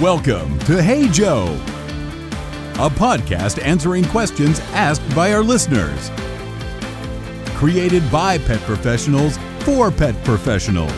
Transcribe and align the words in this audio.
Welcome 0.00 0.60
to 0.60 0.80
Hey 0.80 1.08
Joe, 1.08 1.46
a 2.74 2.88
podcast 2.88 3.60
answering 3.60 4.04
questions 4.04 4.60
asked 4.72 5.02
by 5.12 5.32
our 5.32 5.42
listeners. 5.42 6.12
Created 7.56 8.08
by 8.08 8.38
pet 8.38 8.60
professionals 8.60 9.38
for 9.64 9.90
pet 9.90 10.14
professionals. 10.24 10.92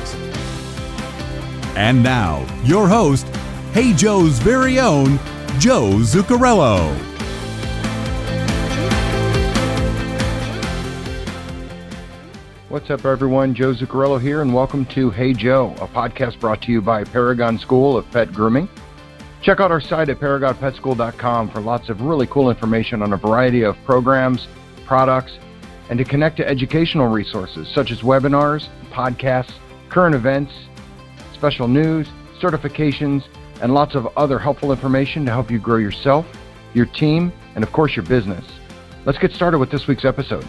And 1.77 2.03
now, 2.03 2.45
your 2.63 2.87
host, 2.89 3.27
Hey 3.73 3.95
Joe's 3.95 4.39
very 4.39 4.79
own, 4.79 5.19
Joe 5.59 5.93
Zuccarello. 6.01 6.95
What's 12.69 12.91
up, 12.91 13.07
everyone? 13.07 13.55
Joe 13.55 13.73
Zuccarello 13.73 14.21
here, 14.21 14.43
and 14.43 14.53
welcome 14.53 14.85
to 14.87 15.09
Hey 15.09 15.33
Joe, 15.33 15.75
a 15.81 15.89
podcast 15.89 16.39
brought 16.39 16.61
to 16.65 16.71
you 16.71 16.83
by 16.83 17.05
Paragon 17.05 17.59
School 17.59 17.97
of 17.97 18.09
Pet 18.11 18.31
Grooming. 18.35 18.69
Check 19.43 19.59
out 19.59 19.71
our 19.71 19.81
site 19.81 20.11
at 20.11 20.19
paragonpetschool.com 20.19 21.51
for 21.51 21.61
lots 21.61 21.89
of 21.89 22.03
really 22.03 22.27
cool 22.27 22.51
information 22.51 23.01
on 23.03 23.15
a 23.15 23.17
variety 23.17 23.63
of 23.63 23.77
programs, 23.85 24.49
products, 24.85 25.39
and 25.89 25.99
to 25.99 26.05
connect 26.05 26.37
to 26.37 26.49
educational 26.49 27.09
resources 27.09 27.67
such 27.69 27.91
as 27.91 28.01
webinars, 28.01 28.69
podcasts, 28.91 29.55
current 29.89 30.15
events, 30.15 30.53
special 31.33 31.69
news, 31.69 32.07
certifications, 32.39 33.25
and 33.63 33.73
lots 33.73 33.95
of 33.95 34.07
other 34.17 34.39
helpful 34.39 34.73
information 34.73 35.25
to 35.25 35.31
help 35.31 35.51
you 35.51 35.59
grow 35.59 35.77
yourself, 35.77 36.27
your 36.75 36.87
team, 36.87 37.33
and 37.55 37.65
of 37.65 37.73
course 37.73 37.97
your 37.97 38.05
business. 38.05 38.45
Let's 39.07 39.19
get 39.19 39.33
started 39.33 39.59
with 39.59 39.71
this 39.71 39.87
week's 39.87 40.05
episode. 40.05 40.47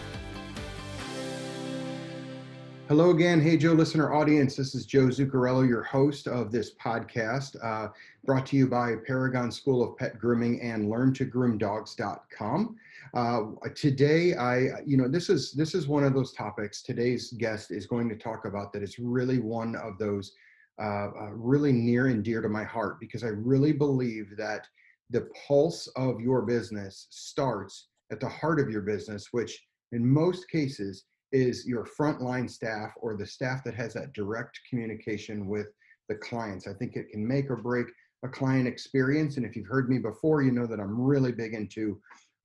Hello 2.91 3.11
again. 3.11 3.39
Hey, 3.39 3.55
Joe, 3.55 3.71
listener 3.71 4.13
audience. 4.13 4.57
This 4.57 4.75
is 4.75 4.85
Joe 4.85 5.05
Zuccarello, 5.05 5.65
your 5.65 5.81
host 5.81 6.27
of 6.27 6.51
this 6.51 6.73
podcast, 6.75 7.55
uh, 7.63 7.87
brought 8.25 8.45
to 8.47 8.57
you 8.57 8.67
by 8.67 8.95
Paragon 9.07 9.49
School 9.49 9.81
of 9.81 9.95
Pet 9.95 10.19
Grooming 10.19 10.59
and 10.59 10.89
LearnToGroomDogs.com. 10.89 12.75
Uh, 13.13 13.43
today, 13.77 14.35
I, 14.35 14.81
you 14.85 14.97
know, 14.97 15.07
this 15.07 15.29
is 15.29 15.53
this 15.53 15.73
is 15.73 15.87
one 15.87 16.03
of 16.03 16.13
those 16.13 16.33
topics. 16.33 16.81
Today's 16.81 17.31
guest 17.31 17.71
is 17.71 17.87
going 17.87 18.09
to 18.09 18.17
talk 18.17 18.43
about 18.43 18.73
that. 18.73 18.83
It's 18.83 18.99
really 18.99 19.39
one 19.39 19.77
of 19.77 19.97
those 19.97 20.33
uh, 20.77 21.11
uh, 21.17 21.29
really 21.31 21.71
near 21.71 22.07
and 22.07 22.21
dear 22.21 22.41
to 22.41 22.49
my 22.49 22.65
heart 22.65 22.99
because 22.99 23.23
I 23.23 23.29
really 23.29 23.71
believe 23.71 24.35
that 24.35 24.67
the 25.11 25.29
pulse 25.47 25.87
of 25.95 26.19
your 26.19 26.41
business 26.41 27.07
starts 27.09 27.87
at 28.11 28.19
the 28.19 28.27
heart 28.27 28.59
of 28.59 28.69
your 28.69 28.81
business, 28.81 29.29
which 29.31 29.63
in 29.93 30.05
most 30.05 30.49
cases 30.49 31.05
is 31.31 31.65
your 31.65 31.85
frontline 31.85 32.49
staff 32.49 32.91
or 33.01 33.15
the 33.15 33.25
staff 33.25 33.63
that 33.63 33.75
has 33.75 33.93
that 33.93 34.13
direct 34.13 34.59
communication 34.69 35.47
with 35.47 35.67
the 36.09 36.15
clients. 36.15 36.67
I 36.67 36.73
think 36.73 36.95
it 36.95 37.09
can 37.09 37.25
make 37.25 37.49
or 37.49 37.55
break 37.55 37.87
a 38.23 38.27
client 38.27 38.67
experience. 38.67 39.37
And 39.37 39.45
if 39.45 39.55
you've 39.55 39.67
heard 39.67 39.89
me 39.89 39.97
before, 39.97 40.41
you 40.41 40.51
know 40.51 40.67
that 40.67 40.79
I'm 40.79 40.99
really 40.99 41.31
big 41.31 41.53
into 41.53 41.99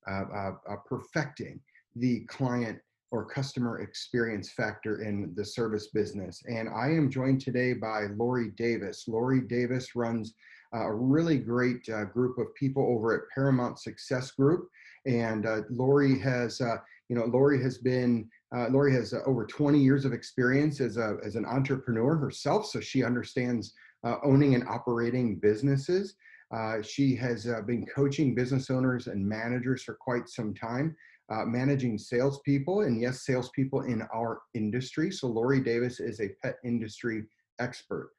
uh, 0.08 0.24
uh, 0.34 0.52
uh, 0.70 0.76
perfecting 0.86 1.60
the 1.96 2.20
client 2.26 2.78
or 3.10 3.24
customer 3.24 3.80
experience 3.80 4.50
factor 4.52 5.02
in 5.02 5.32
the 5.36 5.44
service 5.44 5.88
business. 5.88 6.42
And 6.48 6.68
I 6.68 6.88
am 6.88 7.10
joined 7.10 7.40
today 7.40 7.72
by 7.72 8.06
Lori 8.16 8.50
Davis. 8.56 9.04
Lori 9.08 9.40
Davis 9.40 9.94
runs 9.94 10.34
a 10.72 10.92
really 10.92 11.38
great 11.38 11.88
uh, 11.88 12.04
group 12.04 12.38
of 12.38 12.54
people 12.54 12.84
over 12.84 13.14
at 13.14 13.28
Paramount 13.34 13.78
Success 13.78 14.32
Group. 14.32 14.68
And 15.06 15.46
uh, 15.46 15.62
Lori 15.70 16.18
has, 16.18 16.60
uh, 16.60 16.78
you 17.08 17.16
know, 17.16 17.24
Lori 17.26 17.62
has 17.62 17.78
been 17.78 18.28
uh, 18.54 18.68
Lori 18.70 18.92
has 18.92 19.12
uh, 19.12 19.20
over 19.26 19.44
20 19.44 19.78
years 19.78 20.04
of 20.04 20.12
experience 20.12 20.80
as, 20.80 20.96
a, 20.96 21.16
as 21.24 21.36
an 21.36 21.44
entrepreneur 21.44 22.16
herself, 22.16 22.66
so 22.66 22.80
she 22.80 23.02
understands 23.02 23.72
uh, 24.04 24.16
owning 24.24 24.54
and 24.54 24.66
operating 24.68 25.36
businesses. 25.36 26.14
Uh, 26.54 26.80
she 26.80 27.16
has 27.16 27.48
uh, 27.48 27.60
been 27.62 27.84
coaching 27.86 28.34
business 28.34 28.70
owners 28.70 29.08
and 29.08 29.26
managers 29.26 29.82
for 29.82 29.94
quite 30.00 30.28
some 30.28 30.54
time, 30.54 30.94
uh, 31.32 31.44
managing 31.44 31.98
salespeople, 31.98 32.82
and 32.82 33.00
yes, 33.00 33.26
salespeople 33.26 33.82
in 33.82 34.02
our 34.14 34.40
industry. 34.54 35.10
So, 35.10 35.26
Lori 35.26 35.60
Davis 35.60 35.98
is 35.98 36.20
a 36.20 36.30
pet 36.42 36.56
industry 36.64 37.24
expert. 37.58 38.12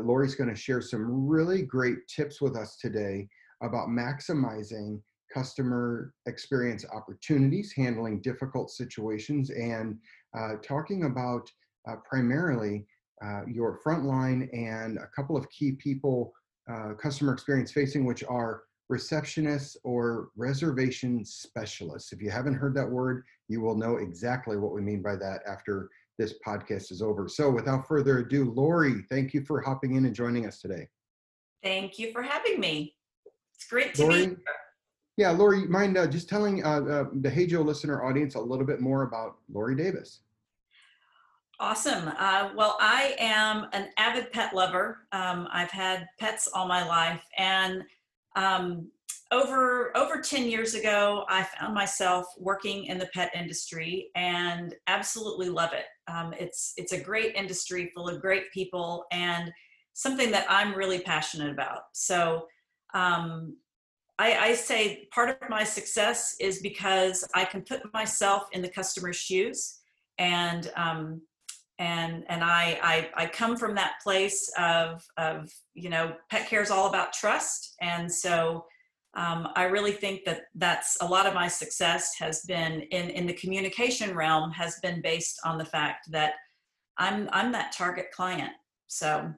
Lori's 0.00 0.34
going 0.34 0.50
to 0.50 0.56
share 0.56 0.80
some 0.80 1.28
really 1.28 1.62
great 1.62 1.98
tips 2.08 2.40
with 2.40 2.56
us 2.56 2.78
today 2.78 3.28
about 3.62 3.86
maximizing 3.88 5.00
customer 5.32 6.12
experience 6.26 6.84
opportunities, 6.92 7.72
handling 7.72 8.20
difficult 8.20 8.70
situations, 8.70 9.50
and 9.50 9.98
uh, 10.36 10.54
talking 10.62 11.04
about 11.04 11.50
uh, 11.88 11.96
primarily 12.08 12.86
uh, 13.24 13.42
your 13.46 13.80
frontline 13.84 14.48
and 14.52 14.98
a 14.98 15.08
couple 15.14 15.36
of 15.36 15.48
key 15.50 15.72
people, 15.72 16.32
uh, 16.72 16.94
customer 16.94 17.32
experience 17.32 17.72
facing, 17.72 18.04
which 18.04 18.24
are 18.24 18.62
receptionists 18.90 19.76
or 19.84 20.28
reservation 20.36 21.24
specialists. 21.24 22.12
If 22.12 22.22
you 22.22 22.30
haven't 22.30 22.54
heard 22.54 22.74
that 22.76 22.88
word, 22.88 23.24
you 23.48 23.60
will 23.60 23.76
know 23.76 23.96
exactly 23.96 24.56
what 24.56 24.72
we 24.72 24.80
mean 24.80 25.02
by 25.02 25.16
that 25.16 25.40
after 25.46 25.90
this 26.18 26.34
podcast 26.46 26.90
is 26.90 27.02
over. 27.02 27.28
So, 27.28 27.50
without 27.50 27.86
further 27.86 28.18
ado, 28.18 28.50
Lori, 28.52 29.04
thank 29.10 29.34
you 29.34 29.44
for 29.44 29.60
hopping 29.60 29.94
in 29.94 30.04
and 30.06 30.14
joining 30.14 30.46
us 30.46 30.60
today. 30.60 30.88
Thank 31.62 31.98
you 31.98 32.12
for 32.12 32.22
having 32.22 32.60
me. 32.60 32.94
It's 33.54 33.66
great 33.68 33.94
to 33.94 34.02
Lori, 34.02 34.18
be 34.18 34.26
here. 34.26 34.38
Yeah, 35.18 35.32
Lori, 35.32 35.66
mind 35.66 35.98
uh, 35.98 36.06
just 36.06 36.28
telling 36.28 36.64
uh, 36.64 36.80
uh, 36.80 37.04
the 37.12 37.28
Hey 37.28 37.44
Joe 37.44 37.62
listener 37.62 38.04
audience 38.04 38.36
a 38.36 38.40
little 38.40 38.64
bit 38.64 38.80
more 38.80 39.02
about 39.02 39.38
Lori 39.52 39.74
Davis? 39.74 40.20
Awesome. 41.58 42.12
Uh, 42.16 42.50
well, 42.54 42.76
I 42.78 43.16
am 43.18 43.66
an 43.72 43.88
avid 43.98 44.30
pet 44.30 44.54
lover. 44.54 45.08
Um, 45.10 45.48
I've 45.50 45.72
had 45.72 46.06
pets 46.20 46.48
all 46.54 46.68
my 46.68 46.86
life, 46.86 47.20
and 47.36 47.82
um, 48.36 48.92
over 49.32 49.90
over 49.96 50.20
ten 50.20 50.44
years 50.44 50.74
ago, 50.74 51.24
I 51.28 51.42
found 51.42 51.74
myself 51.74 52.26
working 52.38 52.84
in 52.84 52.96
the 52.96 53.10
pet 53.12 53.32
industry 53.34 54.10
and 54.14 54.72
absolutely 54.86 55.48
love 55.48 55.72
it. 55.72 55.86
Um, 56.06 56.32
it's 56.38 56.74
it's 56.76 56.92
a 56.92 57.00
great 57.00 57.34
industry 57.34 57.90
full 57.92 58.08
of 58.08 58.20
great 58.20 58.52
people 58.52 59.04
and 59.10 59.50
something 59.94 60.30
that 60.30 60.46
I'm 60.48 60.76
really 60.76 61.00
passionate 61.00 61.50
about. 61.50 61.86
So 61.92 62.46
um, 62.94 63.56
I, 64.18 64.48
I, 64.48 64.54
say 64.54 65.06
part 65.12 65.28
of 65.30 65.48
my 65.48 65.62
success 65.62 66.34
is 66.40 66.60
because 66.60 67.24
I 67.34 67.44
can 67.44 67.62
put 67.62 67.92
myself 67.94 68.48
in 68.52 68.62
the 68.62 68.68
customer's 68.68 69.16
shoes, 69.16 69.78
and 70.18 70.70
um, 70.76 71.22
and 71.78 72.24
and 72.28 72.42
I, 72.42 72.80
I, 72.82 73.24
I 73.24 73.26
come 73.26 73.56
from 73.56 73.74
that 73.76 73.94
place 74.02 74.50
of 74.58 75.04
of 75.16 75.50
you 75.74 75.90
know 75.90 76.14
pet 76.30 76.48
care 76.48 76.62
is 76.62 76.70
all 76.70 76.88
about 76.88 77.12
trust, 77.12 77.76
and 77.80 78.12
so 78.12 78.64
um, 79.14 79.48
I 79.54 79.64
really 79.64 79.92
think 79.92 80.24
that 80.26 80.42
that's 80.54 80.96
a 81.00 81.06
lot 81.06 81.26
of 81.26 81.34
my 81.34 81.48
success 81.48 82.14
has 82.18 82.42
been 82.42 82.82
in 82.82 83.10
in 83.10 83.26
the 83.26 83.32
communication 83.34 84.14
realm 84.14 84.50
has 84.50 84.78
been 84.82 85.00
based 85.00 85.38
on 85.44 85.58
the 85.58 85.64
fact 85.64 86.10
that 86.10 86.34
I'm 86.98 87.28
I'm 87.32 87.52
that 87.52 87.72
target 87.72 88.10
client. 88.12 88.52
So 88.88 89.32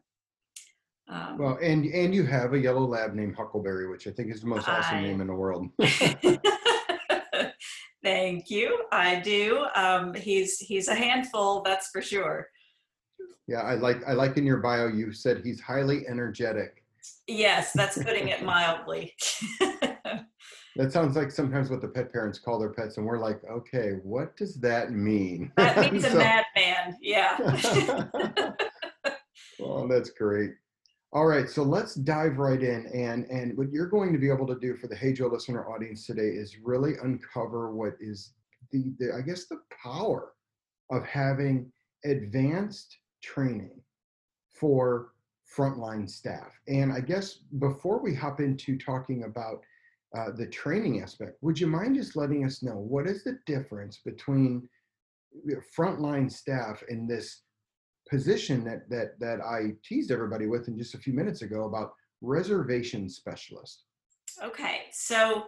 um, 1.31 1.39
well, 1.39 1.59
and 1.63 1.85
and 1.87 2.15
you 2.15 2.25
have 2.25 2.53
a 2.55 2.59
yellow 2.59 2.85
lab 2.87 3.15
named 3.15 3.37
Huckleberry, 3.37 3.89
which 3.89 4.07
I 4.07 4.11
think 4.11 4.33
is 4.33 4.41
the 4.41 4.47
most 4.47 4.69
awesome 4.69 5.03
name 5.03 5.21
in 5.21 5.27
the 5.27 5.35
world. 5.35 5.69
Thank 8.03 8.51
you. 8.51 8.85
I 8.93 9.21
do. 9.21 9.67
Um, 9.77 10.15
he's 10.15 10.59
he's 10.59 10.89
a 10.89 10.95
handful, 10.95 11.63
that's 11.63 11.89
for 11.91 12.01
sure. 12.01 12.49
Yeah, 13.47 13.61
I 13.61 13.75
like 13.75 13.99
I 14.07 14.13
like 14.13 14.37
in 14.37 14.47
your 14.47 14.59
bio 14.59 14.87
you 14.87 15.13
said 15.13 15.43
he's 15.45 15.61
highly 15.61 16.07
energetic. 16.09 16.85
Yes, 17.27 17.73
that's 17.75 17.99
putting 18.03 18.29
it 18.29 18.43
mildly. 18.43 19.15
that 20.77 20.93
sounds 20.93 21.17
like 21.17 21.31
sometimes 21.31 21.69
what 21.69 21.83
the 21.83 21.89
pet 21.89 22.13
parents 22.13 22.39
call 22.39 22.59
their 22.59 22.73
pets, 22.73 22.97
and 22.97 23.05
we're 23.05 23.19
like, 23.19 23.41
okay, 23.51 23.99
what 24.03 24.37
does 24.37 24.55
that 24.61 24.93
mean? 24.93 25.53
That 25.57 25.93
means 25.93 26.05
so, 26.05 26.13
a 26.13 26.17
madman. 26.17 26.97
Yeah. 27.03 28.07
well, 29.59 29.89
that's 29.89 30.11
great. 30.11 30.53
All 31.13 31.27
right, 31.27 31.51
so 31.51 31.65
let's 31.65 31.97
dive 31.97 32.39
right 32.39 32.63
in. 32.63 32.87
And, 32.95 33.25
and 33.25 33.59
what 33.59 33.73
you're 33.73 33.89
going 33.89 34.13
to 34.13 34.19
be 34.19 34.31
able 34.31 34.47
to 34.47 34.59
do 34.61 34.77
for 34.77 34.87
the 34.87 34.95
Hey 34.95 35.13
Joe 35.13 35.27
listener 35.27 35.69
audience 35.69 36.07
today 36.07 36.29
is 36.29 36.59
really 36.63 36.93
uncover 37.03 37.75
what 37.75 37.95
is 38.01 38.35
the, 38.71 38.93
the 39.01 39.13
I 39.17 39.21
guess, 39.23 39.47
the 39.47 39.61
power 39.83 40.35
of 40.93 41.05
having 41.05 41.73
advanced 42.05 42.97
training 43.25 43.81
for 44.49 45.13
frontline 45.53 46.09
staff. 46.09 46.53
And 46.69 46.93
I 46.93 47.01
guess 47.01 47.41
before 47.59 48.01
we 48.01 48.15
hop 48.15 48.39
into 48.39 48.79
talking 48.79 49.25
about 49.25 49.63
uh, 50.17 50.31
the 50.37 50.47
training 50.47 51.03
aspect, 51.03 51.39
would 51.41 51.59
you 51.59 51.67
mind 51.67 51.97
just 51.97 52.15
letting 52.15 52.45
us 52.45 52.63
know 52.63 52.77
what 52.77 53.09
is 53.09 53.25
the 53.25 53.37
difference 53.47 53.99
between 54.05 54.69
frontline 55.77 56.31
staff 56.31 56.85
and 56.89 57.11
this 57.11 57.43
position 58.11 58.65
that 58.65 58.91
that 58.91 59.19
that 59.21 59.41
I 59.41 59.75
teased 59.85 60.11
everybody 60.11 60.47
with 60.47 60.69
in 60.69 60.77
just 60.77 60.95
a 60.95 60.99
few 60.99 61.13
minutes 61.13 61.43
ago 61.43 61.65
about 61.65 61.93
reservation 62.21 63.09
specialist. 63.09 63.85
Okay, 64.43 64.83
so 64.93 65.47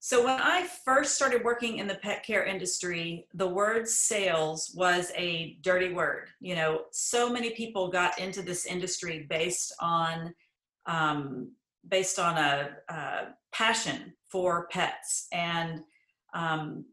so 0.00 0.22
when 0.22 0.38
I 0.38 0.66
first 0.84 1.14
started 1.14 1.42
working 1.44 1.78
in 1.78 1.86
the 1.86 1.94
pet 1.94 2.22
care 2.24 2.44
industry, 2.44 3.26
the 3.32 3.48
word 3.48 3.88
sales 3.88 4.70
was 4.76 5.10
a 5.16 5.56
dirty 5.62 5.94
word. 5.94 6.28
You 6.40 6.56
know, 6.56 6.82
so 6.90 7.32
many 7.32 7.50
people 7.50 7.88
got 7.88 8.18
into 8.18 8.42
this 8.42 8.66
industry 8.66 9.26
based 9.30 9.74
on 9.80 10.34
um, 10.86 11.52
based 11.88 12.18
on 12.18 12.36
a, 12.36 12.70
a, 12.88 13.18
passion 13.52 14.12
for 14.30 14.66
pets 14.68 15.26
and 15.32 15.80
um, 16.34 16.84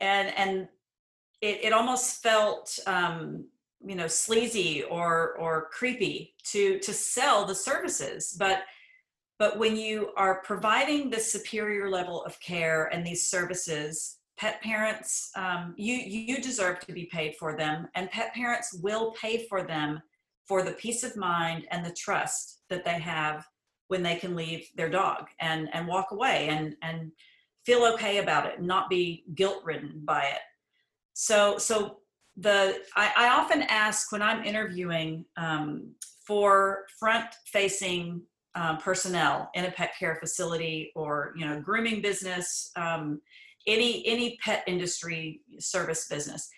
and 0.00 0.32
and 0.36 0.68
it, 1.40 1.64
it 1.66 1.72
almost 1.72 2.22
felt 2.22 2.78
um, 2.86 3.44
you 3.84 3.94
know 3.94 4.06
sleazy 4.06 4.82
or 4.84 5.36
or 5.38 5.68
creepy 5.72 6.34
to 6.44 6.78
to 6.80 6.92
sell 6.92 7.44
the 7.44 7.54
services. 7.54 8.36
But 8.38 8.60
but 9.38 9.58
when 9.58 9.76
you 9.76 10.10
are 10.16 10.42
providing 10.42 11.10
the 11.10 11.20
superior 11.20 11.90
level 11.90 12.22
of 12.24 12.38
care 12.40 12.86
and 12.92 13.06
these 13.06 13.28
services 13.28 14.18
pet 14.38 14.62
parents 14.62 15.30
um, 15.36 15.74
you 15.76 15.94
you 15.94 16.40
deserve 16.40 16.80
to 16.80 16.92
be 16.92 17.04
paid 17.12 17.34
for 17.38 17.56
them 17.56 17.86
and 17.94 18.10
pet 18.10 18.32
parents 18.34 18.72
will 18.82 19.12
pay 19.12 19.46
for 19.46 19.62
them 19.62 20.00
for 20.48 20.62
the 20.62 20.72
peace 20.72 21.04
of 21.04 21.16
mind 21.16 21.66
and 21.70 21.84
the 21.84 21.94
trust 21.94 22.62
that 22.68 22.84
they 22.84 22.98
have 22.98 23.44
when 23.88 24.02
they 24.02 24.16
can 24.16 24.34
leave 24.34 24.68
their 24.74 24.88
dog 24.88 25.26
and 25.40 25.68
and 25.72 25.86
walk 25.86 26.12
away 26.12 26.48
and 26.48 26.74
and 26.82 27.12
feel 27.64 27.84
okay 27.84 28.18
about 28.18 28.46
it 28.46 28.60
not 28.60 28.90
be 28.90 29.24
guilt 29.34 29.62
ridden 29.64 30.02
by 30.04 30.22
it. 30.22 30.40
So 31.12 31.58
so 31.58 31.98
the 32.36 32.80
I, 32.96 33.12
I 33.16 33.28
often 33.28 33.62
ask 33.62 34.10
when 34.12 34.22
i'm 34.22 34.44
interviewing 34.44 35.24
um, 35.36 35.92
for 36.26 36.86
front 36.98 37.26
facing 37.46 38.22
um, 38.54 38.78
personnel 38.78 39.50
in 39.54 39.64
a 39.64 39.70
pet 39.70 39.92
care 39.98 40.16
facility 40.20 40.92
or 40.94 41.34
you 41.36 41.44
know 41.44 41.60
grooming 41.60 42.00
business 42.00 42.70
um, 42.76 43.20
any 43.66 44.06
any 44.06 44.38
pet 44.42 44.64
industry 44.66 45.40
service 45.58 46.08
business 46.08 46.48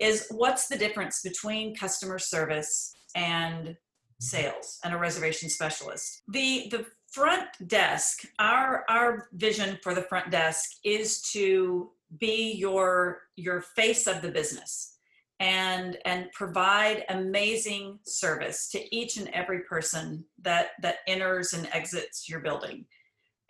is 0.00 0.26
what's 0.30 0.68
the 0.68 0.76
difference 0.76 1.20
between 1.22 1.76
customer 1.76 2.18
service 2.18 2.94
and 3.14 3.76
sales 4.20 4.78
and 4.84 4.94
a 4.94 4.98
reservation 4.98 5.48
specialist? 5.48 6.22
The 6.28 6.68
the 6.70 6.86
front 7.12 7.46
desk 7.68 8.24
our 8.38 8.84
our 8.88 9.28
vision 9.34 9.78
for 9.82 9.94
the 9.94 10.02
front 10.02 10.30
desk 10.30 10.68
is 10.84 11.22
to 11.32 11.90
be 12.18 12.52
your 12.52 13.22
your 13.36 13.60
face 13.60 14.06
of 14.06 14.20
the 14.22 14.30
business 14.30 14.93
and 15.40 15.98
and 16.04 16.30
provide 16.32 17.04
amazing 17.08 17.98
service 18.04 18.68
to 18.70 18.96
each 18.96 19.16
and 19.16 19.28
every 19.28 19.60
person 19.60 20.24
that 20.40 20.68
that 20.82 20.98
enters 21.06 21.52
and 21.52 21.68
exits 21.72 22.28
your 22.28 22.40
building. 22.40 22.84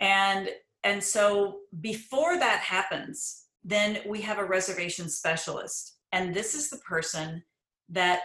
And 0.00 0.50
and 0.82 1.02
so 1.02 1.60
before 1.80 2.38
that 2.38 2.60
happens 2.60 3.44
then 3.64 3.98
we 4.06 4.20
have 4.20 4.38
a 4.38 4.44
reservation 4.44 5.08
specialist. 5.08 5.96
And 6.12 6.34
this 6.34 6.54
is 6.54 6.68
the 6.68 6.78
person 6.78 7.42
that 7.88 8.20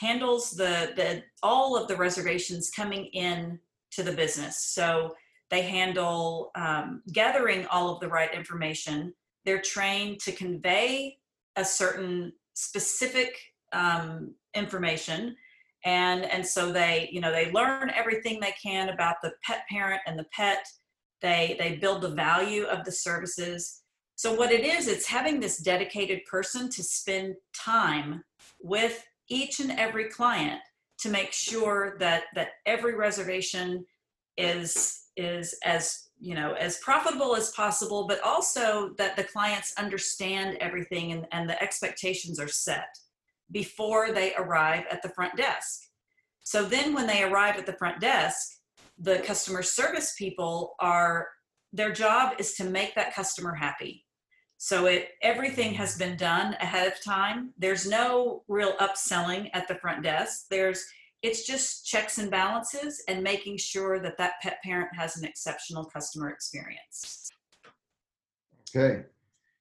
handles 0.00 0.50
the 0.50 0.92
the 0.94 1.22
all 1.42 1.76
of 1.76 1.88
the 1.88 1.96
reservations 1.96 2.70
coming 2.70 3.06
in 3.06 3.58
to 3.92 4.02
the 4.02 4.12
business. 4.12 4.58
So 4.58 5.14
they 5.50 5.62
handle 5.62 6.50
um, 6.54 7.02
gathering 7.12 7.66
all 7.66 7.88
of 7.92 8.00
the 8.00 8.08
right 8.08 8.32
information. 8.34 9.14
They're 9.44 9.62
trained 9.62 10.20
to 10.20 10.32
convey 10.32 11.18
a 11.56 11.64
certain 11.64 12.32
specific 12.56 13.38
um, 13.72 14.34
information. 14.54 15.36
And 15.84 16.24
and 16.24 16.44
so 16.44 16.72
they 16.72 17.08
you 17.12 17.20
know 17.20 17.30
they 17.30 17.52
learn 17.52 17.92
everything 17.94 18.40
they 18.40 18.54
can 18.60 18.88
about 18.88 19.16
the 19.22 19.32
pet 19.44 19.62
parent 19.70 20.00
and 20.06 20.18
the 20.18 20.26
pet. 20.32 20.66
They 21.22 21.54
they 21.58 21.76
build 21.76 22.02
the 22.02 22.10
value 22.10 22.64
of 22.64 22.84
the 22.84 22.92
services. 22.92 23.82
So 24.16 24.34
what 24.34 24.50
it 24.50 24.64
is 24.64 24.88
it's 24.88 25.06
having 25.06 25.38
this 25.38 25.58
dedicated 25.58 26.24
person 26.24 26.68
to 26.70 26.82
spend 26.82 27.36
time 27.54 28.24
with 28.60 29.04
each 29.28 29.60
and 29.60 29.72
every 29.72 30.08
client 30.08 30.60
to 30.98 31.10
make 31.10 31.32
sure 31.32 31.96
that 32.00 32.24
that 32.34 32.48
every 32.64 32.94
reservation 32.96 33.84
is 34.36 35.04
is 35.16 35.56
as 35.64 36.05
you 36.18 36.34
know 36.34 36.54
as 36.54 36.78
profitable 36.78 37.36
as 37.36 37.50
possible 37.50 38.06
but 38.06 38.20
also 38.22 38.94
that 38.96 39.16
the 39.16 39.24
clients 39.24 39.74
understand 39.78 40.56
everything 40.60 41.12
and, 41.12 41.26
and 41.32 41.48
the 41.48 41.62
expectations 41.62 42.40
are 42.40 42.48
set 42.48 42.88
before 43.50 44.12
they 44.12 44.34
arrive 44.34 44.84
at 44.90 45.02
the 45.02 45.08
front 45.10 45.36
desk. 45.36 45.82
So 46.42 46.64
then 46.64 46.94
when 46.94 47.06
they 47.06 47.22
arrive 47.22 47.56
at 47.56 47.66
the 47.66 47.74
front 47.74 48.00
desk 48.00 48.56
the 48.98 49.18
customer 49.18 49.62
service 49.62 50.14
people 50.16 50.74
are 50.80 51.28
their 51.72 51.92
job 51.92 52.34
is 52.38 52.54
to 52.54 52.64
make 52.64 52.94
that 52.94 53.14
customer 53.14 53.54
happy. 53.54 54.04
So 54.58 54.86
it 54.86 55.10
everything 55.22 55.74
has 55.74 55.98
been 55.98 56.16
done 56.16 56.54
ahead 56.60 56.90
of 56.90 57.02
time. 57.04 57.52
There's 57.58 57.86
no 57.86 58.42
real 58.48 58.74
upselling 58.78 59.50
at 59.52 59.68
the 59.68 59.74
front 59.74 60.02
desk. 60.02 60.46
There's 60.50 60.84
it's 61.26 61.44
just 61.44 61.84
checks 61.84 62.18
and 62.18 62.30
balances 62.30 63.02
and 63.08 63.20
making 63.20 63.56
sure 63.56 63.98
that 63.98 64.16
that 64.16 64.34
pet 64.42 64.58
parent 64.62 64.88
has 64.94 65.16
an 65.16 65.24
exceptional 65.24 65.84
customer 65.84 66.30
experience. 66.30 67.28
Okay. 68.74 69.02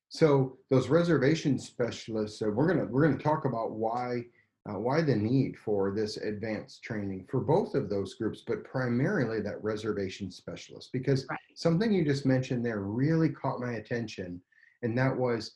So 0.09 0.59
those 0.69 0.89
reservation 0.89 1.57
specialists, 1.57 2.39
so 2.39 2.51
we're 2.51 2.67
gonna 2.67 2.85
we're 2.85 3.07
gonna 3.07 3.21
talk 3.21 3.45
about 3.45 3.71
why 3.71 4.25
uh, 4.69 4.79
why 4.79 5.01
the 5.01 5.15
need 5.15 5.57
for 5.57 5.91
this 5.91 6.17
advanced 6.17 6.83
training 6.83 7.25
for 7.29 7.41
both 7.41 7.73
of 7.73 7.89
those 7.89 8.13
groups, 8.13 8.43
but 8.45 8.63
primarily 8.63 9.41
that 9.41 9.63
reservation 9.63 10.31
specialist, 10.31 10.91
because 10.93 11.25
right. 11.29 11.39
something 11.55 11.91
you 11.91 12.05
just 12.05 12.25
mentioned 12.25 12.63
there 12.63 12.81
really 12.81 13.29
caught 13.29 13.59
my 13.59 13.73
attention, 13.73 14.39
and 14.83 14.95
that 14.97 15.15
was 15.15 15.55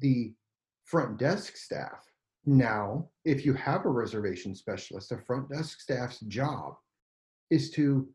the 0.00 0.34
front 0.84 1.16
desk 1.16 1.56
staff 1.56 2.04
now, 2.46 3.08
if 3.24 3.44
you 3.44 3.54
have 3.54 3.86
a 3.86 3.90
reservation 3.90 4.54
specialist, 4.54 5.08
the 5.08 5.18
front 5.18 5.48
desk 5.48 5.80
staff's 5.80 6.20
job 6.20 6.74
is 7.50 7.70
to 7.72 8.08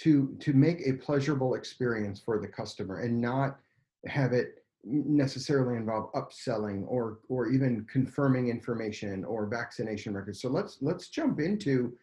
to 0.00 0.36
to 0.40 0.52
make 0.52 0.86
a 0.86 0.92
pleasurable 0.94 1.54
experience 1.54 2.20
for 2.20 2.38
the 2.38 2.46
customer 2.46 3.00
and 3.00 3.20
not 3.20 3.58
have 4.06 4.32
it 4.32 4.62
necessarily 4.84 5.76
involve 5.76 6.12
upselling 6.12 6.84
or 6.86 7.18
or 7.28 7.48
even 7.48 7.84
confirming 7.90 8.48
information 8.48 9.24
or 9.24 9.46
vaccination 9.46 10.14
records. 10.14 10.40
So 10.40 10.48
let's 10.48 10.78
let's 10.80 11.08
jump 11.08 11.40
into 11.40 11.96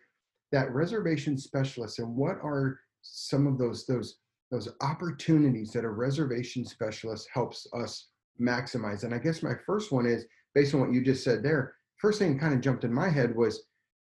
that 0.51 0.71
reservation 0.73 1.37
specialist 1.37 1.99
and 1.99 2.15
what 2.15 2.37
are 2.43 2.79
some 3.01 3.47
of 3.47 3.57
those 3.57 3.85
those 3.85 4.17
those 4.51 4.69
opportunities 4.81 5.71
that 5.71 5.85
a 5.85 5.89
reservation 5.89 6.65
specialist 6.65 7.27
helps 7.33 7.67
us 7.73 8.09
maximize. 8.39 9.03
And 9.03 9.13
I 9.13 9.17
guess 9.17 9.41
my 9.41 9.53
first 9.65 9.91
one 9.91 10.05
is 10.05 10.25
based 10.55 10.73
on 10.73 10.81
what 10.81 10.93
you 10.93 11.03
just 11.03 11.23
said 11.23 11.43
there, 11.43 11.75
first 11.97 12.19
thing 12.19 12.39
kind 12.39 12.53
of 12.53 12.61
jumped 12.61 12.83
in 12.83 12.93
my 12.93 13.09
head 13.09 13.35
was 13.35 13.63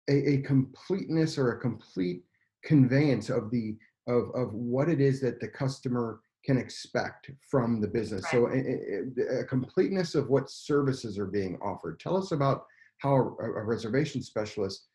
a, 0.08 0.34
a 0.34 0.38
completeness 0.38 1.38
or 1.38 1.52
a 1.52 1.60
complete 1.60 2.22
conveyance 2.64 3.28
of 3.30 3.50
the 3.50 3.76
of 4.06 4.30
of 4.34 4.52
what 4.52 4.88
it 4.88 5.00
is 5.00 5.20
that 5.20 5.40
the 5.40 5.48
customer 5.48 6.20
can 6.44 6.58
expect 6.58 7.30
from 7.50 7.80
the 7.80 7.88
business. 7.88 8.22
Right. 8.24 8.32
So 8.32 8.48
a, 8.48 9.40
a, 9.40 9.44
completeness 9.44 10.14
of 10.14 10.28
what 10.28 10.50
services 10.50 11.18
are 11.18 11.26
being 11.26 11.58
offered. 11.62 11.98
Tell 11.98 12.18
us 12.18 12.32
about 12.32 12.66
how 12.98 13.36
a, 13.40 13.44
a 13.44 13.62
reservation 13.62 14.22
specialist 14.22 14.88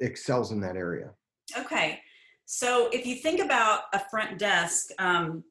excels 0.00 0.52
in 0.52 0.60
that 0.62 0.76
area. 0.76 1.10
Okay. 1.58 2.00
So 2.46 2.88
if 2.92 3.06
you 3.06 3.16
think 3.16 3.40
about 3.40 3.82
a 3.92 4.00
front 4.10 4.38
desk, 4.38 4.88
um, 4.98 5.44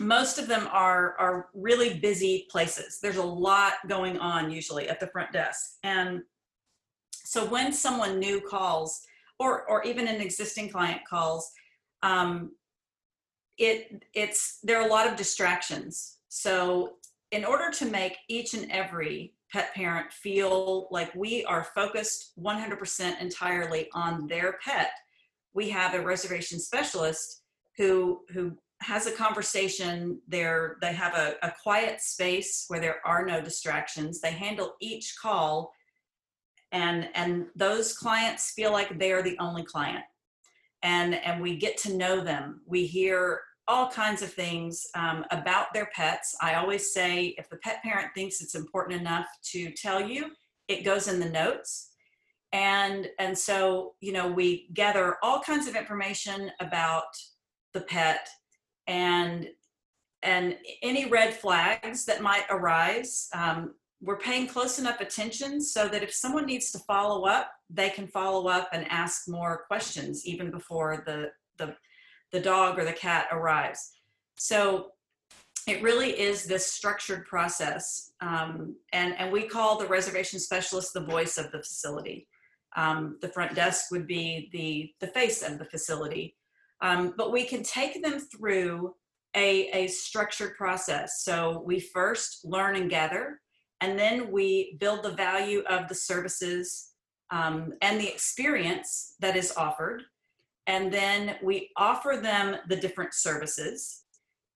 most 0.00 0.38
of 0.38 0.46
them 0.46 0.68
are 0.70 1.16
are 1.18 1.48
really 1.54 1.98
busy 1.98 2.46
places. 2.50 2.98
There's 3.02 3.16
a 3.16 3.22
lot 3.22 3.74
going 3.88 4.18
on 4.18 4.50
usually 4.50 4.88
at 4.88 5.00
the 5.00 5.08
front 5.08 5.32
desk. 5.32 5.76
And 5.82 6.22
so 7.12 7.44
when 7.44 7.72
someone 7.72 8.18
new 8.18 8.40
calls 8.40 9.00
or 9.38 9.68
or 9.68 9.84
even 9.84 10.08
an 10.08 10.20
existing 10.20 10.70
client 10.70 11.00
calls 11.08 11.50
um, 12.02 12.52
it 13.58 14.04
it's 14.14 14.60
there 14.62 14.80
are 14.80 14.86
a 14.86 14.90
lot 14.90 15.08
of 15.08 15.16
distractions. 15.16 16.18
So 16.28 16.94
in 17.30 17.44
order 17.44 17.70
to 17.70 17.86
make 17.86 18.16
each 18.28 18.54
and 18.54 18.70
every 18.70 19.34
pet 19.52 19.74
parent 19.74 20.12
feel 20.12 20.88
like 20.90 21.14
we 21.14 21.44
are 21.44 21.64
focused 21.74 22.32
100% 22.38 23.20
entirely 23.20 23.88
on 23.94 24.26
their 24.26 24.58
pet 24.64 24.90
we 25.54 25.68
have 25.70 25.94
a 25.94 26.00
reservation 26.00 26.60
specialist 26.60 27.42
who 27.76 28.20
who 28.32 28.56
has 28.80 29.06
a 29.06 29.12
conversation 29.12 30.20
they're 30.28 30.76
they 30.80 30.92
have 30.92 31.14
a, 31.14 31.34
a 31.42 31.52
quiet 31.62 32.00
space 32.00 32.64
where 32.68 32.80
there 32.80 33.00
are 33.04 33.24
no 33.26 33.40
distractions. 33.40 34.20
They 34.20 34.32
handle 34.32 34.74
each 34.80 35.16
call 35.20 35.72
and 36.72 37.08
and 37.14 37.46
those 37.56 37.96
clients 37.96 38.52
feel 38.52 38.72
like 38.72 38.98
they're 38.98 39.22
the 39.22 39.38
only 39.38 39.64
client. 39.64 40.04
And 40.82 41.14
and 41.14 41.42
we 41.42 41.56
get 41.56 41.76
to 41.78 41.96
know 41.96 42.20
them. 42.22 42.60
We 42.66 42.86
hear 42.86 43.40
all 43.66 43.90
kinds 43.90 44.22
of 44.22 44.32
things 44.32 44.86
um, 44.94 45.24
about 45.30 45.74
their 45.74 45.90
pets. 45.94 46.34
I 46.40 46.54
always 46.54 46.92
say 46.92 47.34
if 47.36 47.50
the 47.50 47.58
pet 47.58 47.82
parent 47.82 48.08
thinks 48.14 48.40
it's 48.40 48.54
important 48.54 48.98
enough 49.00 49.26
to 49.52 49.70
tell 49.72 50.00
you 50.00 50.30
it 50.68 50.84
goes 50.84 51.08
in 51.08 51.20
the 51.20 51.28
notes. 51.28 51.90
And 52.52 53.08
and 53.18 53.36
so 53.36 53.94
you 54.00 54.12
know 54.12 54.28
we 54.28 54.68
gather 54.72 55.16
all 55.22 55.40
kinds 55.40 55.66
of 55.66 55.74
information 55.74 56.50
about 56.60 57.04
the 57.74 57.80
pet 57.82 58.28
and 58.88 59.48
and 60.22 60.56
any 60.82 61.08
red 61.08 61.32
flags 61.32 62.04
that 62.04 62.20
might 62.20 62.44
arise 62.50 63.28
um, 63.34 63.74
we're 64.00 64.18
paying 64.18 64.46
close 64.46 64.78
enough 64.78 65.00
attention 65.00 65.60
so 65.60 65.88
that 65.88 66.02
if 66.02 66.14
someone 66.14 66.46
needs 66.46 66.70
to 66.70 66.78
follow 66.80 67.26
up, 67.26 67.50
they 67.68 67.90
can 67.90 68.06
follow 68.06 68.48
up 68.48 68.68
and 68.72 68.86
ask 68.90 69.28
more 69.28 69.64
questions 69.66 70.24
even 70.26 70.50
before 70.50 71.02
the 71.06 71.30
the 71.58 71.74
the 72.30 72.40
dog 72.40 72.78
or 72.78 72.84
the 72.84 72.92
cat 72.92 73.26
arrives. 73.32 73.90
So 74.36 74.92
it 75.66 75.82
really 75.82 76.10
is 76.10 76.44
this 76.44 76.66
structured 76.66 77.26
process, 77.26 78.12
um, 78.20 78.76
and 78.92 79.14
and 79.18 79.32
we 79.32 79.48
call 79.48 79.78
the 79.78 79.86
reservation 79.86 80.38
specialist 80.38 80.94
the 80.94 81.04
voice 81.04 81.36
of 81.36 81.50
the 81.50 81.58
facility. 81.58 82.28
Um, 82.76 83.18
the 83.20 83.28
front 83.28 83.54
desk 83.54 83.90
would 83.90 84.06
be 84.06 84.48
the 84.52 84.92
the 85.04 85.12
face 85.12 85.42
of 85.42 85.58
the 85.58 85.64
facility, 85.64 86.36
um, 86.80 87.14
but 87.16 87.32
we 87.32 87.44
can 87.44 87.62
take 87.62 88.02
them 88.02 88.18
through 88.18 88.94
a, 89.34 89.68
a 89.70 89.86
structured 89.88 90.56
process. 90.56 91.22
So 91.22 91.62
we 91.64 91.80
first 91.80 92.44
learn 92.44 92.76
and 92.76 92.90
gather, 92.90 93.40
and 93.80 93.98
then 93.98 94.30
we 94.30 94.76
build 94.80 95.02
the 95.02 95.12
value 95.12 95.62
of 95.68 95.88
the 95.88 95.94
services 95.94 96.92
um, 97.30 97.74
and 97.82 98.00
the 98.00 98.08
experience 98.08 99.14
that 99.20 99.36
is 99.36 99.52
offered. 99.56 100.02
And 100.66 100.92
then 100.92 101.36
we 101.42 101.70
offer 101.76 102.18
them 102.22 102.56
the 102.68 102.76
different 102.76 103.14
services 103.14 104.04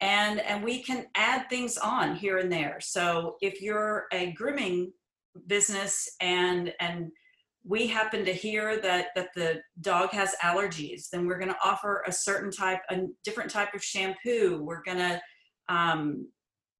and, 0.02 0.40
and 0.40 0.64
we 0.64 0.82
can 0.82 1.06
add 1.14 1.48
things 1.48 1.78
on 1.78 2.16
here 2.16 2.38
and 2.38 2.50
there. 2.50 2.78
So 2.80 3.36
if 3.40 3.62
you're 3.62 4.06
a 4.12 4.32
grooming 4.32 4.92
business 5.46 6.08
and, 6.20 6.74
and 6.80 7.12
we 7.64 7.86
happen 7.86 8.24
to 8.24 8.32
hear 8.32 8.80
that 8.80 9.08
that 9.14 9.28
the 9.34 9.60
dog 9.80 10.10
has 10.10 10.34
allergies 10.42 11.08
then 11.10 11.26
we're 11.26 11.38
going 11.38 11.50
to 11.50 11.56
offer 11.64 12.02
a 12.06 12.12
certain 12.12 12.50
type 12.50 12.80
a 12.90 13.02
different 13.24 13.50
type 13.50 13.74
of 13.74 13.82
shampoo. 13.82 14.62
We're 14.62 14.82
going 14.82 14.98
to 14.98 15.20
um, 15.68 16.28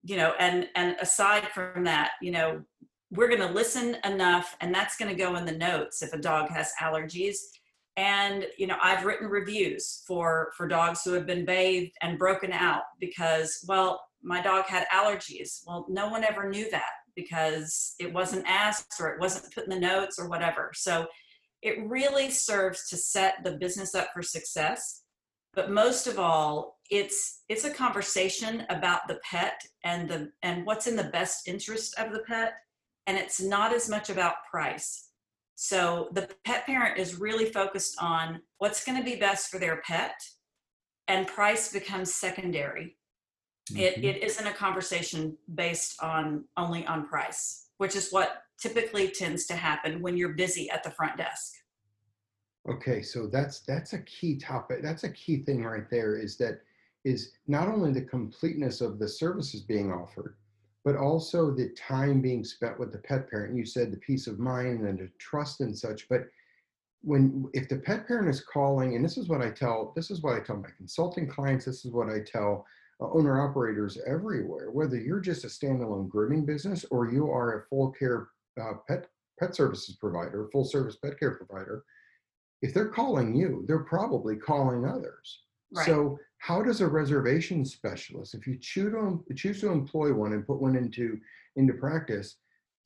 you 0.03 0.17
know 0.17 0.35
and 0.39 0.69
and 0.75 0.97
aside 1.01 1.49
from 1.49 1.85
that 1.85 2.13
you 2.21 2.33
know 2.33 2.63
we're 3.11 3.29
going 3.29 3.41
to 3.41 3.55
listen 3.55 3.97
enough 4.05 4.57
and 4.61 4.75
that's 4.75 4.97
going 4.97 5.11
to 5.11 5.23
go 5.23 5.37
in 5.37 5.45
the 5.45 5.53
notes 5.53 6.03
if 6.03 6.13
a 6.13 6.19
dog 6.19 6.49
has 6.49 6.73
allergies. 6.81 7.37
And 7.97 8.47
you 8.57 8.67
know 8.67 8.77
i've 8.83 9.05
written 9.05 9.29
reviews 9.29 10.03
for 10.07 10.53
for 10.57 10.67
dogs 10.67 11.03
who 11.05 11.13
have 11.13 11.27
been 11.27 11.45
bathed 11.45 11.93
and 12.01 12.19
broken 12.19 12.51
out 12.53 12.83
because 12.99 13.63
well 13.69 14.01
my 14.25 14.41
dog 14.41 14.65
had 14.67 14.87
allergies. 14.93 15.61
Well 15.67 15.87
no 15.89 16.09
one 16.09 16.25
ever 16.25 16.49
knew 16.49 16.71
that 16.71 16.91
because 17.17 17.95
it 17.99 18.13
wasn't 18.13 18.47
asked 18.47 18.95
or 19.01 19.09
it 19.09 19.21
wasn't 19.21 19.53
put 19.55 19.65
in 19.65 19.71
the 19.71 19.81
notes 19.81 20.19
or 20.19 20.29
whatever. 20.29 20.71
So 20.75 21.07
it 21.63 21.79
really 21.87 22.31
serves 22.31 22.89
to 22.89 22.97
set 22.97 23.45
the 23.45 23.53
business 23.53 23.95
up 23.95 24.09
for 24.13 24.23
success. 24.23 25.03
But 25.55 25.71
most 25.71 26.07
of 26.07 26.19
all, 26.19 26.79
it's 26.91 27.43
it's 27.49 27.65
a 27.65 27.73
conversation 27.73 28.65
about 28.71 29.07
the 29.07 29.21
pet 29.29 29.61
and 29.85 30.09
the 30.09 30.33
and 30.43 30.65
what's 30.67 30.87
in 30.87 30.97
the 30.97 31.05
best 31.05 31.47
interest 31.47 31.99
of 31.99 32.13
the 32.13 32.21
pet. 32.21 32.55
And 33.07 33.19
it's 33.19 33.41
not 33.41 33.75
as 33.75 33.89
much 33.89 34.11
about 34.11 34.45
price. 34.51 35.09
So 35.57 36.09
the 36.13 36.29
pet 36.45 36.67
parent 36.67 36.99
is 36.99 37.21
really 37.21 37.47
focused 37.47 37.97
on 38.01 38.41
what's 38.59 38.85
going 38.85 38.99
to 38.99 39.05
be 39.05 39.17
best 39.17 39.51
for 39.51 39.59
their 39.59 39.83
pet, 39.87 40.15
and 41.09 41.27
price 41.27 41.73
becomes 41.73 42.15
secondary. 42.15 42.97
Mm-hmm. 43.71 43.81
It, 43.81 44.05
it 44.05 44.23
isn't 44.23 44.47
a 44.47 44.53
conversation 44.53 45.37
based 45.55 46.03
on 46.03 46.45
only 46.57 46.87
on 46.87 47.07
price, 47.07 47.69
which 47.79 47.95
is 47.95 48.11
what 48.11 48.43
typically 48.61 49.09
tends 49.09 49.47
to 49.47 49.55
happen 49.55 50.03
when 50.03 50.17
you're 50.17 50.35
busy 50.35 50.69
at 50.71 50.83
the 50.83 50.91
front 50.91 51.17
desk. 51.17 51.53
Okay, 52.69 53.03
so 53.03 53.27
that's 53.27 53.61
that's 53.61 53.93
a 53.93 54.03
key 54.03 54.39
topic. 54.39 54.83
That's 54.83 55.05
a 55.05 55.11
key 55.11 55.39
thing 55.39 55.65
right 55.65 55.89
there 55.91 56.17
is 56.17 56.37
that 56.39 56.61
is 57.05 57.33
not 57.49 57.69
only 57.69 57.93
the 57.93 58.03
completeness 58.03 58.81
of 58.81 59.01
the 59.01 59.09
services 59.09 59.63
being 59.63 59.93
offered, 59.93 60.37
but 60.85 60.97
also 60.97 61.51
the 61.51 61.71
time 61.71 62.21
being 62.21 62.45
spent 62.45 62.79
with 62.79 62.93
the 62.93 62.99
pet 62.99 63.29
parent. 63.29 63.57
You 63.57 63.65
said 63.65 63.91
the 63.91 63.97
peace 63.97 64.29
of 64.29 64.39
mind 64.39 64.87
and 64.87 64.99
the 64.99 65.11
trust 65.19 65.61
and 65.61 65.77
such, 65.77 66.09
but 66.09 66.29
when 67.03 67.49
if 67.53 67.69
the 67.69 67.79
pet 67.79 68.07
parent 68.07 68.29
is 68.29 68.41
calling, 68.41 68.95
and 68.95 69.05
this 69.05 69.19
is 69.19 69.29
what 69.29 69.43
I 69.43 69.51
tell, 69.51 69.93
this 69.97 70.11
is 70.11 70.23
what 70.23 70.35
I 70.35 70.41
tell 70.41 70.57
my 70.57 70.71
consulting 70.77 71.27
clients, 71.29 71.65
this 71.65 71.85
is 71.85 71.91
what 71.91 72.09
I 72.09 72.21
tell 72.21 72.65
owner 73.13 73.41
operators 73.41 73.99
everywhere, 74.07 74.71
whether 74.71 74.97
you're 74.97 75.21
just 75.21 75.45
a 75.45 75.49
standalone 75.49 76.09
grooming 76.09 76.45
business 76.45 76.85
or 76.91 77.11
you 77.11 77.31
are 77.31 77.59
a 77.59 77.63
full 77.69 77.91
care 77.93 78.29
uh, 78.61 78.75
pet 78.89 79.07
pet 79.41 79.55
services 79.55 79.97
provider, 79.97 80.49
full 80.53 80.65
service 80.65 80.97
pet 80.97 81.19
care 81.19 81.37
provider. 81.37 81.85
If 82.61 82.75
they're 82.75 82.89
calling 82.89 83.35
you, 83.35 83.65
they're 83.67 83.85
probably 83.85 84.37
calling 84.37 84.85
others. 84.85 85.43
Right. 85.75 85.87
So 85.87 86.19
how 86.39 86.63
does 86.63 86.81
a 86.81 86.87
reservation 86.87 87.65
specialist, 87.65 88.35
if 88.35 88.47
you 88.47 88.59
choose 88.61 88.93
to, 88.93 89.35
choose 89.35 89.61
to 89.61 89.73
employ 89.73 90.13
one 90.13 90.33
and 90.33 90.47
put 90.47 90.61
one 90.61 90.77
into 90.77 91.19
into 91.57 91.75
practice 91.75 92.37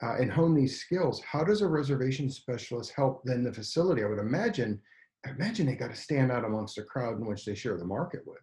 uh, 0.02 0.16
and 0.16 0.30
hone 0.30 0.54
these 0.54 0.80
skills, 0.80 1.22
how 1.22 1.42
does 1.44 1.62
a 1.62 1.68
reservation 1.68 2.30
specialist 2.30 2.92
help 2.94 3.22
then 3.24 3.42
the 3.42 3.52
facility? 3.52 4.02
I 4.04 4.08
would 4.08 4.18
imagine, 4.18 4.80
imagine 5.28 5.66
they 5.66 5.74
got 5.74 5.90
to 5.90 5.96
stand 5.96 6.30
out 6.30 6.44
amongst 6.44 6.78
a 6.78 6.82
crowd 6.82 7.18
in 7.18 7.26
which 7.26 7.44
they 7.44 7.54
share 7.54 7.76
the 7.76 7.84
market 7.84 8.20
with. 8.26 8.40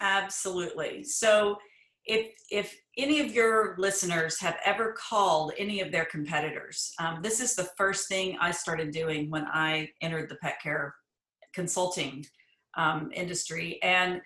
Absolutely. 0.00 1.04
So 1.04 1.56
if 2.06 2.32
if 2.50 2.78
any 2.96 3.20
of 3.20 3.32
your 3.32 3.74
listeners 3.78 4.40
have 4.40 4.56
ever 4.64 4.94
called 4.96 5.52
any 5.58 5.80
of 5.80 5.90
their 5.90 6.04
competitors, 6.04 6.92
um, 6.98 7.20
this 7.22 7.40
is 7.40 7.54
the 7.54 7.68
first 7.76 8.08
thing 8.08 8.38
I 8.40 8.52
started 8.52 8.92
doing 8.92 9.28
when 9.30 9.44
I 9.46 9.90
entered 10.00 10.28
the 10.28 10.36
pet 10.36 10.58
care 10.62 10.94
consulting 11.52 12.24
um, 12.76 13.10
industry, 13.12 13.80
and 13.82 14.20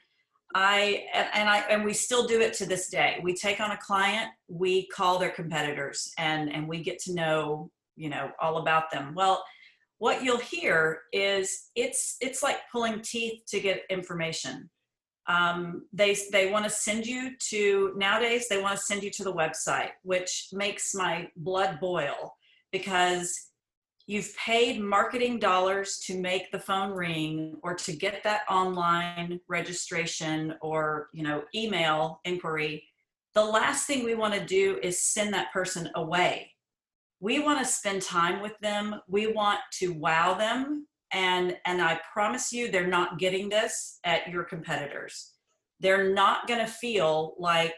I 0.54 1.06
and, 1.14 1.28
and 1.32 1.48
I 1.48 1.60
and 1.70 1.84
we 1.84 1.94
still 1.94 2.26
do 2.26 2.40
it 2.40 2.52
to 2.54 2.66
this 2.66 2.90
day. 2.90 3.18
We 3.22 3.34
take 3.34 3.60
on 3.60 3.70
a 3.70 3.78
client, 3.78 4.30
we 4.48 4.86
call 4.88 5.18
their 5.18 5.30
competitors, 5.30 6.12
and 6.18 6.52
and 6.52 6.68
we 6.68 6.82
get 6.82 6.98
to 7.04 7.14
know 7.14 7.70
you 7.96 8.10
know 8.10 8.30
all 8.40 8.58
about 8.58 8.90
them. 8.90 9.14
Well, 9.14 9.42
what 9.98 10.22
you'll 10.22 10.38
hear 10.38 11.02
is 11.12 11.70
it's 11.76 12.16
it's 12.20 12.42
like 12.42 12.58
pulling 12.70 13.00
teeth 13.00 13.42
to 13.48 13.60
get 13.60 13.84
information 13.88 14.68
um, 15.30 15.86
they 15.92 16.16
they 16.32 16.50
want 16.50 16.64
to 16.64 16.70
send 16.70 17.06
you 17.06 17.36
to 17.50 17.92
nowadays 17.96 18.48
they 18.48 18.60
want 18.60 18.76
to 18.76 18.84
send 18.84 19.02
you 19.02 19.10
to 19.10 19.24
the 19.24 19.32
website 19.32 19.90
which 20.02 20.48
makes 20.52 20.94
my 20.94 21.28
blood 21.36 21.78
boil 21.80 22.34
because 22.72 23.50
you've 24.10 24.36
paid 24.36 24.80
marketing 24.80 25.38
dollars 25.38 26.00
to 26.04 26.18
make 26.18 26.50
the 26.50 26.58
phone 26.58 26.90
ring 26.90 27.56
or 27.62 27.74
to 27.76 27.92
get 27.92 28.24
that 28.24 28.40
online 28.50 29.38
registration 29.48 30.52
or 30.60 31.08
you 31.12 31.22
know 31.22 31.44
email 31.54 32.20
inquiry. 32.24 32.82
The 33.34 33.44
last 33.44 33.86
thing 33.86 34.02
we 34.02 34.16
want 34.16 34.34
to 34.34 34.44
do 34.44 34.80
is 34.82 35.00
send 35.00 35.32
that 35.32 35.52
person 35.52 35.88
away. 35.94 36.50
We 37.20 37.38
want 37.38 37.60
to 37.60 37.64
spend 37.64 38.02
time 38.02 38.42
with 38.42 38.58
them. 38.60 39.00
We 39.06 39.28
want 39.28 39.60
to 39.74 39.92
wow 39.92 40.34
them 40.34 40.88
and 41.12 41.56
and 41.66 41.82
i 41.82 41.98
promise 42.12 42.52
you 42.52 42.70
they're 42.70 42.86
not 42.86 43.18
getting 43.18 43.48
this 43.48 43.98
at 44.04 44.28
your 44.28 44.44
competitors. 44.44 45.32
They're 45.80 46.12
not 46.12 46.46
going 46.46 46.60
to 46.60 46.70
feel 46.70 47.34
like 47.38 47.76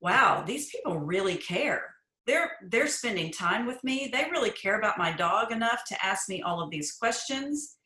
wow 0.00 0.42
these 0.46 0.70
people 0.70 0.98
really 0.98 1.36
care. 1.36 1.94
They're 2.26 2.52
they're 2.68 2.86
spending 2.86 3.32
time 3.32 3.66
with 3.66 3.82
me. 3.82 4.10
They 4.12 4.28
really 4.30 4.50
care 4.50 4.78
about 4.78 4.98
my 4.98 5.12
dog 5.12 5.52
enough 5.52 5.82
to 5.88 6.04
ask 6.04 6.28
me 6.28 6.42
all 6.42 6.62
of 6.62 6.70
these 6.70 6.92
questions. 6.92 7.76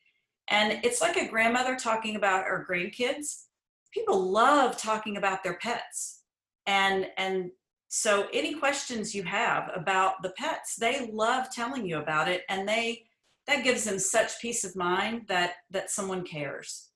And 0.49 0.81
it's 0.85 1.01
like 1.01 1.17
a 1.17 1.29
grandmother 1.29 1.77
talking 1.77 2.17
about 2.17 2.45
her 2.45 2.67
grandkids. 2.69 3.45
People 3.93 4.31
love 4.31 4.77
talking 4.77 5.17
about 5.17 5.43
their 5.43 5.59
pets. 5.59 6.23
And 6.67 7.07
and 7.17 7.51
so 7.89 8.27
any 8.33 8.55
questions 8.55 9.15
you 9.15 9.23
have 9.23 9.71
about 9.75 10.21
the 10.23 10.31
pets 10.31 10.75
they 10.77 11.09
love 11.13 11.49
telling 11.51 11.87
you 11.87 11.99
about 11.99 12.29
it 12.29 12.43
and 12.49 12.69
they 12.69 13.05
that 13.47 13.65
gives 13.65 13.85
them 13.85 13.99
such 13.99 14.41
peace 14.41 14.65
of 14.65 14.77
mind 14.77 15.23
that 15.29 15.55
that 15.71 15.91
someone 15.91 16.25
cares. 16.25 16.91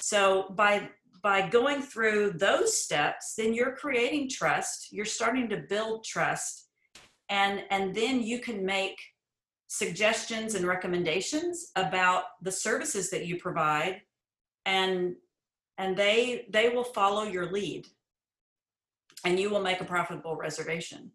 So 0.00 0.46
by 0.50 0.90
by 1.22 1.48
going 1.48 1.80
through 1.80 2.32
those 2.32 2.78
steps 2.78 3.34
then 3.36 3.54
you're 3.54 3.74
creating 3.74 4.28
trust 4.28 4.88
you're 4.92 5.06
starting 5.06 5.48
to 5.48 5.64
build 5.68 6.04
trust 6.04 6.68
and 7.30 7.62
and 7.70 7.94
then 7.94 8.22
you 8.22 8.38
can 8.38 8.64
make 8.64 8.98
suggestions 9.68 10.54
and 10.54 10.66
recommendations 10.66 11.70
about 11.76 12.24
the 12.42 12.52
services 12.52 13.10
that 13.10 13.26
you 13.26 13.38
provide 13.38 14.02
and 14.66 15.14
and 15.78 15.96
they 15.96 16.46
they 16.50 16.68
will 16.68 16.84
follow 16.84 17.24
your 17.24 17.50
lead 17.50 17.86
and 19.24 19.40
you 19.40 19.48
will 19.48 19.62
make 19.62 19.80
a 19.80 19.84
profitable 19.84 20.36
reservation 20.36 21.10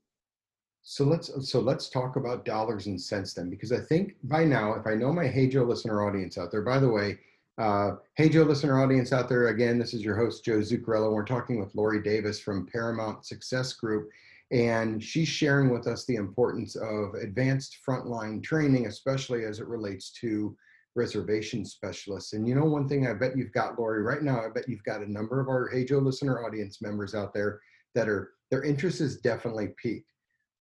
so 0.81 1.03
let's 1.03 1.29
so 1.49 1.59
let's 1.59 1.89
talk 1.89 2.15
about 2.15 2.45
dollars 2.45 2.87
and 2.87 2.99
cents 2.99 3.33
then, 3.33 3.49
because 3.49 3.71
I 3.71 3.79
think 3.79 4.15
by 4.23 4.43
now, 4.43 4.73
if 4.73 4.87
I 4.87 4.95
know 4.95 5.11
my 5.11 5.27
Hey 5.27 5.47
Joe 5.47 5.63
listener 5.63 6.07
audience 6.07 6.37
out 6.37 6.51
there, 6.51 6.61
by 6.61 6.79
the 6.79 6.89
way, 6.89 7.19
uh, 7.57 7.91
Hey 8.15 8.29
Joe 8.29 8.43
listener 8.43 8.81
audience 8.81 9.11
out 9.13 9.29
there, 9.29 9.47
again, 9.47 9.77
this 9.77 9.93
is 9.93 10.01
your 10.01 10.15
host 10.15 10.45
Joe 10.45 10.59
Zuccarello. 10.59 11.11
We're 11.11 11.25
talking 11.25 11.59
with 11.59 11.75
Lori 11.75 12.01
Davis 12.01 12.39
from 12.39 12.65
Paramount 12.65 13.25
Success 13.25 13.73
Group, 13.73 14.09
and 14.51 15.03
she's 15.03 15.27
sharing 15.27 15.69
with 15.69 15.85
us 15.85 16.05
the 16.05 16.15
importance 16.15 16.75
of 16.75 17.13
advanced 17.15 17.77
frontline 17.87 18.41
training, 18.41 18.87
especially 18.87 19.45
as 19.45 19.59
it 19.59 19.67
relates 19.67 20.11
to 20.21 20.55
reservation 20.95 21.65
specialists. 21.65 22.33
And 22.33 22.47
you 22.47 22.55
know, 22.55 22.65
one 22.65 22.87
thing 22.87 23.05
I 23.05 23.13
bet 23.13 23.37
you've 23.37 23.51
got, 23.51 23.77
Lori, 23.77 24.01
right 24.01 24.23
now, 24.23 24.41
I 24.41 24.49
bet 24.49 24.67
you've 24.67 24.83
got 24.83 25.01
a 25.01 25.11
number 25.11 25.39
of 25.39 25.49
our 25.49 25.67
Hey 25.67 25.85
Joe 25.85 25.99
listener 25.99 26.43
audience 26.45 26.81
members 26.81 27.13
out 27.13 27.33
there 27.33 27.59
that 27.95 28.07
are 28.07 28.31
their 28.49 28.63
interest 28.63 29.01
is 29.01 29.17
definitely 29.17 29.69
piqued 29.81 30.09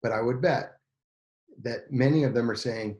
but 0.01 0.11
I 0.11 0.21
would 0.21 0.41
bet 0.41 0.73
that 1.63 1.91
many 1.91 2.23
of 2.23 2.33
them 2.33 2.49
are 2.49 2.55
saying, 2.55 2.97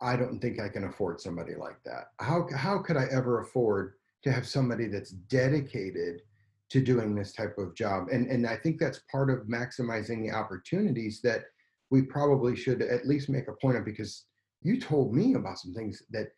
I 0.00 0.16
don't 0.16 0.40
think 0.40 0.60
I 0.60 0.68
can 0.68 0.84
afford 0.84 1.20
somebody 1.20 1.54
like 1.54 1.82
that. 1.84 2.08
How, 2.20 2.46
how 2.54 2.78
could 2.78 2.96
I 2.96 3.06
ever 3.10 3.40
afford 3.40 3.94
to 4.22 4.32
have 4.32 4.46
somebody 4.46 4.86
that's 4.86 5.10
dedicated 5.10 6.22
to 6.70 6.80
doing 6.80 7.14
this 7.14 7.32
type 7.32 7.56
of 7.58 7.74
job? 7.74 8.08
And, 8.12 8.30
and 8.30 8.46
I 8.46 8.56
think 8.56 8.78
that's 8.78 9.00
part 9.10 9.30
of 9.30 9.46
maximizing 9.46 10.22
the 10.22 10.32
opportunities 10.32 11.20
that 11.22 11.44
we 11.90 12.02
probably 12.02 12.56
should 12.56 12.82
at 12.82 13.06
least 13.06 13.28
make 13.28 13.48
a 13.48 13.54
point 13.54 13.76
of 13.76 13.84
because 13.84 14.24
you 14.62 14.80
told 14.80 15.14
me 15.14 15.34
about 15.34 15.58
some 15.58 15.72
things 15.72 16.02
that 16.10 16.28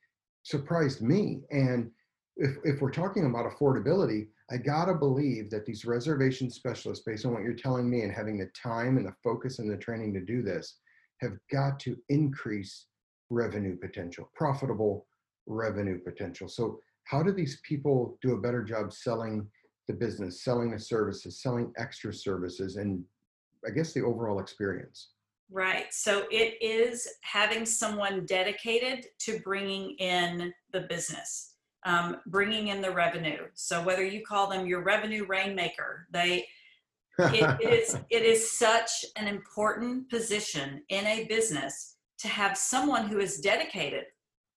surprised 0.43 1.03
me. 1.03 1.43
And 1.51 1.91
if, 2.37 2.57
if 2.65 2.81
we're 2.81 2.91
talking 2.91 3.27
about 3.27 3.51
affordability, 3.51 4.29
I 4.51 4.57
gotta 4.57 4.95
believe 4.95 5.51
that 5.51 5.67
these 5.67 5.85
reservation 5.85 6.51
specialists, 6.51 7.05
based 7.05 7.27
on 7.27 7.35
what 7.35 7.43
you're 7.43 7.53
telling 7.53 7.89
me 7.89 8.03
and 8.03 8.13
having 8.13 8.39
the 8.39 8.51
time 8.61 8.97
and 8.97 9.07
the 9.07 9.15
focus 9.23 9.59
and 9.59 9.71
the 9.71 9.77
training 9.77 10.15
to 10.15 10.21
do 10.21 10.43
this, 10.43 10.79
have 11.21 11.37
got 11.53 11.79
to 11.81 11.97
increase 12.09 12.87
revenue 13.31 13.77
potential, 13.77 14.31
profitable 14.35 15.07
revenue 15.47 15.99
potential. 15.99 16.49
So 16.49 16.81
how 17.05 17.23
do 17.23 17.33
these 17.33 17.61
people 17.63 18.19
do 18.23 18.35
a 18.35 18.41
better 18.41 18.63
job 18.63 18.93
selling 18.93 19.47
the 19.87 19.95
business, 19.95 20.45
selling 20.45 20.71
the 20.71 20.79
services, 20.79 21.43
selling 21.43 21.73
extra 21.77 22.13
services, 22.13 22.77
and 22.77 23.03
I 23.67 23.71
guess 23.71 23.93
the 23.93 24.03
overall 24.03 24.41
experience? 24.41 25.11
Right. 25.51 25.87
So 25.93 26.27
it 26.31 26.63
is 26.63 27.09
having 27.23 27.65
someone 27.65 28.27
dedicated 28.27 29.07
to 29.21 29.41
bringing 29.41 29.97
in 29.97 30.53
the 30.73 30.83
business, 30.83 31.55
um, 31.89 32.17
bringing 32.27 32.69
in 32.69 32.83
the 32.83 32.91
revenue. 32.91 33.47
So 33.55 33.83
whether 33.83 34.05
you 34.05 34.23
call 34.25 34.49
them 34.49 34.67
your 34.67 34.83
revenue 34.83 35.25
rainmaker, 35.27 36.07
they 36.13 36.47
it, 37.19 37.61
it 37.61 37.73
is 37.73 37.97
it 38.11 38.23
is 38.23 38.59
such 38.59 38.91
an 39.17 39.27
important 39.27 40.09
position 40.11 40.83
in 40.91 41.05
a 41.07 41.25
business 41.25 41.97
to 42.19 42.29
have 42.29 42.57
someone 42.57 43.09
who 43.09 43.19
is 43.19 43.41
dedicated 43.41 44.05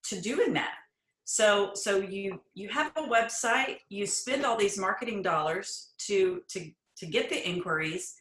to 0.09 0.19
doing 0.19 0.53
that. 0.53 0.75
So 1.23 1.71
so 1.73 1.97
you 1.97 2.41
you 2.53 2.69
have 2.69 2.91
a 2.97 3.03
website, 3.03 3.77
you 3.89 4.05
spend 4.05 4.45
all 4.45 4.57
these 4.57 4.77
marketing 4.77 5.21
dollars 5.21 5.93
to 6.07 6.41
to 6.49 6.69
to 6.97 7.05
get 7.05 7.29
the 7.29 7.47
inquiries 7.47 8.13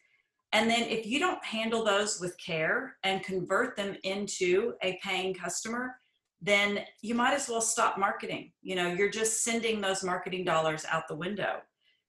and 0.52 0.68
then 0.68 0.82
if 0.82 1.06
you 1.06 1.20
don't 1.20 1.44
handle 1.44 1.84
those 1.84 2.20
with 2.20 2.36
care 2.44 2.96
and 3.04 3.22
convert 3.22 3.76
them 3.76 3.96
into 4.02 4.74
a 4.82 4.98
paying 5.02 5.32
customer, 5.32 5.94
then 6.40 6.80
you 7.02 7.14
might 7.14 7.34
as 7.34 7.48
well 7.48 7.60
stop 7.60 7.98
marketing. 7.98 8.52
You 8.62 8.76
know, 8.76 8.88
you're 8.92 9.10
just 9.10 9.44
sending 9.44 9.80
those 9.80 10.02
marketing 10.02 10.44
dollars 10.44 10.84
out 10.90 11.08
the 11.08 11.16
window. 11.16 11.60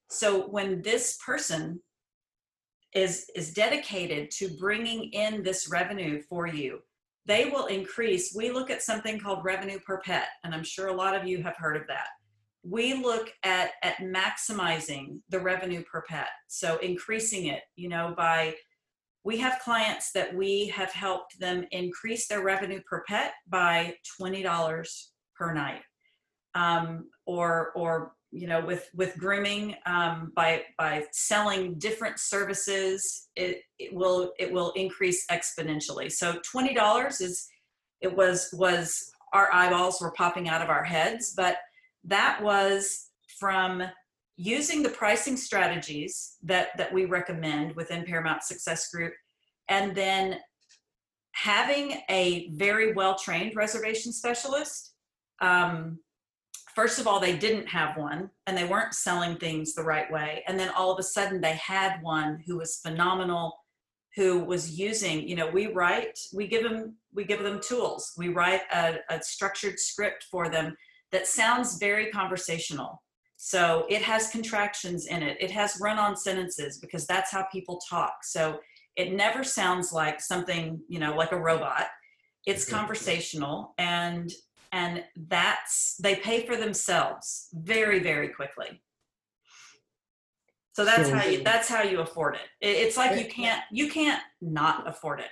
So 0.10 0.48
when 0.48 0.82
this 0.82 1.18
person 1.26 1.82
is 2.94 3.30
is 3.36 3.54
dedicated 3.54 4.32
to 4.32 4.50
bringing 4.60 5.06
in 5.14 5.44
this 5.44 5.70
revenue 5.72 6.22
for 6.30 6.48
you, 6.48 6.80
they 7.26 7.46
will 7.46 7.68
increase. 7.68 8.34
We 8.36 8.52
look 8.52 8.70
at 8.70 8.82
something 8.82 9.20
called 9.20 9.44
revenue 9.44 9.80
per 9.80 10.02
pet, 10.02 10.28
and 10.44 10.54
I'm 10.54 10.64
sure 10.64 10.88
a 10.88 10.96
lot 10.96 11.16
of 11.16 11.28
you 11.28 11.42
have 11.44 11.56
heard 11.58 11.78
of 11.78 11.88
that 11.88 12.08
we 12.64 12.94
look 12.94 13.32
at 13.44 13.72
at 13.82 13.98
maximizing 13.98 15.20
the 15.30 15.40
revenue 15.40 15.84
per 15.84 16.04
pet 16.04 16.28
so 16.48 16.78
increasing 16.78 17.48
it 17.48 17.64
you 17.76 17.90
know 17.90 18.14
by 18.16 18.54
we 19.24 19.38
have 19.38 19.60
clients 19.60 20.12
that 20.14 20.34
we 20.34 20.68
have 20.68 20.92
helped 20.92 21.40
them 21.40 21.66
increase 21.72 22.28
their 22.28 22.44
revenue 22.44 22.82
per 22.90 23.04
pet 23.08 23.34
by 23.48 23.96
$20 24.20 25.08
per 25.36 25.54
night. 25.54 25.82
Um, 26.54 27.10
or 27.26 27.72
or 27.76 28.12
you 28.32 28.46
know 28.46 28.66
with 28.66 28.90
with 28.94 29.18
grooming 29.18 29.76
um, 29.86 30.34
by 30.36 30.64
by 30.78 31.06
selling 31.14 31.76
different 31.80 32.20
services 32.20 33.30
it, 33.38 33.62
it 33.80 33.94
will 33.94 34.34
it 34.38 34.52
will 34.52 34.72
increase 34.72 35.26
exponentially. 35.32 36.12
So 36.12 36.40
$20 36.54 37.22
is 37.22 37.48
it 38.02 38.14
was 38.14 38.50
was 38.52 39.14
our 39.32 39.50
eyeballs 39.54 40.02
were 40.02 40.12
popping 40.12 40.50
out 40.50 40.62
of 40.62 40.70
our 40.70 40.84
heads 40.84 41.34
but 41.38 41.58
that 42.04 42.42
was 42.44 43.12
from 43.40 43.82
using 44.42 44.82
the 44.82 44.90
pricing 44.90 45.38
strategies 45.38 46.38
that 46.44 46.70
that 46.78 46.94
we 46.94 47.06
recommend 47.06 47.76
within 47.76 48.04
Paramount 48.04 48.44
Success 48.44 48.90
Group 48.90 49.14
and 49.70 49.96
then 49.96 50.40
having 51.34 52.02
a 52.10 52.50
very 52.54 52.94
well 52.94 53.16
trained 53.16 53.56
reservation 53.56 54.12
specialist 54.12 54.94
um, 55.42 56.00
first 56.76 57.00
of 57.00 57.08
all 57.08 57.20
they 57.20 57.38
didn't 57.38 57.68
have 57.68 57.98
one 57.98 58.30
and 58.48 58.58
they 58.58 58.66
weren't 58.66 58.94
selling 58.94 59.36
things 59.38 59.74
the 59.74 59.84
right 59.84 60.12
way 60.12 60.44
and 60.48 60.60
then 60.60 60.70
all 60.76 60.92
of 60.92 61.00
a 61.00 61.04
sudden 61.04 61.40
they 61.40 61.56
had 61.56 62.02
one 62.02 62.42
who 62.46 62.58
was 62.58 62.78
phenomenal 62.78 63.54
who 64.16 64.44
was 64.44 64.78
using 64.78 65.28
you 65.28 65.36
know 65.36 65.50
we 65.50 65.68
write 65.68 66.18
we 66.34 66.48
give 66.48 66.64
them 66.64 66.96
we 67.14 67.24
give 67.24 67.44
them 67.44 67.60
tools 67.62 68.12
we 68.18 68.30
write 68.30 68.62
a, 68.74 68.96
a 69.10 69.22
structured 69.22 69.80
script 69.80 70.26
for 70.30 70.50
them 70.50 70.76
that 71.12 71.28
sounds 71.28 71.78
very 71.78 72.10
conversational. 72.10 73.02
So 73.44 73.88
it 73.90 74.04
has 74.04 74.30
contractions 74.30 75.08
in 75.08 75.24
it. 75.24 75.36
It 75.40 75.50
has 75.50 75.80
run 75.82 75.98
on 75.98 76.16
sentences 76.16 76.78
because 76.78 77.08
that's 77.08 77.32
how 77.32 77.48
people 77.52 77.82
talk. 77.90 78.24
So 78.24 78.60
it 78.96 79.14
never 79.14 79.44
sounds 79.44 79.92
like 79.92 80.22
something, 80.22 80.80
you 80.88 81.00
know, 81.00 81.16
like 81.16 81.32
a 81.32 81.40
robot. 81.40 81.88
It's 82.46 82.66
mm-hmm. 82.66 82.76
conversational 82.76 83.74
and 83.80 84.32
and 84.72 85.04
that's 85.28 85.98
they 85.98 86.18
pay 86.18 86.46
for 86.46 86.56
themselves 86.56 87.48
very 87.52 87.98
very 87.98 88.30
quickly. 88.30 88.80
So 90.74 90.86
that's 90.86 91.10
so, 91.10 91.16
how 91.16 91.26
you 91.26 91.44
that's 91.44 91.68
how 91.68 91.82
you 91.82 92.02
afford 92.02 92.36
it. 92.36 92.48
It's 92.62 92.96
like 92.96 93.20
you 93.20 93.26
can't 93.26 93.64
you 93.72 93.90
can't 93.90 94.22
not 94.40 94.88
afford 94.88 95.20
it 95.20 95.32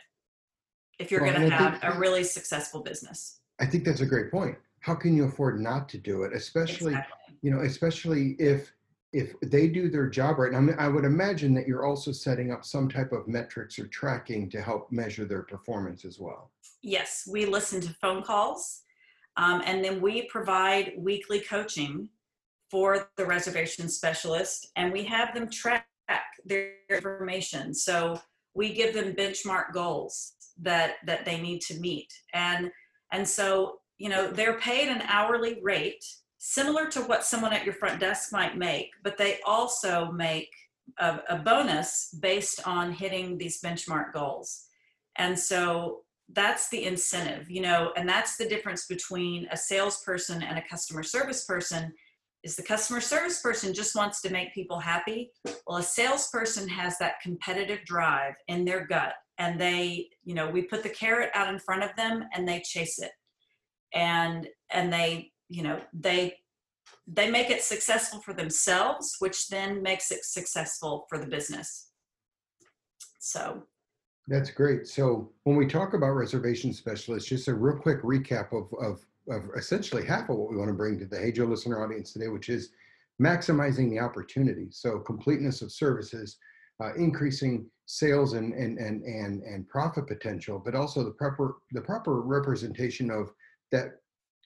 if 0.98 1.12
you're 1.12 1.22
well, 1.22 1.36
going 1.36 1.48
to 1.48 1.56
have 1.56 1.80
a 1.84 2.00
really 2.00 2.24
successful 2.24 2.82
business. 2.82 3.40
I 3.60 3.68
think 3.68 3.86
that's 3.86 4.02
a 4.02 4.08
great 4.08 4.32
point 4.32 4.58
how 4.82 4.96
can 4.96 5.16
you 5.16 5.26
afford 5.26 5.60
not 5.60 5.90
to 5.90 5.98
do 5.98 6.24
it 6.24 6.34
especially 6.34 6.94
exactly. 6.94 7.36
you 7.42 7.52
know 7.52 7.62
especially 7.62 8.36
if 8.40 8.72
if 9.12 9.34
they 9.42 9.68
do 9.68 9.90
their 9.90 10.08
job 10.08 10.38
right 10.38 10.52
now 10.52 10.74
i 10.78 10.88
would 10.88 11.06
imagine 11.06 11.54
that 11.54 11.68
you're 11.68 11.86
also 11.86 12.12
setting 12.12 12.52
up 12.52 12.64
some 12.64 12.88
type 12.88 13.12
of 13.12 13.28
metrics 13.28 13.78
or 13.80 13.88
tracking 13.88 14.50
to 14.50 14.62
help 14.62 14.92
measure 14.92 15.26
their 15.26 15.44
performance 15.44 16.06
as 16.06 16.20
well 16.20 16.52
yes 16.82 17.28
we 17.32 17.46
listen 17.46 17.82
to 17.82 17.94
phone 17.96 18.24
calls 18.24 18.82
um, 19.38 19.62
and 19.66 19.84
then 19.84 20.02
we 20.02 20.24
provide 20.24 20.94
weekly 20.98 21.40
coaching 21.40 22.10
for 22.70 23.10
the 23.16 23.26
reservation 23.26 23.88
specialist 23.88 24.72
and 24.76 24.92
we 24.92 25.04
have 25.04 25.34
them 25.34 25.50
track 25.50 25.86
their 26.46 26.74
information 26.90 27.74
so 27.74 28.20
we 28.54 28.74
give 28.74 28.94
them 28.94 29.14
benchmark 29.14 29.74
goals 29.74 30.34
that 30.62 30.96
that 31.06 31.26
they 31.26 31.40
need 31.40 31.62
to 31.62 31.80
meet 31.80 32.12
and 32.34 32.70
and 33.12 33.28
so 33.28 33.80
you 34.00 34.10
know, 34.10 34.32
they're 34.32 34.58
paid 34.60 34.90
an 34.90 35.04
hourly 35.04 35.60
rate 35.62 36.04
similar 36.40 36.88
to 36.88 37.02
what 37.02 37.26
someone 37.26 37.54
at 37.54 37.66
your 37.66 37.74
front 37.74 38.00
desk 38.00 38.32
might 38.32 38.58
make, 38.58 38.92
but 39.04 39.18
they 39.18 39.40
also 39.46 40.10
make 40.12 40.50
a, 40.98 41.20
a 41.30 41.36
bonus 41.36 42.16
based 42.20 42.66
on 42.66 42.94
hitting 42.94 43.38
these 43.38 43.62
benchmark 43.62 44.14
goals. 44.14 44.66
And 45.18 45.38
so 45.38 46.00
that's 46.32 46.70
the 46.70 46.86
incentive, 46.86 47.52
you 47.52 47.62
know, 47.62 47.92
and 47.98 48.08
that's 48.08 48.38
the 48.38 48.48
difference 48.48 48.86
between 48.88 49.48
a 49.52 49.58
salesperson 49.58 50.42
and 50.42 50.58
a 50.58 50.64
customer 50.70 51.04
service 51.04 51.44
person 51.44 51.94
is 52.44 52.56
the 52.56 52.64
customer 52.64 53.02
service 53.02 53.42
person 53.42 53.74
just 53.74 53.96
wants 53.96 54.22
to 54.22 54.30
make 54.30 54.54
people 54.54 54.80
happy. 54.80 55.32
Well, 55.68 55.80
a 55.80 55.84
salesperson 55.84 56.70
has 56.70 56.98
that 57.00 57.20
competitive 57.22 57.84
drive 57.84 58.36
in 58.48 58.64
their 58.64 58.88
gut 58.88 59.16
and 59.40 59.60
they, 59.60 60.08
you 60.24 60.36
know, 60.36 60.50
we 60.50 60.62
put 60.62 60.84
the 60.84 60.90
carrot 60.90 61.32
out 61.34 61.54
in 61.54 61.60
front 61.60 61.84
of 61.84 61.94
them 61.98 62.24
and 62.34 62.48
they 62.48 62.62
chase 62.62 62.98
it 63.00 63.12
and 63.94 64.48
and 64.72 64.92
they 64.92 65.32
you 65.50 65.64
know 65.64 65.80
they 65.94 66.36
they 67.08 67.30
make 67.30 67.50
it 67.50 67.64
successful 67.64 68.20
for 68.20 68.34
themselves 68.34 69.16
which 69.20 69.48
then 69.50 69.82
makes 69.82 70.12
it 70.12 70.24
successful 70.24 71.06
for 71.10 71.18
the 71.18 71.28
business. 71.28 71.92
So. 73.20 73.64
That's 74.28 74.52
great. 74.52 74.88
So 74.88 75.32
when 75.44 75.56
we 75.56 75.66
talk 75.66 75.96
about 75.96 76.12
reservation 76.12 76.72
specialists 76.72 77.28
just 77.28 77.48
a 77.48 77.54
real 77.54 77.78
quick 77.78 78.04
recap 78.04 78.54
of 78.54 78.72
of, 78.80 79.00
of 79.28 79.50
essentially 79.58 80.06
half 80.06 80.30
of 80.30 80.38
what 80.38 80.52
we 80.52 80.58
want 80.58 80.70
to 80.70 80.76
bring 80.76 81.00
to 81.00 81.06
the 81.06 81.18
hey 81.18 81.32
joe 81.32 81.46
listener 81.46 81.84
audience 81.84 82.14
today 82.14 82.28
which 82.28 82.48
is 82.48 82.70
maximizing 83.22 83.90
the 83.90 84.00
opportunity. 84.00 84.68
So 84.70 85.00
completeness 85.00 85.64
of 85.64 85.72
services 85.72 86.38
uh, 86.82 86.94
increasing 86.94 87.70
sales 87.88 88.34
and, 88.34 88.54
and 88.54 88.78
and 88.78 89.04
and 89.04 89.42
and 89.42 89.68
profit 89.68 90.06
potential 90.06 90.62
but 90.64 90.76
also 90.76 91.04
the 91.04 91.12
proper 91.12 91.58
the 91.72 91.82
proper 91.82 92.22
representation 92.22 93.10
of 93.10 93.32
that 93.72 94.00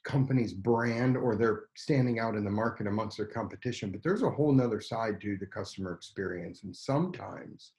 company's 0.04 0.54
brand 0.54 1.16
or 1.16 1.36
they're 1.36 1.64
standing 1.76 2.20
out 2.20 2.36
in 2.36 2.44
the 2.44 2.50
market 2.50 2.88
amongst 2.88 3.18
their 3.18 3.26
competition 3.26 3.90
but 3.90 4.04
there's 4.04 4.24
a 4.24 4.30
whole 4.30 4.52
nother 4.52 4.82
side 4.82 5.20
to 5.22 5.38
the 5.38 5.46
customer 5.46 5.94
experience 5.94 6.64
and 6.64 6.76
sometimes 6.76 7.72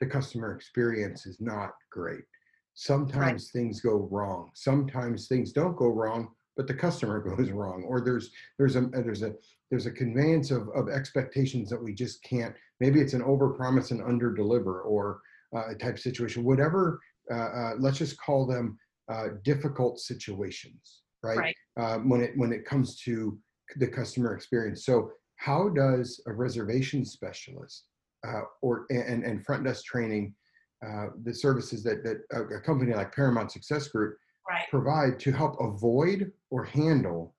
the 0.00 0.06
customer 0.06 0.54
experience 0.54 1.26
is 1.26 1.40
not 1.40 1.72
great 1.90 2.24
sometimes 2.74 3.50
right. 3.54 3.60
things 3.60 3.80
go 3.80 4.08
wrong 4.10 4.50
sometimes 4.54 5.28
things 5.28 5.52
don't 5.52 5.76
go 5.76 5.88
wrong 5.88 6.28
but 6.56 6.66
the 6.66 6.74
customer 6.74 7.20
goes 7.36 7.50
wrong 7.50 7.84
or 7.86 8.00
there's 8.00 8.30
there's 8.58 8.76
a 8.76 8.80
there's 8.92 9.22
a 9.22 9.34
there's 9.70 9.86
a 9.86 9.90
conveyance 9.90 10.50
of, 10.50 10.68
of 10.74 10.88
expectations 10.88 11.68
that 11.68 11.82
we 11.82 11.92
just 11.92 12.22
can't 12.22 12.54
maybe 12.80 13.00
it's 13.00 13.12
an 13.12 13.22
over 13.22 13.50
promise 13.50 13.90
and 13.90 14.02
under 14.02 14.32
deliver 14.32 14.80
or 14.82 15.20
uh, 15.54 15.74
type 15.80 15.94
of 15.94 16.00
situation 16.00 16.44
whatever 16.44 16.98
uh, 17.30 17.34
uh, 17.34 17.72
let's 17.78 17.98
just 17.98 18.18
call 18.18 18.46
them 18.46 18.78
uh, 19.08 19.28
difficult 19.44 19.98
situations, 19.98 21.02
right? 21.22 21.38
Right. 21.38 21.56
Uh, 21.78 21.98
when 21.98 22.20
it 22.20 22.32
when 22.36 22.52
it 22.52 22.64
comes 22.64 22.96
to 23.00 23.38
the 23.76 23.86
customer 23.86 24.34
experience. 24.34 24.84
So 24.84 25.10
how 25.36 25.68
does 25.68 26.20
a 26.26 26.32
reservation 26.32 27.04
specialist 27.04 27.84
uh, 28.26 28.42
or 28.62 28.86
and, 28.90 29.24
and 29.24 29.44
front 29.44 29.64
desk 29.64 29.84
training, 29.84 30.34
uh, 30.86 31.06
the 31.24 31.34
services 31.34 31.82
that 31.84 32.02
that 32.04 32.18
a, 32.32 32.56
a 32.56 32.60
company 32.60 32.94
like 32.94 33.14
Paramount 33.14 33.52
Success 33.52 33.88
Group 33.88 34.16
Right. 34.48 34.64
provide 34.70 35.20
to 35.20 35.30
help 35.30 35.60
avoid 35.60 36.32
or 36.48 36.64
handle 36.64 37.34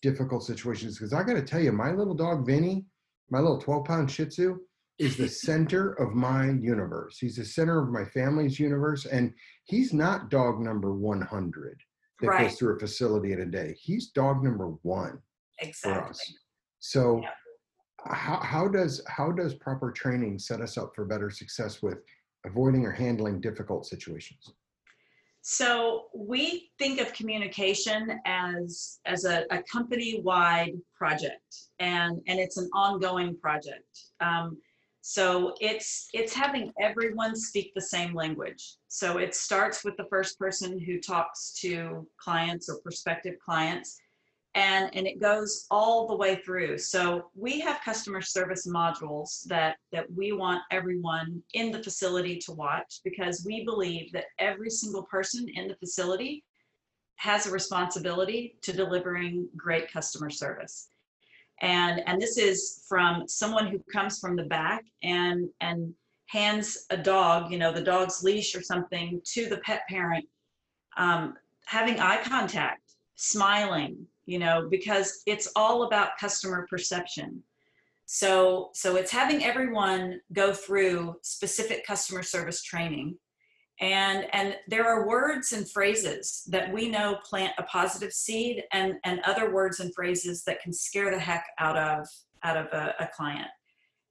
difficult 0.00 0.44
situations? 0.44 0.96
Because 0.96 1.12
I 1.12 1.22
got 1.22 1.34
to 1.34 1.42
tell 1.42 1.60
you, 1.60 1.72
my 1.72 1.92
little 1.92 2.14
dog 2.14 2.46
Vinny, 2.46 2.86
my 3.30 3.38
little 3.38 3.60
12 3.60 3.84
pound 3.84 4.10
Shih 4.10 4.26
Tzu, 4.26 4.58
is 4.98 5.16
the 5.16 5.28
center 5.28 5.92
of 5.94 6.14
my 6.14 6.46
universe. 6.50 7.18
He's 7.18 7.36
the 7.36 7.44
center 7.44 7.80
of 7.82 7.90
my 7.90 8.04
family's 8.04 8.58
universe, 8.58 9.06
and 9.06 9.32
he's 9.64 9.92
not 9.92 10.28
dog 10.28 10.60
number 10.60 10.92
100 10.92 11.80
that 12.20 12.26
Right. 12.26 12.48
goes 12.48 12.58
through 12.58 12.76
a 12.76 12.78
facility 12.80 13.32
in 13.32 13.40
a 13.40 13.46
day. 13.46 13.74
He's 13.78 14.10
dog 14.10 14.42
number 14.42 14.68
one 14.82 15.22
for 15.80 16.02
us. 16.02 16.20
So, 16.80 17.20
Yeah. 17.22 17.34
how, 18.06 18.40
how 18.40 18.68
does 18.68 19.02
how 19.08 19.30
does 19.32 19.54
proper 19.54 19.90
training 19.92 20.38
set 20.38 20.60
us 20.60 20.76
up 20.76 20.94
for 20.94 21.04
better 21.04 21.30
success 21.30 21.82
with 21.82 21.98
avoiding 22.44 22.84
or 22.84 22.92
handling 22.92 23.40
difficult 23.40 23.86
situations? 23.86 24.52
So 25.42 26.08
we 26.14 26.70
think 26.78 27.00
of 27.00 27.12
communication 27.12 28.20
as 28.26 28.98
as 29.06 29.24
a, 29.24 29.44
a 29.50 29.62
company-wide 29.62 30.74
project, 30.96 31.56
and 31.78 32.20
and 32.26 32.38
it's 32.40 32.56
an 32.56 32.68
ongoing 32.74 33.36
project. 33.38 33.88
Um, 34.20 34.60
so 35.00 35.54
it's 35.60 36.08
it's 36.12 36.34
having 36.34 36.72
everyone 36.80 37.36
speak 37.36 37.72
the 37.74 37.80
same 37.80 38.14
language. 38.14 38.76
So 38.88 39.18
it 39.18 39.34
starts 39.34 39.84
with 39.84 39.96
the 39.96 40.06
first 40.10 40.38
person 40.38 40.78
who 40.78 41.00
talks 41.00 41.52
to 41.60 42.06
clients 42.18 42.68
or 42.68 42.80
prospective 42.80 43.34
clients, 43.44 43.98
and 44.54 44.94
and 44.94 45.06
it 45.06 45.20
goes 45.20 45.66
all 45.70 46.08
the 46.08 46.16
way 46.16 46.36
through. 46.36 46.78
So 46.78 47.30
we 47.34 47.60
have 47.60 47.80
customer 47.84 48.20
service 48.20 48.66
modules 48.66 49.44
that 49.46 49.76
that 49.92 50.10
we 50.12 50.32
want 50.32 50.62
everyone 50.70 51.42
in 51.54 51.70
the 51.70 51.82
facility 51.82 52.36
to 52.38 52.52
watch 52.52 53.00
because 53.04 53.44
we 53.46 53.64
believe 53.64 54.12
that 54.12 54.26
every 54.38 54.70
single 54.70 55.04
person 55.04 55.48
in 55.48 55.68
the 55.68 55.76
facility 55.76 56.44
has 57.16 57.46
a 57.46 57.50
responsibility 57.50 58.58
to 58.62 58.72
delivering 58.72 59.48
great 59.56 59.92
customer 59.92 60.30
service. 60.30 60.88
And 61.60 62.02
and 62.06 62.20
this 62.20 62.38
is 62.38 62.84
from 62.88 63.26
someone 63.26 63.66
who 63.66 63.80
comes 63.92 64.18
from 64.18 64.36
the 64.36 64.44
back 64.44 64.84
and 65.02 65.48
and 65.60 65.94
hands 66.26 66.86
a 66.90 66.96
dog, 66.96 67.50
you 67.50 67.58
know, 67.58 67.72
the 67.72 67.82
dog's 67.82 68.22
leash 68.22 68.54
or 68.54 68.62
something 68.62 69.20
to 69.24 69.48
the 69.48 69.58
pet 69.58 69.82
parent, 69.88 70.26
um, 70.96 71.34
having 71.64 71.98
eye 71.98 72.20
contact, 72.22 72.82
smiling, 73.16 74.06
you 74.26 74.38
know, 74.38 74.68
because 74.70 75.22
it's 75.26 75.50
all 75.56 75.84
about 75.84 76.18
customer 76.20 76.66
perception. 76.68 77.42
So, 78.04 78.70
so 78.74 78.96
it's 78.96 79.10
having 79.10 79.44
everyone 79.44 80.20
go 80.32 80.52
through 80.52 81.16
specific 81.22 81.86
customer 81.86 82.22
service 82.22 82.62
training. 82.62 83.16
And, 83.80 84.26
and 84.32 84.56
there 84.66 84.86
are 84.86 85.06
words 85.06 85.52
and 85.52 85.68
phrases 85.70 86.42
that 86.48 86.72
we 86.72 86.88
know 86.88 87.18
plant 87.24 87.52
a 87.58 87.62
positive 87.64 88.12
seed 88.12 88.64
and, 88.72 88.94
and 89.04 89.20
other 89.20 89.52
words 89.52 89.78
and 89.80 89.94
phrases 89.94 90.42
that 90.44 90.60
can 90.60 90.72
scare 90.72 91.10
the 91.10 91.18
heck 91.18 91.44
out 91.58 91.76
of, 91.76 92.08
out 92.42 92.56
of 92.56 92.66
a, 92.72 92.94
a 92.98 93.08
client. 93.14 93.48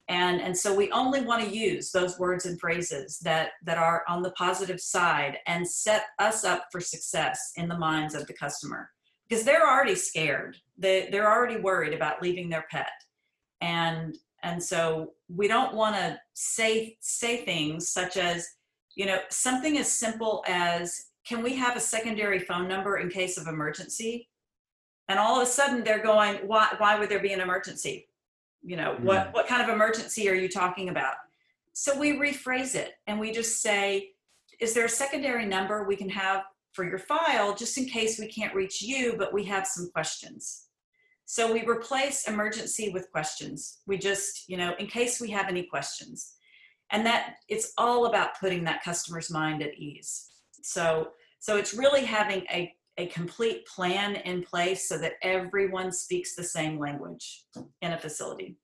And, 0.10 0.40
and 0.40 0.58
so 0.58 0.74
we 0.74 0.90
only 0.92 1.22
want 1.22 1.44
to 1.44 1.54
use 1.54 1.92
those 1.92 2.18
words 2.18 2.46
and 2.46 2.58
phrases 2.58 3.20
that, 3.20 3.52
that 3.64 3.78
are 3.78 4.04
on 4.08 4.22
the 4.22 4.32
positive 4.32 4.80
side 4.80 5.40
and 5.48 5.68
set 5.68 6.06
us 6.18 6.46
up 6.46 6.68
for 6.72 6.80
success 6.80 7.52
in 7.58 7.68
the 7.68 7.78
minds 7.78 8.16
of 8.16 8.26
the 8.26 8.34
customer 8.34 8.90
because 9.28 9.44
they're 9.44 9.70
already 9.70 9.96
scared. 9.96 10.56
They, 10.78 11.10
they're 11.12 11.30
already 11.30 11.60
worried 11.60 11.94
about 11.94 12.22
leaving 12.22 12.50
their 12.50 12.66
pet 12.72 12.88
and 13.62 14.18
and 14.44 14.62
so 14.62 15.14
we 15.28 15.48
don't 15.48 15.74
want 15.74 15.96
to 15.96 16.20
say 16.34 16.98
say 17.00 17.44
things 17.44 17.90
such 17.90 18.18
as 18.18 18.48
you 18.98 19.06
know 19.06 19.20
something 19.30 19.78
as 19.78 19.90
simple 19.90 20.44
as 20.48 21.06
can 21.24 21.44
we 21.44 21.56
have 21.56 21.78
a 21.78 21.80
secondary 21.80 22.40
phone 22.40 22.68
number 22.68 22.98
in 22.98 23.10
case 23.10 23.38
of 23.38 23.48
emergency? 23.48 24.28
And 25.08 25.20
all 25.20 25.40
of 25.40 25.48
a 25.48 25.50
sudden 25.50 25.84
they're 25.84 26.04
going 26.04 26.38
why 26.48 26.74
why 26.80 27.00
would 27.00 27.08
there 27.08 27.22
be 27.22 27.32
an 27.32 27.40
emergency? 27.40 28.10
You 28.64 28.76
know 28.76 28.96
hmm. 28.96 29.06
what 29.06 29.34
what 29.34 29.48
kind 29.48 29.62
of 29.62 29.70
emergency 29.70 30.28
are 30.30 30.36
you 30.36 30.50
talking 30.50 30.90
about? 30.90 31.14
So 31.74 31.98
we 31.98 32.18
rephrase 32.18 32.74
it 32.74 32.94
and 33.06 33.20
we 33.20 33.32
just 33.32 33.62
say 33.62 34.10
is 34.60 34.74
there 34.74 34.86
a 34.86 34.90
secondary 34.90 35.46
number 35.46 35.84
we 35.84 35.96
can 35.96 36.10
have 36.10 36.46
for 36.74 36.84
your 36.84 36.98
file 36.98 37.54
just 37.54 37.78
in 37.78 37.86
case 37.86 38.20
we 38.20 38.28
can't 38.28 38.56
reach 38.56 38.82
you 38.82 39.16
but 39.16 39.32
we 39.32 39.44
have 39.46 39.68
some 39.68 39.92
questions? 39.92 40.64
So 41.26 41.54
we 41.54 41.68
replace 41.68 42.28
emergency 42.28 42.90
with 42.90 43.12
questions. 43.12 43.80
We 43.86 43.98
just, 43.98 44.48
you 44.48 44.56
know, 44.56 44.74
in 44.80 44.88
case 44.88 45.20
we 45.20 45.30
have 45.32 45.50
any 45.50 45.64
questions. 45.64 46.37
And 46.92 47.06
that 47.06 47.36
it's 47.50 47.74
all 47.78 48.06
about 48.06 48.40
putting 48.40 48.64
that 48.64 48.84
customer's 48.84 49.30
mind 49.30 49.62
at 49.62 49.78
ease. 49.78 50.30
So 50.64 51.10
so 51.40 51.58
it's 51.58 51.74
really 51.74 52.04
having 52.04 52.44
a, 52.52 52.74
a 52.98 53.08
complete 53.08 53.66
plan 53.68 54.16
in 54.16 54.44
place 54.44 54.90
so 54.90 54.98
that 54.98 55.14
everyone 55.22 55.92
speaks 55.92 56.36
the 56.36 56.44
same 56.44 56.80
language 56.80 57.46
in 57.82 57.94
a 57.94 57.98
facility. 57.98 58.58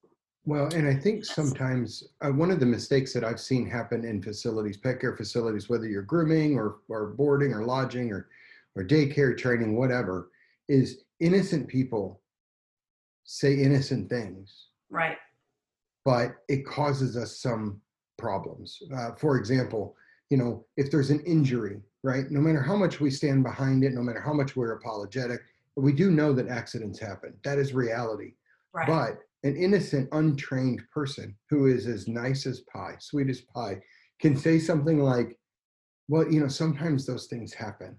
Well, 0.45 0.67
and 0.73 0.87
I 0.87 0.95
think 0.95 1.23
sometimes 1.23 2.03
uh, 2.21 2.29
one 2.29 2.51
of 2.51 2.59
the 2.59 2.65
mistakes 2.65 3.13
that 3.13 3.23
I've 3.23 3.39
seen 3.39 3.69
happen 3.69 4.03
in 4.03 4.21
facilities, 4.21 4.75
pet 4.75 4.99
care 4.99 5.15
facilities, 5.15 5.69
whether 5.69 5.87
you're 5.87 6.01
grooming 6.01 6.57
or, 6.57 6.79
or 6.89 7.11
boarding 7.11 7.53
or 7.53 7.63
lodging 7.63 8.11
or, 8.11 8.27
or 8.75 8.83
daycare 8.83 9.37
training, 9.37 9.77
whatever, 9.77 10.31
is 10.67 11.03
innocent 11.19 11.67
people 11.67 12.21
say 13.23 13.53
innocent 13.53 14.09
things, 14.09 14.67
Right. 14.89 15.17
but 16.03 16.35
it 16.49 16.65
causes 16.65 17.15
us 17.15 17.37
some 17.37 17.79
problems. 18.23 18.81
Uh, 18.95 19.11
for 19.15 19.37
example, 19.37 19.95
you 20.29 20.37
know, 20.37 20.65
if 20.77 20.89
there's 20.89 21.09
an 21.09 21.19
injury, 21.25 21.81
right, 22.03 22.31
no 22.31 22.39
matter 22.39 22.61
how 22.61 22.77
much 22.77 23.01
we 23.01 23.11
stand 23.11 23.43
behind 23.43 23.83
it, 23.83 23.91
no 23.93 24.01
matter 24.01 24.21
how 24.21 24.33
much 24.33 24.55
we're 24.55 24.71
apologetic, 24.71 25.41
we 25.75 25.91
do 25.91 26.09
know 26.09 26.31
that 26.31 26.47
accidents 26.47 26.99
happen. 26.99 27.33
That 27.43 27.59
is 27.59 27.73
reality. 27.73 28.31
Right. 28.73 28.87
But 28.87 29.17
an 29.43 29.57
innocent, 29.57 30.07
untrained 30.13 30.81
person 30.89 31.35
who 31.49 31.67
is 31.67 31.85
as 31.85 32.07
nice 32.07 32.45
as 32.45 32.61
pie, 32.61 32.95
sweet 32.99 33.29
as 33.29 33.41
pie, 33.41 33.81
can 34.21 34.37
say 34.37 34.57
something 34.57 34.99
like, 34.99 35.37
well, 36.07 36.25
you 36.31 36.39
know, 36.39 36.47
sometimes 36.47 37.05
those 37.05 37.27
things 37.27 37.53
happen. 37.53 37.97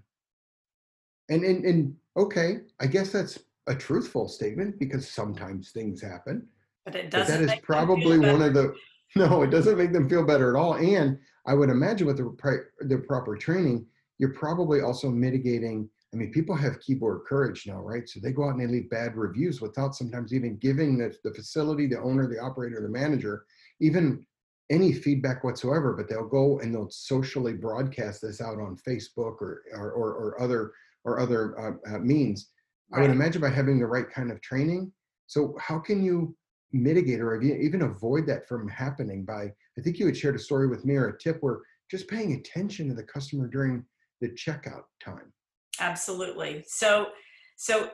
And, 1.28 1.44
and, 1.44 1.64
and 1.66 1.94
okay, 2.16 2.60
I 2.80 2.86
guess 2.86 3.12
that's 3.12 3.38
a 3.66 3.74
truthful 3.74 4.28
statement 4.28 4.78
because 4.78 5.06
sometimes 5.06 5.70
things 5.70 6.00
happen. 6.00 6.46
but 6.86 6.96
it 6.96 7.10
doesn't 7.10 7.46
that 7.46 7.54
is 7.56 7.60
probably 7.62 8.18
one 8.18 8.40
of 8.40 8.54
the, 8.54 8.74
no, 9.16 9.42
it 9.42 9.50
doesn't 9.50 9.78
make 9.78 9.92
them 9.92 10.08
feel 10.08 10.24
better 10.24 10.54
at 10.54 10.60
all. 10.60 10.74
And 10.74 11.18
I 11.46 11.54
would 11.54 11.70
imagine 11.70 12.06
with 12.06 12.16
the, 12.16 12.34
pri- 12.38 12.66
the 12.80 12.98
proper 12.98 13.36
training, 13.36 13.86
you're 14.18 14.34
probably 14.34 14.80
also 14.80 15.10
mitigating. 15.10 15.88
I 16.12 16.16
mean, 16.16 16.32
people 16.32 16.56
have 16.56 16.80
keyboard 16.80 17.22
courage 17.28 17.64
now, 17.66 17.80
right? 17.80 18.08
So 18.08 18.20
they 18.20 18.32
go 18.32 18.44
out 18.44 18.54
and 18.54 18.60
they 18.60 18.66
leave 18.66 18.90
bad 18.90 19.16
reviews 19.16 19.60
without 19.60 19.94
sometimes 19.94 20.32
even 20.32 20.56
giving 20.56 20.98
the, 20.98 21.14
the 21.24 21.34
facility, 21.34 21.86
the 21.86 22.00
owner, 22.00 22.28
the 22.28 22.40
operator, 22.40 22.80
the 22.80 22.88
manager, 22.88 23.44
even 23.80 24.24
any 24.70 24.92
feedback 24.92 25.44
whatsoever. 25.44 25.92
But 25.92 26.08
they'll 26.08 26.28
go 26.28 26.58
and 26.60 26.74
they'll 26.74 26.90
socially 26.90 27.52
broadcast 27.52 28.22
this 28.22 28.40
out 28.40 28.60
on 28.60 28.78
Facebook 28.88 29.40
or 29.40 29.62
or, 29.72 29.92
or, 29.92 30.12
or 30.14 30.40
other 30.40 30.72
or 31.04 31.20
other 31.20 31.58
uh, 31.58 31.94
uh, 31.94 31.98
means. 31.98 32.50
I 32.92 33.00
would 33.00 33.10
imagine 33.10 33.40
by 33.40 33.50
having 33.50 33.78
the 33.78 33.86
right 33.86 34.08
kind 34.08 34.30
of 34.30 34.40
training. 34.40 34.92
So 35.26 35.56
how 35.58 35.78
can 35.78 36.02
you 36.02 36.36
mitigate 36.74 37.20
or 37.20 37.40
even 37.40 37.82
avoid 37.82 38.26
that 38.26 38.48
from 38.48 38.68
happening 38.68 39.24
by, 39.24 39.52
I 39.78 39.80
think 39.82 39.98
you 39.98 40.06
had 40.06 40.16
shared 40.16 40.34
a 40.34 40.40
story 40.40 40.66
with 40.66 40.84
me 40.84 40.96
or 40.96 41.08
a 41.08 41.18
tip 41.18 41.38
where 41.40 41.60
just 41.90 42.08
paying 42.08 42.34
attention 42.34 42.88
to 42.88 42.94
the 42.94 43.02
customer 43.02 43.46
during 43.46 43.84
the 44.20 44.28
checkout 44.30 44.84
time. 45.02 45.32
Absolutely. 45.80 46.64
So, 46.66 47.08
so, 47.56 47.90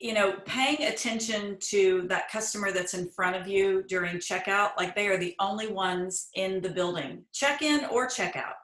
you 0.00 0.14
know, 0.14 0.34
paying 0.44 0.88
attention 0.88 1.56
to 1.60 2.02
that 2.08 2.30
customer 2.30 2.72
that's 2.72 2.94
in 2.94 3.08
front 3.08 3.36
of 3.36 3.46
you 3.46 3.84
during 3.88 4.16
checkout, 4.16 4.70
like 4.76 4.94
they 4.94 5.08
are 5.08 5.18
the 5.18 5.34
only 5.38 5.68
ones 5.68 6.28
in 6.34 6.60
the 6.60 6.70
building, 6.70 7.22
check 7.32 7.62
in 7.62 7.84
or 7.86 8.06
check 8.08 8.36
out. 8.36 8.54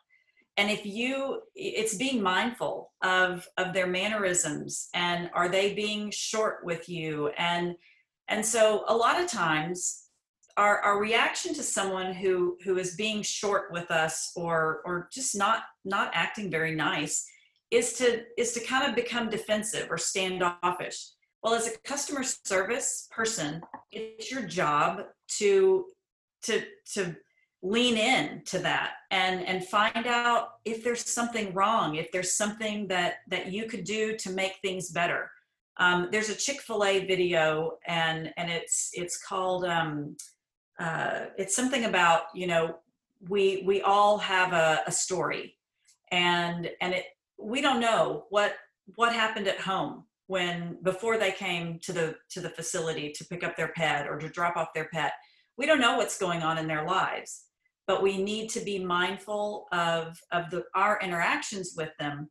And 0.56 0.68
if 0.68 0.84
you, 0.84 1.42
it's 1.54 1.94
being 1.94 2.20
mindful 2.20 2.90
of 3.02 3.46
of 3.58 3.72
their 3.72 3.86
mannerisms 3.86 4.88
and 4.92 5.30
are 5.32 5.48
they 5.48 5.72
being 5.72 6.10
short 6.10 6.64
with 6.64 6.88
you 6.88 7.28
and 7.38 7.76
and 8.28 8.44
so 8.44 8.84
a 8.88 8.96
lot 8.96 9.20
of 9.20 9.30
times 9.30 10.08
our, 10.58 10.80
our 10.80 11.00
reaction 11.00 11.54
to 11.54 11.62
someone 11.62 12.12
who 12.12 12.56
who 12.64 12.78
is 12.78 12.96
being 12.96 13.22
short 13.22 13.72
with 13.72 13.90
us 13.90 14.32
or 14.36 14.82
or 14.84 15.08
just 15.12 15.36
not 15.36 15.62
not 15.84 16.10
acting 16.12 16.50
very 16.50 16.74
nice 16.74 17.26
is 17.70 17.94
to 17.94 18.24
is 18.36 18.52
to 18.52 18.60
kind 18.60 18.88
of 18.88 18.96
become 18.96 19.30
defensive 19.30 19.86
or 19.90 19.96
standoffish. 19.98 21.10
Well 21.42 21.54
as 21.54 21.68
a 21.68 21.78
customer 21.78 22.24
service 22.24 23.08
person 23.10 23.62
it's 23.92 24.30
your 24.30 24.42
job 24.42 25.04
to 25.38 25.86
to 26.42 26.62
to 26.94 27.16
lean 27.62 27.96
in 27.96 28.42
to 28.46 28.58
that 28.58 28.92
and 29.10 29.44
and 29.46 29.64
find 29.64 30.06
out 30.06 30.50
if 30.64 30.84
there's 30.84 31.12
something 31.12 31.52
wrong 31.54 31.96
if 31.96 32.12
there's 32.12 32.32
something 32.34 32.86
that 32.86 33.14
that 33.26 33.50
you 33.50 33.66
could 33.66 33.82
do 33.82 34.16
to 34.16 34.30
make 34.30 34.56
things 34.62 34.90
better 34.90 35.28
um, 35.78 36.08
there's 36.10 36.28
a 36.28 36.34
chick-fil-a 36.34 37.06
video 37.06 37.78
and 37.86 38.32
and 38.36 38.50
it's 38.50 38.90
it's 38.94 39.22
called 39.22 39.64
um, 39.64 40.16
uh, 40.78 41.26
it's 41.36 41.54
something 41.54 41.84
about 41.84 42.22
you 42.34 42.46
know 42.46 42.76
we 43.28 43.62
we 43.66 43.80
all 43.82 44.18
have 44.18 44.52
a, 44.52 44.82
a 44.86 44.92
story. 44.92 45.56
And 46.10 46.70
and 46.80 46.94
it 46.94 47.04
we 47.38 47.60
don't 47.60 47.80
know 47.80 48.24
what 48.30 48.54
what 48.96 49.12
happened 49.12 49.46
at 49.46 49.60
home 49.60 50.04
when 50.26 50.78
before 50.82 51.16
they 51.16 51.32
came 51.32 51.78
to 51.80 51.92
the 51.92 52.16
to 52.30 52.40
the 52.40 52.50
facility 52.50 53.12
to 53.12 53.24
pick 53.24 53.44
up 53.44 53.56
their 53.56 53.68
pet 53.68 54.08
or 54.08 54.18
to 54.18 54.28
drop 54.28 54.56
off 54.56 54.74
their 54.74 54.88
pet. 54.92 55.12
We 55.56 55.66
don't 55.66 55.80
know 55.80 55.96
what's 55.96 56.18
going 56.18 56.42
on 56.42 56.58
in 56.58 56.66
their 56.66 56.84
lives 56.84 57.44
but 57.88 58.02
we 58.02 58.22
need 58.22 58.50
to 58.50 58.60
be 58.60 58.78
mindful 58.78 59.66
of 59.72 60.20
of 60.30 60.50
the 60.50 60.62
our 60.74 61.00
interactions 61.02 61.74
with 61.76 61.90
them 61.98 62.28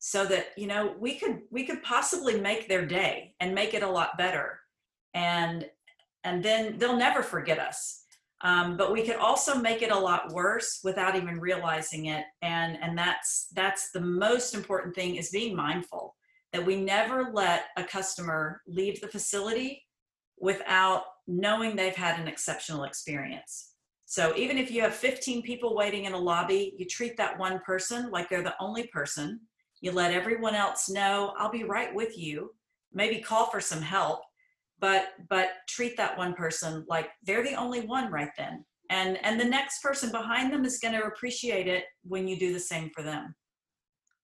so 0.00 0.24
that 0.24 0.48
you 0.56 0.66
know 0.66 0.94
we 0.98 1.14
could 1.16 1.42
we 1.50 1.64
could 1.64 1.82
possibly 1.82 2.40
make 2.40 2.68
their 2.68 2.84
day 2.84 3.34
and 3.38 3.54
make 3.54 3.74
it 3.74 3.84
a 3.84 3.90
lot 3.90 4.18
better. 4.18 4.58
And 5.14 5.66
and 6.24 6.42
then 6.42 6.78
they'll 6.78 6.96
never 6.96 7.22
forget 7.22 7.58
us. 7.58 8.04
Um, 8.42 8.78
but 8.78 8.92
we 8.92 9.02
could 9.02 9.16
also 9.16 9.54
make 9.56 9.82
it 9.82 9.92
a 9.92 9.98
lot 9.98 10.32
worse 10.32 10.80
without 10.82 11.14
even 11.14 11.38
realizing 11.38 12.06
it. 12.06 12.24
And 12.42 12.78
and 12.82 12.96
that's 12.96 13.48
that's 13.54 13.92
the 13.92 14.00
most 14.00 14.54
important 14.54 14.94
thing 14.94 15.16
is 15.16 15.30
being 15.30 15.54
mindful 15.54 16.16
that 16.52 16.64
we 16.64 16.76
never 16.76 17.30
let 17.32 17.66
a 17.76 17.84
customer 17.84 18.62
leave 18.66 19.00
the 19.00 19.08
facility 19.08 19.86
without 20.38 21.04
knowing 21.28 21.76
they've 21.76 21.94
had 21.94 22.18
an 22.18 22.26
exceptional 22.26 22.84
experience. 22.84 23.74
So 24.06 24.34
even 24.34 24.58
if 24.58 24.70
you 24.72 24.80
have 24.82 24.94
15 24.94 25.42
people 25.42 25.76
waiting 25.76 26.06
in 26.06 26.14
a 26.14 26.18
lobby, 26.18 26.74
you 26.76 26.86
treat 26.86 27.16
that 27.18 27.38
one 27.38 27.60
person 27.60 28.10
like 28.10 28.28
they're 28.28 28.42
the 28.42 28.56
only 28.58 28.88
person. 28.88 29.40
You 29.80 29.92
let 29.92 30.12
everyone 30.12 30.54
else 30.54 30.88
know, 30.88 31.34
I'll 31.38 31.50
be 31.50 31.64
right 31.64 31.94
with 31.94 32.18
you. 32.18 32.52
Maybe 32.92 33.20
call 33.20 33.46
for 33.46 33.60
some 33.60 33.82
help, 33.82 34.20
but 34.78 35.10
but 35.28 35.48
treat 35.68 35.96
that 35.96 36.18
one 36.18 36.34
person 36.34 36.84
like 36.88 37.10
they're 37.22 37.44
the 37.44 37.54
only 37.54 37.80
one 37.80 38.10
right 38.10 38.30
then. 38.36 38.64
And 38.90 39.18
and 39.24 39.38
the 39.38 39.44
next 39.44 39.82
person 39.82 40.10
behind 40.10 40.52
them 40.52 40.64
is 40.64 40.78
going 40.78 40.94
to 40.94 41.06
appreciate 41.06 41.68
it 41.68 41.84
when 42.02 42.26
you 42.26 42.36
do 42.38 42.52
the 42.52 42.60
same 42.60 42.90
for 42.94 43.02
them. 43.02 43.34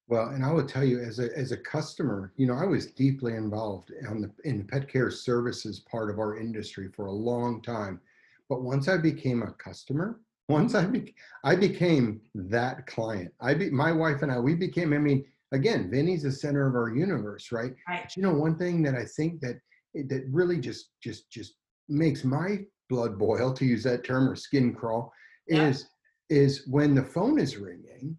Well, 0.09 0.29
and 0.29 0.45
I 0.45 0.53
will 0.53 0.66
tell 0.66 0.85
you, 0.85 1.01
as 1.01 1.19
a 1.21 1.37
as 1.37 1.53
a 1.53 1.57
customer, 1.57 2.33
you 2.37 2.47
know, 2.47 2.55
I 2.55 2.64
was 2.64 2.87
deeply 2.87 3.35
involved 3.35 3.92
the 4.21 4.31
in 4.45 4.59
the 4.59 4.64
pet 4.64 4.88
care 4.88 5.11
services 5.11 5.81
part 5.81 6.11
of 6.11 6.19
our 6.19 6.37
industry 6.38 6.88
for 6.95 7.07
a 7.07 7.12
long 7.12 7.62
time 7.62 8.01
but 8.49 8.62
once 8.62 8.88
I 8.88 8.97
became 8.97 9.42
a 9.42 9.53
customer, 9.53 10.21
once 10.49 10.75
I 10.75 10.87
be, 10.87 11.14
I 11.42 11.57
became 11.57 12.21
that 12.35 12.87
client. 12.87 13.33
I 13.40 13.55
be, 13.55 13.71
my 13.71 13.90
wife 13.90 14.23
and 14.23 14.31
I, 14.31 14.38
we 14.38 14.55
became. 14.55 14.92
I 14.92 14.99
mean, 14.99 15.25
again, 15.53 15.91
Vinny's 15.91 16.23
the 16.23 16.33
center 16.33 16.67
of 16.67 16.75
our 16.75 16.95
universe, 16.95 17.53
right? 17.53 17.73
Right. 17.89 18.03
But 18.05 18.17
you 18.17 18.23
know, 18.23 18.35
one 18.35 18.57
thing 18.57 18.83
that 18.83 18.95
I 18.95 19.05
think 19.05 19.41
that 19.41 19.57
that 19.95 20.25
really 20.31 20.59
just 20.61 20.91
just 21.03 21.31
just 21.31 21.55
makes 21.89 22.25
my 22.25 22.59
blood 22.89 23.19
boil, 23.19 23.53
to 23.53 23.65
use 23.65 23.83
that 23.85 24.05
term, 24.05 24.29
or 24.29 24.37
skin 24.37 24.75
crawl, 24.75 25.13
Yeah. 25.49 25.69
is 25.69 25.89
is 26.29 26.67
when 26.67 26.95
the 26.95 27.05
phone 27.05 27.39
is 27.39 27.57
ringing, 27.57 28.19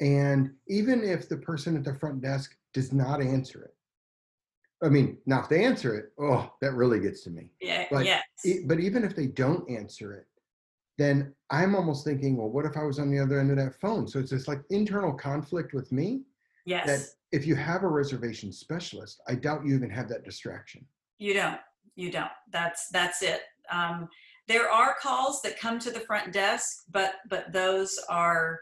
and 0.00 0.52
even 0.68 1.02
if 1.02 1.28
the 1.28 1.38
person 1.38 1.76
at 1.76 1.84
the 1.84 1.94
front 1.94 2.20
desk 2.20 2.54
does 2.74 2.92
not 2.92 3.22
answer 3.22 3.62
it. 3.64 3.74
I 4.84 4.90
mean, 4.90 5.16
now 5.24 5.40
if 5.40 5.48
they 5.48 5.64
answer 5.64 5.94
it, 5.96 6.12
oh, 6.20 6.52
that 6.60 6.74
really 6.74 7.00
gets 7.00 7.22
to 7.22 7.30
me. 7.30 7.50
Yeah. 7.62 7.86
But 7.90 8.04
yes. 8.04 8.22
E- 8.44 8.64
but 8.66 8.78
even 8.78 9.04
if 9.04 9.16
they 9.16 9.26
don't 9.26 9.68
answer 9.70 10.12
it, 10.12 10.26
then 10.98 11.34
I'm 11.50 11.74
almost 11.74 12.04
thinking, 12.04 12.36
well, 12.36 12.50
what 12.50 12.66
if 12.66 12.76
I 12.76 12.82
was 12.82 12.98
on 12.98 13.10
the 13.10 13.18
other 13.18 13.40
end 13.40 13.50
of 13.50 13.56
that 13.56 13.80
phone? 13.80 14.06
So 14.06 14.18
it's 14.18 14.30
this 14.30 14.46
like 14.48 14.60
internal 14.68 15.14
conflict 15.14 15.72
with 15.72 15.90
me 15.92 16.22
that 16.66 16.86
yes. 16.86 17.14
if 17.32 17.46
you 17.46 17.54
have 17.54 17.82
a 17.82 17.88
reservation 17.88 18.52
specialist, 18.52 19.20
I 19.28 19.34
doubt 19.34 19.64
you 19.64 19.74
even 19.74 19.90
have 19.90 20.08
that 20.08 20.24
distraction. 20.24 20.84
You 21.18 21.34
don't. 21.34 21.60
You 21.94 22.10
don't. 22.10 22.30
That's 22.52 22.88
that's 22.92 23.22
it. 23.22 23.40
Um, 23.70 24.08
there 24.48 24.70
are 24.70 24.96
calls 25.00 25.42
that 25.42 25.58
come 25.58 25.78
to 25.80 25.90
the 25.90 26.00
front 26.00 26.32
desk, 26.32 26.84
but 26.90 27.14
but 27.28 27.52
those 27.52 27.98
are 28.08 28.60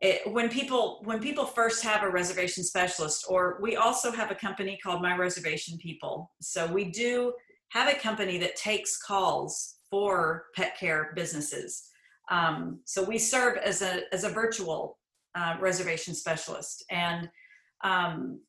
it, 0.00 0.30
when 0.30 0.48
people 0.48 1.00
when 1.04 1.20
people 1.20 1.46
first 1.46 1.82
have 1.82 2.02
a 2.02 2.10
reservation 2.10 2.62
specialist. 2.64 3.24
Or 3.28 3.58
we 3.60 3.76
also 3.76 4.12
have 4.12 4.30
a 4.30 4.34
company 4.34 4.78
called 4.82 5.02
My 5.02 5.16
Reservation 5.16 5.78
People. 5.78 6.30
So 6.40 6.66
we 6.66 6.84
do 6.90 7.32
have 7.70 7.88
a 7.92 7.98
company 7.98 8.38
that 8.38 8.56
takes 8.56 9.02
calls 9.02 9.76
for 9.90 10.44
pet 10.54 10.78
care 10.78 11.12
businesses. 11.14 11.88
Um, 12.30 12.80
so 12.84 13.02
we 13.02 13.18
serve 13.18 13.56
as 13.58 13.82
a 13.82 14.02
as 14.12 14.24
a 14.24 14.30
virtual 14.30 14.98
uh, 15.34 15.56
reservation 15.60 16.14
specialist, 16.14 16.84
and 16.90 17.28
um, 17.82 18.40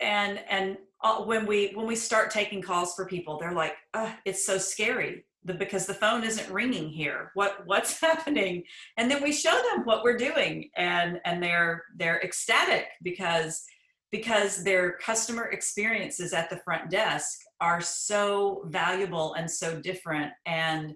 and 0.00 0.40
and 0.48 0.76
uh, 1.02 1.22
when 1.22 1.46
we 1.46 1.72
when 1.74 1.86
we 1.86 1.96
start 1.96 2.30
taking 2.30 2.62
calls 2.62 2.94
for 2.94 3.06
people, 3.06 3.38
they're 3.38 3.52
like, 3.52 3.74
"Ugh, 3.94 4.12
"It's 4.24 4.44
so 4.46 4.58
scary." 4.58 5.24
The, 5.44 5.54
because 5.54 5.86
the 5.86 5.94
phone 5.94 6.22
isn't 6.22 6.52
ringing 6.52 6.90
here. 6.90 7.30
What 7.34 7.66
what's 7.66 7.98
happening? 8.02 8.64
And 8.96 9.10
then 9.10 9.22
we 9.22 9.32
show 9.32 9.50
them 9.70 9.84
what 9.84 10.04
we're 10.04 10.18
doing 10.18 10.70
and 10.76 11.18
and 11.24 11.42
they're 11.42 11.84
they're 11.96 12.20
ecstatic 12.20 12.86
because 13.02 13.64
because 14.12 14.64
their 14.64 14.98
customer 14.98 15.44
experiences 15.44 16.32
at 16.32 16.50
the 16.50 16.60
front 16.64 16.90
desk 16.90 17.38
are 17.60 17.80
so 17.80 18.64
valuable 18.66 19.34
and 19.34 19.50
so 19.50 19.80
different. 19.80 20.32
And 20.46 20.94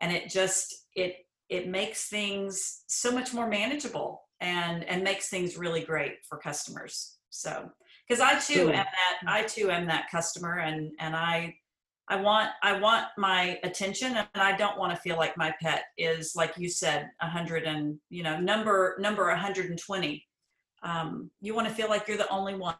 and 0.00 0.12
it 0.12 0.28
just 0.28 0.86
it 0.94 1.16
it 1.48 1.68
makes 1.68 2.08
things 2.08 2.84
so 2.86 3.10
much 3.10 3.34
more 3.34 3.48
manageable 3.48 4.22
and 4.40 4.84
and 4.84 5.02
makes 5.02 5.28
things 5.28 5.56
really 5.56 5.82
great 5.82 6.16
for 6.28 6.38
customers. 6.38 7.16
So 7.30 7.70
because 8.08 8.20
i 8.20 8.34
too 8.34 8.54
So- 8.54 8.68
am 8.70 8.86
that 8.86 9.18
i 9.28 9.42
too 9.42 9.70
am 9.70 9.86
that 9.86 10.10
customer 10.10 10.58
and 10.58 10.90
and 10.98 11.14
i 11.14 11.54
i 12.08 12.16
want 12.16 12.50
i 12.60 12.76
want 12.76 13.06
my 13.16 13.60
attention 13.62 14.16
and 14.16 14.28
i 14.34 14.56
don't 14.56 14.76
want 14.76 14.92
to 14.92 15.00
feel 15.00 15.16
like 15.16 15.36
my 15.36 15.54
pet 15.62 15.84
is 15.96 16.34
like 16.34 16.54
you 16.58 16.68
said 16.68 17.08
100 17.20 17.64
and 17.64 18.00
you 18.08 18.24
know 18.24 18.40
number 18.40 18.96
number 18.98 19.26
120 19.28 20.26
um, 20.82 21.30
you 21.40 21.54
want 21.54 21.68
to 21.68 21.74
feel 21.74 21.88
like 21.88 22.08
you're 22.08 22.16
the 22.16 22.28
only 22.28 22.54
one. 22.54 22.74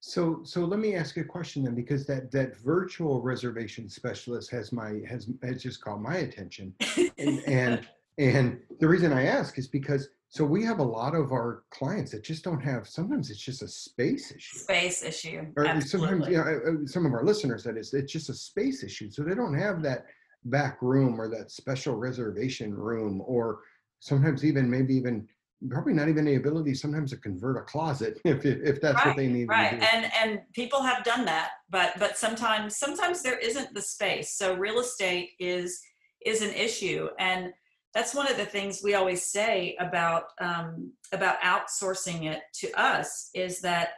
So 0.00 0.40
so 0.42 0.64
let 0.64 0.80
me 0.80 0.96
ask 0.96 1.14
you 1.14 1.22
a 1.22 1.26
question 1.26 1.62
then, 1.62 1.76
because 1.76 2.06
that 2.06 2.32
that 2.32 2.56
virtual 2.56 3.22
reservation 3.22 3.88
specialist 3.88 4.50
has 4.50 4.72
my 4.72 5.00
has 5.08 5.28
has 5.44 5.62
just 5.62 5.80
caught 5.80 6.02
my 6.02 6.16
attention. 6.16 6.74
and 7.18 7.40
and 7.46 7.88
and 8.18 8.58
the 8.80 8.88
reason 8.88 9.12
I 9.12 9.26
ask 9.26 9.58
is 9.58 9.68
because 9.68 10.08
so 10.28 10.44
we 10.46 10.64
have 10.64 10.78
a 10.78 10.84
lot 10.84 11.14
of 11.14 11.30
our 11.30 11.64
clients 11.70 12.10
that 12.12 12.24
just 12.24 12.42
don't 12.42 12.60
have. 12.60 12.88
Sometimes 12.88 13.30
it's 13.30 13.38
just 13.38 13.60
a 13.62 13.68
space 13.68 14.32
issue, 14.32 14.58
space 14.58 15.02
issue 15.02 15.46
or 15.56 15.64
sometimes 15.64 15.84
absolutely. 15.84 16.32
you 16.32 16.38
know, 16.38 16.86
some 16.86 17.04
of 17.04 17.12
our 17.12 17.24
listeners 17.24 17.62
that 17.64 17.76
is 17.76 17.92
it's 17.92 18.12
just 18.12 18.30
a 18.30 18.34
space 18.34 18.82
issue. 18.82 19.10
So 19.10 19.22
they 19.22 19.34
don't 19.34 19.54
have 19.54 19.82
that 19.82 20.06
back 20.44 20.80
room 20.80 21.20
or 21.20 21.28
that 21.28 21.50
special 21.50 21.96
reservation 21.96 22.74
room, 22.74 23.22
or 23.26 23.60
sometimes 24.00 24.44
even 24.44 24.70
maybe 24.70 24.94
even 24.94 25.28
probably 25.68 25.92
not 25.92 26.08
even 26.08 26.24
the 26.24 26.34
ability 26.34 26.74
sometimes 26.74 27.10
to 27.10 27.16
convert 27.18 27.56
a 27.56 27.62
closet 27.62 28.18
if 28.24 28.44
if, 28.44 28.58
if 28.62 28.80
that's 28.80 29.04
what 29.04 29.16
they 29.16 29.28
need 29.28 29.48
right. 29.48 29.74
and 29.74 30.10
and 30.20 30.40
people 30.54 30.82
have 30.82 31.04
done 31.04 31.24
that 31.24 31.50
but 31.70 31.92
but 32.00 32.18
sometimes 32.18 32.76
sometimes 32.76 33.22
there 33.22 33.38
isn't 33.38 33.74
the 33.74 33.82
space. 33.82 34.36
So 34.36 34.54
real 34.54 34.80
estate 34.80 35.30
is 35.38 35.80
is 36.24 36.42
an 36.42 36.52
issue. 36.52 37.08
And 37.18 37.52
that's 37.94 38.14
one 38.14 38.30
of 38.30 38.36
the 38.36 38.46
things 38.46 38.80
we 38.82 38.94
always 38.94 39.26
say 39.26 39.76
about 39.78 40.24
um, 40.40 40.92
about 41.12 41.40
outsourcing 41.40 42.24
it 42.24 42.40
to 42.54 42.80
us 42.80 43.30
is 43.34 43.60
that 43.60 43.90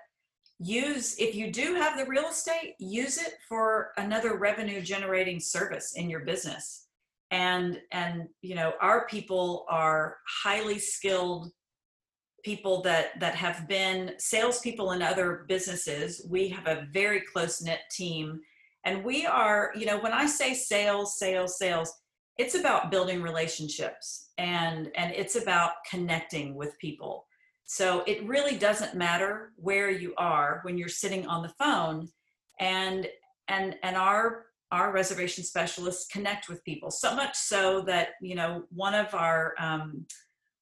use 0.59 1.17
if 1.19 1.35
you 1.35 1.51
do 1.51 1.75
have 1.75 1.99
the 1.99 2.07
real 2.07 2.29
estate 2.29 2.75
use 2.79 3.19
it 3.19 3.35
for 3.49 3.93
another 3.97 4.37
revenue 4.37 4.81
generating 4.81 5.41
service 5.41 5.95
in 5.97 6.11
your 6.11 6.21
business. 6.21 6.87
And 7.31 7.81
and 7.93 8.29
you 8.43 8.55
know 8.55 8.73
our 8.81 9.07
people 9.07 9.65
are 9.69 10.17
highly 10.43 10.79
skilled 10.79 11.51
people 12.45 12.83
that 12.83 13.19
that 13.21 13.35
have 13.35 13.69
been 13.69 14.13
salespeople 14.19 14.93
in 14.93 15.03
other 15.03 15.45
businesses. 15.49 16.27
We 16.29 16.49
have 16.49 16.67
a 16.67 16.87
very 16.93 17.23
close 17.33 17.63
knit 17.63 17.81
team. 17.93 18.41
And 18.85 19.03
we 19.05 19.25
are 19.25 19.73
you 19.77 19.87
know 19.87 19.99
when 20.01 20.13
i 20.13 20.27
say 20.27 20.53
sales 20.53 21.19
sales 21.19 21.59
sales 21.59 21.93
it's 22.39 22.55
about 22.55 22.91
building 22.91 23.23
relationships 23.23 24.31
and 24.39 24.91
and 24.97 25.13
it's 25.13 25.37
about 25.37 25.73
connecting 25.89 26.55
with 26.55 26.79
people. 26.79 27.27
So 27.67 28.03
it 28.07 28.27
really 28.27 28.57
doesn't 28.57 28.95
matter 28.95 29.53
where 29.57 29.91
you 29.91 30.15
are 30.19 30.61
when 30.65 30.77
you're 30.77 30.89
sitting 30.89 31.27
on 31.27 31.43
the 31.43 31.53
phone 31.59 32.09
and 32.61 33.09
and 33.49 33.77
and 33.83 33.97
our 33.97 34.47
our 34.71 34.93
reservation 34.93 35.45
specialists 35.45 36.09
connect 36.11 36.49
with 36.49 36.65
people 36.65 36.91
so 36.91 37.15
much 37.15 37.37
so 37.37 37.81
that 37.83 38.11
you 38.21 38.35
know 38.35 38.65
one 38.71 38.95
of 38.95 39.15
our 39.15 39.55
um, 39.59 40.05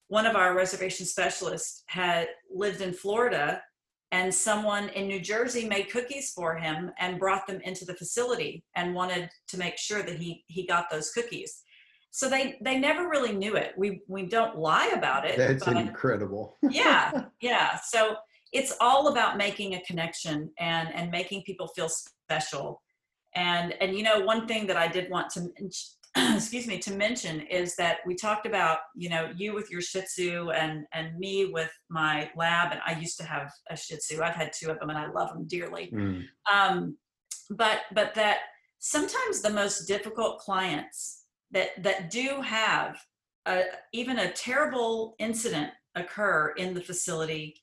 one 0.09 0.27
of 0.27 0.37
our 0.37 0.55
reservation 0.55 1.07
specialists 1.07 1.85
had 1.87 2.29
lived 2.53 2.81
in 2.81 2.93
florida 2.93 3.63
and 4.13 4.33
someone 4.33 4.91
in 4.91 5.09
new 5.09 5.19
jersey 5.19 5.67
made 5.67 5.91
cookies 5.91 6.31
for 6.31 6.55
him 6.55 6.93
and 6.99 7.19
brought 7.19 7.47
them 7.47 7.61
into 7.63 7.87
the 7.87 7.95
facility 7.95 8.63
and 8.77 8.95
wanted 8.95 9.29
to 9.49 9.59
make 9.59 9.79
sure 9.79 10.03
that 10.03 10.17
he 10.17 10.45
he 10.47 10.67
got 10.67 10.91
those 10.91 11.11
cookies. 11.11 11.63
So 12.11 12.29
they 12.29 12.59
they 12.63 12.79
never 12.79 13.09
really 13.09 13.33
knew 13.33 13.57
it. 13.57 13.73
We 13.77 14.03
we 14.07 14.27
don't 14.27 14.59
lie 14.59 14.93
about 14.95 15.25
it 15.25 15.39
that's 15.39 15.67
incredible. 15.67 16.59
Yeah 16.71 17.25
yeah. 17.41 17.79
So 17.83 18.17
it's 18.53 18.77
all 18.81 19.09
about 19.09 19.39
making 19.39 19.75
a 19.75 19.81
connection 19.83 20.51
and 20.59 20.95
and 20.95 21.11
making 21.11 21.43
people 21.43 21.69
feel 21.69 21.89
special. 21.89 22.83
And 23.35 23.73
and 23.81 23.97
you 23.97 24.03
know 24.03 24.21
one 24.21 24.47
thing 24.47 24.67
that 24.67 24.77
i 24.77 24.87
did 24.87 25.11
want 25.11 25.31
to 25.31 25.49
excuse 26.35 26.67
me 26.67 26.79
to 26.79 26.93
mention 26.93 27.41
is 27.43 27.75
that 27.77 27.99
we 28.07 28.15
talked 28.15 28.47
about 28.47 28.79
you 28.95 29.09
know 29.09 29.31
you 29.35 29.55
with 29.55 29.71
your 29.71 29.81
shih 29.81 30.03
tzu 30.03 30.51
and 30.51 30.85
and 30.93 31.19
me 31.19 31.47
with 31.47 31.73
my 31.89 32.31
lab 32.37 32.71
and 32.71 32.81
i 32.87 32.99
used 32.99 33.17
to 33.17 33.25
have 33.25 33.51
a 33.71 33.77
shih 33.77 33.97
tzu. 33.97 34.23
I've 34.23 34.35
had 34.35 34.53
two 34.53 34.71
of 34.71 34.79
them 34.79 34.91
and 34.91 34.99
i 34.99 35.11
love 35.11 35.33
them 35.33 35.47
dearly. 35.47 35.91
Mm. 35.93 36.25
um, 36.53 36.97
but 37.51 37.81
but 37.95 38.15
that 38.15 38.39
sometimes 38.79 39.41
the 39.41 39.51
most 39.51 39.87
difficult 39.87 40.39
clients 40.39 41.25
that 41.51 41.83
that 41.83 42.11
do 42.11 42.43
have 42.43 42.97
a, 43.47 43.63
even 43.93 44.19
a 44.19 44.33
terrible 44.33 45.15
incident 45.19 45.71
occur 45.95 46.53
in 46.57 46.75
the 46.75 46.81
facility 46.81 47.55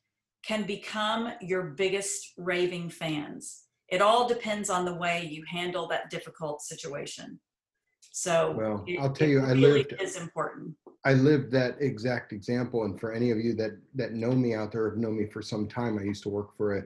can 0.43 0.63
become 0.63 1.33
your 1.41 1.63
biggest 1.63 2.33
raving 2.37 2.89
fans. 2.89 3.63
It 3.89 4.01
all 4.01 4.27
depends 4.27 4.69
on 4.69 4.85
the 4.85 4.95
way 4.95 5.27
you 5.29 5.43
handle 5.47 5.87
that 5.87 6.09
difficult 6.09 6.61
situation 6.61 7.39
so 8.11 8.51
well, 8.51 8.83
it, 8.87 8.99
I'll 8.99 9.11
tell 9.11 9.27
you, 9.27 9.41
I 9.41 9.51
really 9.51 9.83
lived 9.83 9.95
is 9.99 10.17
important. 10.17 10.75
I 11.05 11.13
lived 11.13 11.51
that 11.51 11.77
exact 11.79 12.33
example, 12.33 12.83
and 12.83 12.99
for 12.99 13.13
any 13.13 13.31
of 13.31 13.39
you 13.39 13.53
that 13.55 13.77
that 13.95 14.13
know 14.13 14.31
me 14.31 14.53
out 14.53 14.71
there, 14.71 14.89
have 14.89 14.97
known 14.97 15.17
me 15.17 15.27
for 15.27 15.41
some 15.41 15.67
time. 15.67 15.97
I 15.97 16.03
used 16.03 16.23
to 16.23 16.29
work 16.29 16.55
for 16.57 16.77
a 16.77 16.83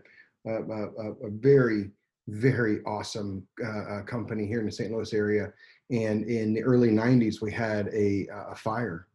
a, 0.48 0.54
a, 0.54 1.12
a 1.28 1.30
very 1.30 1.92
very 2.30 2.82
awesome 2.86 3.46
uh, 3.66 4.02
company 4.04 4.48
here 4.48 4.60
in 4.60 4.66
the 4.66 4.72
St. 4.72 4.92
Louis 4.92 5.14
area, 5.14 5.52
and 5.92 6.26
in 6.26 6.54
the 6.54 6.64
early 6.64 6.90
'90s, 6.90 7.42
we 7.42 7.52
had 7.52 7.88
a 7.94 8.28
a 8.50 8.56
fire 8.56 9.08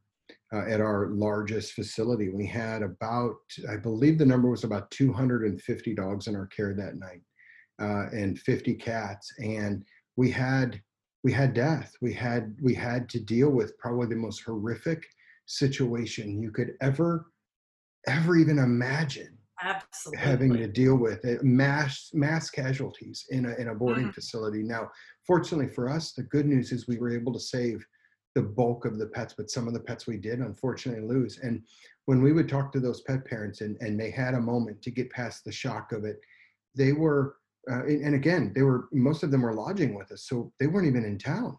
uh, 0.53 0.65
at 0.69 0.81
our 0.81 1.09
largest 1.09 1.73
facility. 1.73 2.31
We 2.31 2.47
had 2.47 2.83
about, 2.83 3.37
I 3.69 3.77
believe 3.77 4.19
the 4.19 4.27
number 4.27 4.49
was 4.49 4.65
about 4.65 4.91
250 4.91 5.95
dogs 5.95 6.27
in 6.27 6.37
our 6.37 6.47
care 6.47 6.75
that 6.75 6.97
night, 6.97 7.23
uh, 7.81 8.09
and 8.13 8.39
50 8.39 8.75
cats, 8.75 9.33
and 9.39 9.85
we 10.17 10.31
had 10.31 10.81
we 11.29 11.35
had 11.35 11.53
death 11.53 11.95
we 12.01 12.15
had 12.15 12.57
we 12.63 12.73
had 12.73 13.07
to 13.07 13.21
deal 13.21 13.51
with 13.51 13.77
probably 13.77 14.07
the 14.07 14.17
most 14.17 14.43
horrific 14.45 15.05
situation 15.45 16.41
you 16.41 16.51
could 16.51 16.73
ever 16.81 17.27
ever 18.07 18.35
even 18.37 18.59
imagine 18.59 19.37
Absolutely. 19.63 20.25
having 20.25 20.53
to 20.55 20.67
deal 20.67 20.97
with 20.97 21.27
it, 21.27 21.45
mass 21.45 22.09
mass 22.15 22.49
casualties 22.49 23.27
in 23.29 23.45
a 23.45 23.55
in 23.57 23.69
a 23.69 23.75
boarding 23.75 24.05
mm-hmm. 24.05 24.13
facility 24.13 24.63
now 24.63 24.91
fortunately 25.27 25.69
for 25.69 25.91
us 25.91 26.13
the 26.13 26.23
good 26.23 26.47
news 26.47 26.73
is 26.73 26.89
we 26.89 26.97
were 26.97 27.15
able 27.15 27.35
to 27.35 27.41
save 27.41 27.85
the 28.35 28.41
bulk 28.41 28.87
of 28.87 28.99
the 28.99 29.09
pets 29.09 29.35
but 29.37 29.51
some 29.51 29.69
of 29.69 29.75
the 29.75 29.81
pets 29.81 30.07
we 30.07 30.17
did 30.17 30.39
unfortunately 30.39 31.07
lose 31.07 31.41
and 31.43 31.63
when 32.07 32.23
we 32.23 32.33
would 32.33 32.49
talk 32.49 32.73
to 32.73 32.81
those 32.81 33.03
pet 33.03 33.23
parents 33.27 33.61
and 33.61 33.77
and 33.83 34.01
they 34.01 34.11
had 34.11 34.33
a 34.33 34.41
moment 34.41 34.81
to 34.81 34.91
get 34.91 35.11
past 35.11 35.45
the 35.45 35.53
shock 35.53 35.93
of 35.93 36.07
it 36.07 36.21
they 36.75 36.95
were 36.95 37.37
uh, 37.71 37.85
and, 37.85 38.05
and, 38.05 38.15
again, 38.15 38.53
they 38.55 38.63
were 38.63 38.89
most 38.93 39.23
of 39.23 39.31
them 39.31 39.43
were 39.43 39.55
lodging 39.55 39.95
with 39.95 40.11
us, 40.13 40.23
so 40.23 40.53
they 40.59 40.67
weren't 40.67 40.87
even 40.87 41.05
in 41.05 41.19
town. 41.19 41.57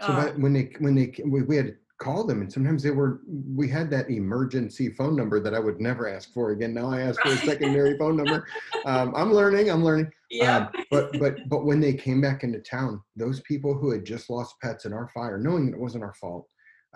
So 0.00 0.08
uh, 0.08 0.32
when 0.32 0.52
they 0.52 0.72
when 0.78 0.94
they 0.94 1.14
we, 1.24 1.42
we 1.42 1.56
had 1.56 1.66
to 1.66 1.74
call 1.98 2.24
them, 2.24 2.40
and 2.40 2.52
sometimes 2.52 2.82
they 2.82 2.90
were 2.90 3.20
we 3.26 3.68
had 3.68 3.90
that 3.90 4.10
emergency 4.10 4.90
phone 4.90 5.14
number 5.14 5.40
that 5.40 5.54
I 5.54 5.58
would 5.58 5.80
never 5.80 6.08
ask 6.08 6.32
for 6.32 6.50
again. 6.50 6.74
Now 6.74 6.90
I 6.90 7.02
ask 7.02 7.20
for 7.20 7.28
a 7.28 7.36
secondary 7.36 7.96
phone 7.98 8.16
number. 8.16 8.46
Um, 8.84 9.14
I'm 9.14 9.32
learning. 9.32 9.70
I'm 9.70 9.84
learning. 9.84 10.10
Yeah. 10.28 10.56
Um, 10.56 10.84
but 10.90 11.16
but 11.20 11.48
but 11.48 11.64
when 11.64 11.78
they 11.78 11.94
came 11.94 12.20
back 12.20 12.42
into 12.42 12.58
town, 12.58 13.00
those 13.14 13.40
people 13.42 13.74
who 13.74 13.92
had 13.92 14.04
just 14.04 14.28
lost 14.28 14.56
pets 14.60 14.86
in 14.86 14.92
our 14.92 15.08
fire, 15.14 15.38
knowing 15.38 15.66
that 15.66 15.76
it 15.76 15.80
wasn't 15.80 16.02
our 16.02 16.14
fault, 16.14 16.48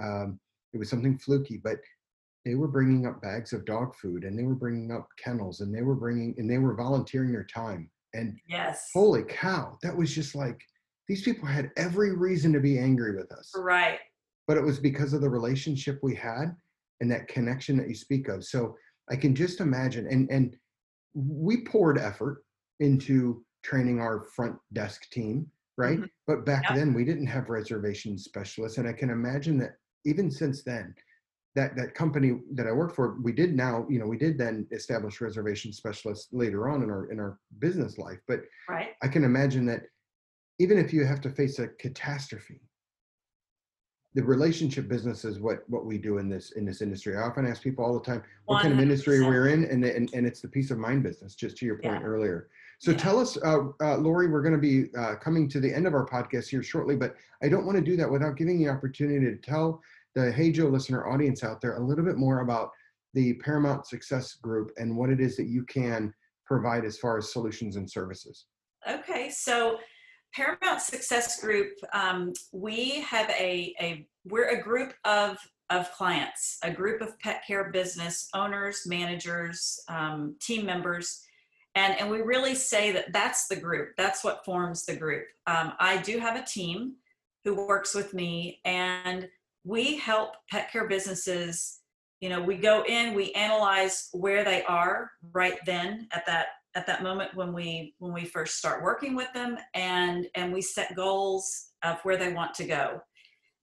um, 0.02 0.40
it 0.72 0.78
was 0.78 0.90
something 0.90 1.16
fluky, 1.16 1.60
but 1.62 1.78
they 2.44 2.56
were 2.56 2.66
bringing 2.68 3.06
up 3.06 3.20
bags 3.22 3.52
of 3.52 3.64
dog 3.64 3.94
food 3.94 4.24
and 4.24 4.38
they 4.38 4.44
were 4.44 4.54
bringing 4.54 4.90
up 4.90 5.08
kennels 5.16 5.60
and 5.60 5.74
they 5.74 5.82
were 5.82 5.94
bringing 5.94 6.34
and 6.38 6.50
they 6.50 6.58
were 6.58 6.74
volunteering 6.74 7.30
their 7.30 7.44
time 7.44 7.90
and 8.16 8.38
yes, 8.48 8.90
holy 8.92 9.22
cow, 9.24 9.78
that 9.82 9.96
was 9.96 10.14
just 10.14 10.34
like 10.34 10.60
these 11.08 11.22
people 11.22 11.46
had 11.46 11.70
every 11.76 12.16
reason 12.16 12.52
to 12.52 12.60
be 12.60 12.78
angry 12.78 13.16
with 13.16 13.30
us. 13.32 13.52
Right. 13.56 14.00
But 14.48 14.56
it 14.56 14.62
was 14.62 14.78
because 14.78 15.12
of 15.12 15.20
the 15.20 15.28
relationship 15.28 16.00
we 16.02 16.14
had 16.14 16.56
and 17.00 17.10
that 17.10 17.28
connection 17.28 17.76
that 17.76 17.88
you 17.88 17.94
speak 17.94 18.28
of. 18.28 18.44
So 18.44 18.76
I 19.10 19.16
can 19.16 19.34
just 19.34 19.60
imagine 19.60 20.06
and 20.08 20.28
and 20.30 20.56
we 21.14 21.64
poured 21.64 21.98
effort 21.98 22.44
into 22.80 23.44
training 23.62 24.00
our 24.00 24.24
front 24.34 24.56
desk 24.72 25.08
team, 25.10 25.46
right? 25.76 25.98
Mm-hmm. 25.98 26.06
But 26.26 26.44
back 26.44 26.64
yep. 26.68 26.78
then 26.78 26.94
we 26.94 27.04
didn't 27.04 27.26
have 27.26 27.48
reservation 27.48 28.18
specialists 28.18 28.78
and 28.78 28.88
I 28.88 28.92
can 28.92 29.10
imagine 29.10 29.58
that 29.58 29.76
even 30.04 30.30
since 30.30 30.62
then 30.62 30.94
that 31.56 31.74
that 31.74 31.94
company 31.94 32.38
that 32.52 32.66
I 32.66 32.72
work 32.72 32.94
for, 32.94 33.16
we 33.22 33.32
did 33.32 33.56
now, 33.56 33.86
you 33.88 33.98
know, 33.98 34.06
we 34.06 34.18
did 34.18 34.38
then 34.38 34.66
establish 34.70 35.20
reservation 35.20 35.72
specialists 35.72 36.28
later 36.32 36.68
on 36.68 36.82
in 36.82 36.90
our 36.90 37.10
in 37.10 37.18
our 37.18 37.40
business 37.58 37.98
life. 37.98 38.18
But 38.28 38.42
right. 38.68 38.90
I 39.02 39.08
can 39.08 39.24
imagine 39.24 39.64
that 39.66 39.82
even 40.58 40.78
if 40.78 40.92
you 40.92 41.04
have 41.04 41.20
to 41.22 41.30
face 41.30 41.58
a 41.58 41.68
catastrophe, 41.68 42.60
the 44.14 44.22
relationship 44.22 44.86
business 44.86 45.24
is 45.24 45.40
what 45.40 45.68
what 45.68 45.86
we 45.86 45.96
do 45.96 46.18
in 46.18 46.28
this 46.28 46.52
in 46.52 46.66
this 46.66 46.82
industry. 46.82 47.16
I 47.16 47.22
often 47.22 47.46
ask 47.46 47.62
people 47.62 47.84
all 47.86 47.98
the 47.98 48.04
time, 48.04 48.22
what 48.44 48.58
100%. 48.58 48.62
kind 48.62 48.74
of 48.74 48.80
industry 48.80 49.20
we're 49.22 49.48
in, 49.48 49.64
and, 49.64 49.82
and 49.82 50.10
and 50.12 50.26
it's 50.26 50.42
the 50.42 50.48
peace 50.48 50.70
of 50.70 50.78
mind 50.78 51.02
business. 51.02 51.34
Just 51.34 51.56
to 51.58 51.66
your 51.66 51.78
point 51.78 52.00
yeah. 52.02 52.06
earlier. 52.06 52.48
So 52.78 52.90
yeah. 52.90 52.98
tell 52.98 53.18
us, 53.18 53.38
uh, 53.42 53.68
uh, 53.80 53.96
Lori, 53.96 54.28
we're 54.28 54.42
going 54.42 54.54
to 54.54 54.60
be 54.60 54.94
uh, 54.98 55.14
coming 55.14 55.48
to 55.48 55.60
the 55.60 55.72
end 55.72 55.86
of 55.86 55.94
our 55.94 56.06
podcast 56.06 56.48
here 56.48 56.62
shortly, 56.62 56.96
but 56.96 57.16
I 57.42 57.48
don't 57.48 57.64
want 57.64 57.78
to 57.78 57.82
do 57.82 57.96
that 57.96 58.10
without 58.10 58.36
giving 58.36 58.60
you 58.60 58.68
an 58.68 58.76
opportunity 58.76 59.24
to 59.24 59.36
tell 59.36 59.80
the 60.16 60.32
Hey 60.32 60.50
Joe 60.50 60.66
listener 60.66 61.06
audience 61.06 61.44
out 61.44 61.60
there 61.60 61.76
a 61.76 61.80
little 61.80 62.04
bit 62.04 62.16
more 62.16 62.40
about 62.40 62.70
the 63.12 63.34
Paramount 63.34 63.86
Success 63.86 64.34
Group 64.34 64.72
and 64.78 64.96
what 64.96 65.10
it 65.10 65.20
is 65.20 65.36
that 65.36 65.46
you 65.46 65.62
can 65.64 66.12
provide 66.46 66.84
as 66.84 66.98
far 66.98 67.18
as 67.18 67.32
solutions 67.32 67.76
and 67.76 67.88
services. 67.88 68.46
Okay, 68.88 69.28
so 69.30 69.78
Paramount 70.34 70.80
Success 70.80 71.40
Group, 71.40 71.72
um, 71.92 72.32
we 72.52 73.02
have 73.02 73.28
a, 73.30 73.74
a 73.80 74.06
we're 74.24 74.48
a 74.48 74.62
group 74.62 74.94
of 75.04 75.36
of 75.68 75.90
clients, 75.92 76.58
a 76.62 76.70
group 76.70 77.02
of 77.02 77.18
pet 77.18 77.42
care 77.46 77.70
business 77.70 78.28
owners, 78.34 78.86
managers, 78.86 79.80
um, 79.88 80.34
team 80.40 80.64
members, 80.64 81.22
and 81.74 81.98
and 82.00 82.10
we 82.10 82.22
really 82.22 82.54
say 82.54 82.90
that 82.92 83.12
that's 83.12 83.48
the 83.48 83.56
group. 83.56 83.90
That's 83.98 84.24
what 84.24 84.46
forms 84.46 84.86
the 84.86 84.96
group. 84.96 85.26
Um, 85.46 85.74
I 85.78 85.98
do 85.98 86.18
have 86.18 86.36
a 86.36 86.44
team 86.44 86.94
who 87.44 87.66
works 87.66 87.94
with 87.94 88.14
me, 88.14 88.60
and 88.64 89.28
we 89.66 89.96
help 89.96 90.30
pet 90.50 90.70
care 90.70 90.88
businesses 90.88 91.80
you 92.20 92.28
know 92.28 92.40
we 92.40 92.56
go 92.56 92.84
in 92.86 93.14
we 93.14 93.32
analyze 93.32 94.08
where 94.12 94.44
they 94.44 94.62
are 94.64 95.10
right 95.32 95.58
then 95.66 96.08
at 96.12 96.24
that 96.26 96.46
at 96.76 96.86
that 96.86 97.02
moment 97.02 97.34
when 97.34 97.52
we 97.52 97.94
when 97.98 98.12
we 98.12 98.26
first 98.26 98.58
start 98.58 98.82
working 98.82 99.16
with 99.16 99.32
them 99.32 99.56
and 99.74 100.26
and 100.34 100.52
we 100.52 100.60
set 100.60 100.94
goals 100.94 101.70
of 101.82 101.98
where 102.02 102.18
they 102.18 102.32
want 102.32 102.54
to 102.54 102.66
go. 102.66 103.00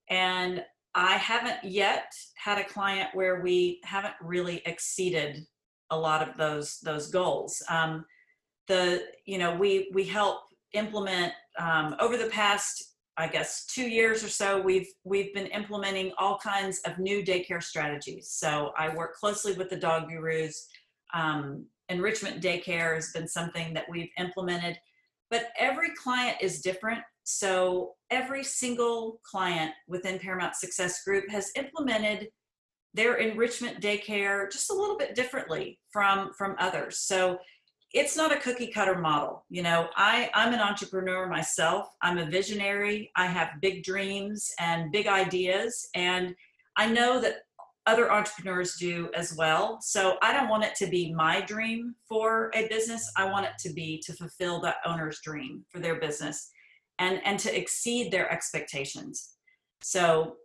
And 0.09 0.65
i 0.95 1.13
haven't 1.13 1.63
yet 1.63 2.11
had 2.35 2.59
a 2.59 2.63
client 2.63 3.09
where 3.13 3.41
we 3.41 3.79
haven't 3.83 4.13
really 4.21 4.61
exceeded 4.65 5.45
a 5.91 5.97
lot 5.97 6.27
of 6.27 6.35
those 6.37 6.79
those 6.79 7.09
goals. 7.11 7.61
Um, 7.69 8.03
the 8.67 9.03
you 9.25 9.37
know 9.37 9.55
we 9.55 9.91
we 9.93 10.03
help 10.03 10.39
implement 10.73 11.33
um, 11.59 11.95
over 11.99 12.17
the 12.17 12.27
past 12.29 12.92
I 13.17 13.27
guess 13.27 13.65
two 13.65 13.87
years 13.87 14.23
or 14.23 14.29
so, 14.29 14.59
we've 14.59 14.87
we've 15.03 15.33
been 15.33 15.47
implementing 15.47 16.11
all 16.17 16.37
kinds 16.37 16.79
of 16.79 16.97
new 16.97 17.23
daycare 17.23 17.61
strategies. 17.61 18.29
So 18.29 18.71
I 18.77 18.93
work 18.95 19.15
closely 19.15 19.53
with 19.53 19.69
the 19.69 19.75
dog 19.75 20.09
gurus. 20.09 20.67
Um, 21.13 21.65
enrichment 21.89 22.41
daycare 22.41 22.95
has 22.95 23.11
been 23.11 23.27
something 23.27 23.73
that 23.73 23.85
we've 23.89 24.09
implemented, 24.17 24.77
but 25.29 25.49
every 25.59 25.91
client 25.95 26.37
is 26.41 26.61
different. 26.61 27.01
So 27.23 27.93
every 28.09 28.43
single 28.43 29.21
client 29.23 29.71
within 29.87 30.17
Paramount 30.17 30.55
Success 30.55 31.03
Group 31.03 31.29
has 31.29 31.51
implemented 31.55 32.29
their 32.95 33.15
enrichment 33.15 33.79
daycare 33.79 34.51
just 34.51 34.71
a 34.71 34.73
little 34.73 34.97
bit 34.97 35.15
differently 35.15 35.79
from 35.91 36.31
from 36.37 36.55
others. 36.59 36.99
So 36.99 37.37
it's 37.93 38.17
not 38.17 38.31
a 38.31 38.37
cookie 38.37 38.67
cutter 38.67 38.97
model 38.97 39.45
you 39.49 39.61
know? 39.61 39.87
I 39.95 40.29
i'm 40.33 40.53
an 40.53 40.59
entrepreneur 40.59 41.27
myself. 41.27 41.87
I'm 42.01 42.17
a 42.17 42.25
visionary. 42.25 43.11
I 43.15 43.27
have 43.27 43.61
big 43.61 43.83
dreams 43.83 44.51
and 44.59 44.91
big 44.91 45.07
ideas 45.07 45.87
and 45.95 46.35
i 46.77 46.87
know 46.87 47.21
that 47.21 47.37
other 47.85 48.09
entrepreneurs 48.09 48.77
do 48.77 49.09
as 49.13 49.35
well. 49.37 49.79
So 49.81 50.17
i 50.21 50.33
don't 50.33 50.49
want 50.49 50.63
it 50.63 50.75
to 50.75 50.87
be 50.87 51.13
my 51.13 51.41
dream 51.41 51.95
for 52.07 52.51
a 52.53 52.67
business. 52.67 53.11
I 53.17 53.25
want 53.25 53.45
it 53.45 53.57
to 53.59 53.73
be 53.73 54.01
to 54.05 54.13
fulfill 54.13 54.61
that 54.61 54.77
owner's 54.85 55.19
dream 55.21 55.65
for 55.69 55.79
their 55.79 55.99
business 55.99 56.49
and 56.99 57.21
and 57.25 57.39
to 57.39 57.57
exceed 57.57 58.11
their 58.11 58.31
expectations. 58.31 59.35
So 59.81 60.37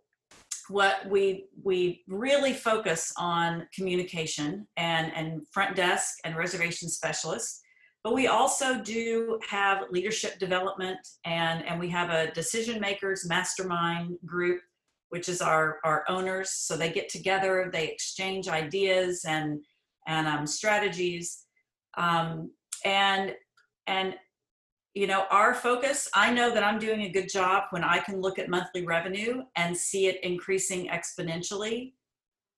what 0.69 1.07
we 1.09 1.45
we 1.63 2.03
really 2.07 2.53
focus 2.53 3.11
on 3.17 3.67
communication 3.73 4.67
and 4.77 5.11
and 5.15 5.41
front 5.51 5.75
desk 5.75 6.17
and 6.23 6.35
reservation 6.35 6.87
specialists 6.89 7.61
but 8.03 8.13
we 8.13 8.27
also 8.27 8.79
do 8.81 9.39
have 9.47 9.83
leadership 9.89 10.39
development 10.39 10.99
and 11.25 11.65
and 11.65 11.79
we 11.79 11.89
have 11.89 12.09
a 12.09 12.31
decision 12.31 12.79
makers 12.79 13.27
mastermind 13.27 14.17
group 14.25 14.61
which 15.09 15.27
is 15.27 15.41
our 15.41 15.79
our 15.83 16.05
owners. 16.07 16.51
So 16.51 16.77
they 16.77 16.91
get 16.91 17.09
together, 17.09 17.69
they 17.71 17.87
exchange 17.87 18.47
ideas 18.47 19.25
and 19.27 19.59
and 20.07 20.27
um, 20.27 20.47
strategies, 20.47 21.45
um, 21.97 22.51
and 22.85 23.35
and 23.87 24.15
you 24.93 25.07
know 25.07 25.25
our 25.31 25.53
focus. 25.53 26.09
I 26.13 26.33
know 26.33 26.53
that 26.53 26.63
I'm 26.63 26.79
doing 26.79 27.01
a 27.01 27.09
good 27.09 27.29
job 27.29 27.65
when 27.71 27.83
I 27.83 27.99
can 27.99 28.21
look 28.21 28.39
at 28.39 28.49
monthly 28.49 28.85
revenue 28.85 29.43
and 29.55 29.75
see 29.75 30.07
it 30.07 30.23
increasing 30.23 30.87
exponentially, 30.87 31.93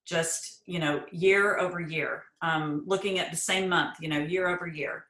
just 0.06 0.62
you 0.66 0.78
know 0.78 1.04
year 1.10 1.58
over 1.58 1.80
year. 1.80 2.24
Um, 2.40 2.82
looking 2.86 3.18
at 3.18 3.30
the 3.30 3.36
same 3.36 3.68
month, 3.68 3.96
you 4.00 4.08
know, 4.08 4.18
year 4.18 4.48
over 4.48 4.66
year 4.66 5.04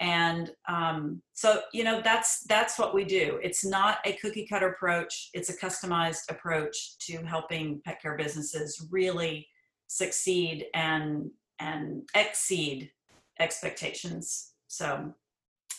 and 0.00 0.50
um, 0.68 1.22
so 1.32 1.62
you 1.72 1.82
know 1.82 2.00
that's 2.02 2.40
that's 2.44 2.78
what 2.78 2.94
we 2.94 3.04
do 3.04 3.38
it's 3.42 3.64
not 3.64 3.98
a 4.04 4.12
cookie 4.14 4.46
cutter 4.46 4.68
approach 4.68 5.30
it's 5.32 5.48
a 5.48 5.56
customized 5.56 6.30
approach 6.30 6.98
to 6.98 7.18
helping 7.24 7.80
pet 7.84 8.00
care 8.00 8.16
businesses 8.16 8.86
really 8.90 9.46
succeed 9.86 10.66
and 10.74 11.30
and 11.60 12.02
exceed 12.14 12.90
expectations 13.40 14.52
so 14.68 15.14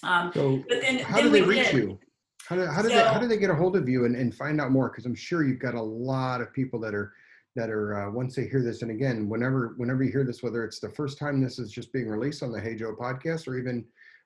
um 0.04 0.32
So 0.34 0.64
but 0.70 0.82
then 0.82 1.00
how 1.00 1.16
then 1.18 1.26
do 1.26 1.30
they 1.32 1.42
we 1.42 1.48
reach 1.48 1.72
did. 1.72 1.76
you? 1.76 2.00
How 2.48 2.56
do, 2.56 2.66
how 2.66 2.82
do 2.82 2.88
they 2.90 2.96
how 2.96 3.16
So- 3.16 3.20
do 3.22 3.28
they 3.28 3.38
get 3.38 3.50
a 3.50 3.56
hold 3.56 3.76
of 3.76 3.90
you 3.90 4.06
and, 4.06 4.16
and 4.16 4.34
find 4.34 4.62
out 4.62 4.72
more? 4.72 4.90
Because 4.90 5.06
I'm 5.06 5.16
sure 5.16 5.44
you've 5.44 5.60
got 5.60 5.76
a 5.76 5.82
lot 5.82 6.40
of 6.42 6.54
people 6.54 6.80
that 6.82 6.94
are 6.96 7.14
that 7.56 7.70
are 7.70 8.08
uh, 8.08 8.12
once 8.12 8.36
they 8.36 8.48
hear 8.48 8.62
this, 8.62 8.84
and 8.84 8.92
again, 8.92 9.28
whenever 9.28 9.74
whenever 9.78 10.04
you 10.04 10.12
hear 10.12 10.24
this, 10.24 10.44
whether 10.44 10.64
it's 10.64 10.80
the 10.80 10.90
first 10.90 11.18
time 11.18 11.42
this 11.42 11.58
is 11.60 11.72
just 11.72 11.92
being 11.92 12.08
released 12.08 12.44
on 12.44 12.52
the 12.52 12.62
Hey 12.62 12.76
Joe 12.76 12.96
podcast, 12.96 13.48
or 13.48 13.58
even 13.58 13.84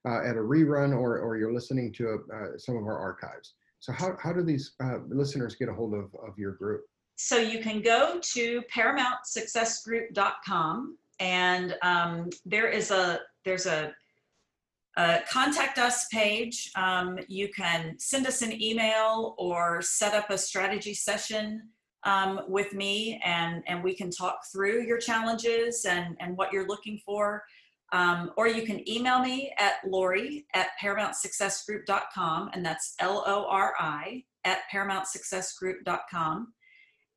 uh, 0.07 0.22
at 0.24 0.36
a 0.36 0.39
rerun, 0.39 0.93
or 0.95 1.17
or 1.19 1.38
you're 1.38 1.53
listening 1.53 1.91
to 1.93 2.24
uh, 2.34 2.57
some 2.57 2.76
of 2.78 2.84
our 2.84 2.99
archives. 2.99 3.53
So 3.80 3.93
how 3.93 4.15
how 4.22 4.34
do 4.34 4.43
these 4.43 4.74
uh, 4.84 4.97
listeners 5.07 5.55
get 5.55 5.69
a 5.69 5.74
hold 5.74 5.93
of 5.93 6.13
of 6.28 6.38
your 6.38 6.51
group? 6.53 6.82
so 7.17 7.38
you 7.38 7.59
can 7.61 7.82
go 7.84 8.19
to 8.24 8.63
paramountsuccessgroup.com 8.74 10.97
and 11.19 11.76
um, 11.84 12.30
there 12.45 12.67
is 12.67 12.91
a 12.91 13.19
there's 13.45 13.65
a, 13.65 13.93
a 14.98 15.20
contact 15.30 15.78
us 15.78 16.08
page 16.08 16.70
um, 16.76 17.18
you 17.28 17.48
can 17.50 17.96
send 17.98 18.28
us 18.28 18.42
an 18.42 18.62
email 18.62 19.36
or 19.38 19.82
set 19.82 20.14
up 20.14 20.30
a 20.30 20.38
strategy 20.38 20.94
session 20.94 21.70
um, 22.04 22.42
with 22.48 22.74
me 22.74 23.22
and 23.24 23.64
and 23.68 23.84
we 23.84 23.96
can 23.96 24.10
talk 24.10 24.39
through 24.52 24.84
your 24.84 24.98
challenges 24.98 25.86
and 25.86 26.18
and 26.20 26.36
what 26.38 26.52
you're 26.52 26.68
looking 26.68 27.00
for. 27.06 27.44
Um, 27.94 28.32
or 28.38 28.48
you 28.48 28.66
can 28.66 28.88
email 28.89 29.20
me 29.20 29.54
at 29.58 29.76
lori 29.86 30.46
at 30.54 30.70
paramountsuccessgroup.com 30.82 32.52
and 32.54 32.66
that's 32.66 32.96
l-o-r-i 33.00 34.24
at 34.46 34.60
paramountsuccessgroup.com 34.74 36.54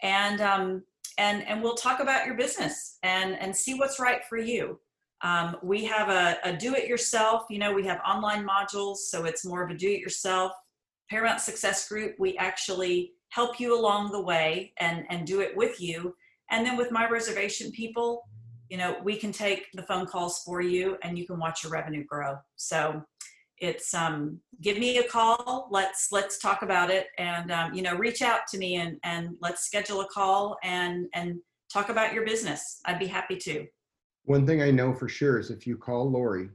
and 0.02 0.40
um, 0.40 0.82
and 1.18 1.46
and 1.46 1.62
we'll 1.62 1.74
talk 1.74 2.00
about 2.00 2.26
your 2.26 2.34
business 2.34 2.98
and 3.02 3.38
and 3.38 3.54
see 3.54 3.74
what's 3.74 4.00
right 4.00 4.24
for 4.28 4.38
you. 4.38 4.80
Um, 5.22 5.56
we 5.62 5.84
have 5.84 6.08
a, 6.08 6.36
a 6.44 6.56
do-it-yourself. 6.56 7.44
You 7.48 7.58
know, 7.58 7.72
we 7.72 7.86
have 7.86 8.00
online 8.06 8.46
modules, 8.46 8.96
so 8.96 9.24
it's 9.24 9.44
more 9.44 9.62
of 9.62 9.70
a 9.70 9.74
do-it-yourself. 9.74 10.52
Paramount 11.10 11.40
Success 11.40 11.88
Group, 11.88 12.16
we 12.18 12.36
actually 12.36 13.12
help 13.28 13.58
you 13.58 13.78
along 13.78 14.12
the 14.12 14.20
way 14.20 14.72
and 14.78 15.04
and 15.10 15.26
do 15.26 15.40
it 15.40 15.56
with 15.56 15.80
you. 15.80 16.14
And 16.50 16.64
then 16.66 16.76
with 16.76 16.90
my 16.90 17.08
reservation 17.08 17.70
people, 17.72 18.22
you 18.68 18.76
know, 18.76 18.96
we 19.02 19.16
can 19.16 19.32
take 19.32 19.66
the 19.74 19.82
phone 19.82 20.06
calls 20.06 20.40
for 20.44 20.60
you, 20.60 20.96
and 21.02 21.18
you 21.18 21.26
can 21.26 21.38
watch 21.38 21.62
your 21.62 21.72
revenue 21.72 22.04
grow. 22.04 22.36
So 22.56 23.02
it's 23.58 23.94
um 23.94 24.40
give 24.60 24.78
me 24.78 24.98
a 24.98 25.04
call 25.04 25.68
let's 25.70 26.08
let's 26.10 26.38
talk 26.38 26.62
about 26.62 26.90
it 26.90 27.06
and 27.18 27.52
um, 27.52 27.72
you 27.72 27.82
know 27.82 27.94
reach 27.94 28.20
out 28.20 28.40
to 28.48 28.58
me 28.58 28.76
and 28.76 28.98
and 29.04 29.36
let's 29.40 29.64
schedule 29.64 30.00
a 30.00 30.08
call 30.08 30.56
and 30.64 31.06
and 31.14 31.38
talk 31.72 31.88
about 31.88 32.12
your 32.12 32.24
business 32.26 32.80
i'd 32.86 32.98
be 32.98 33.06
happy 33.06 33.36
to 33.36 33.64
One 34.24 34.46
thing 34.46 34.62
I 34.62 34.70
know 34.70 34.92
for 34.94 35.08
sure 35.08 35.38
is 35.38 35.50
if 35.50 35.66
you 35.66 35.76
call 35.76 36.10
Lori, 36.10 36.48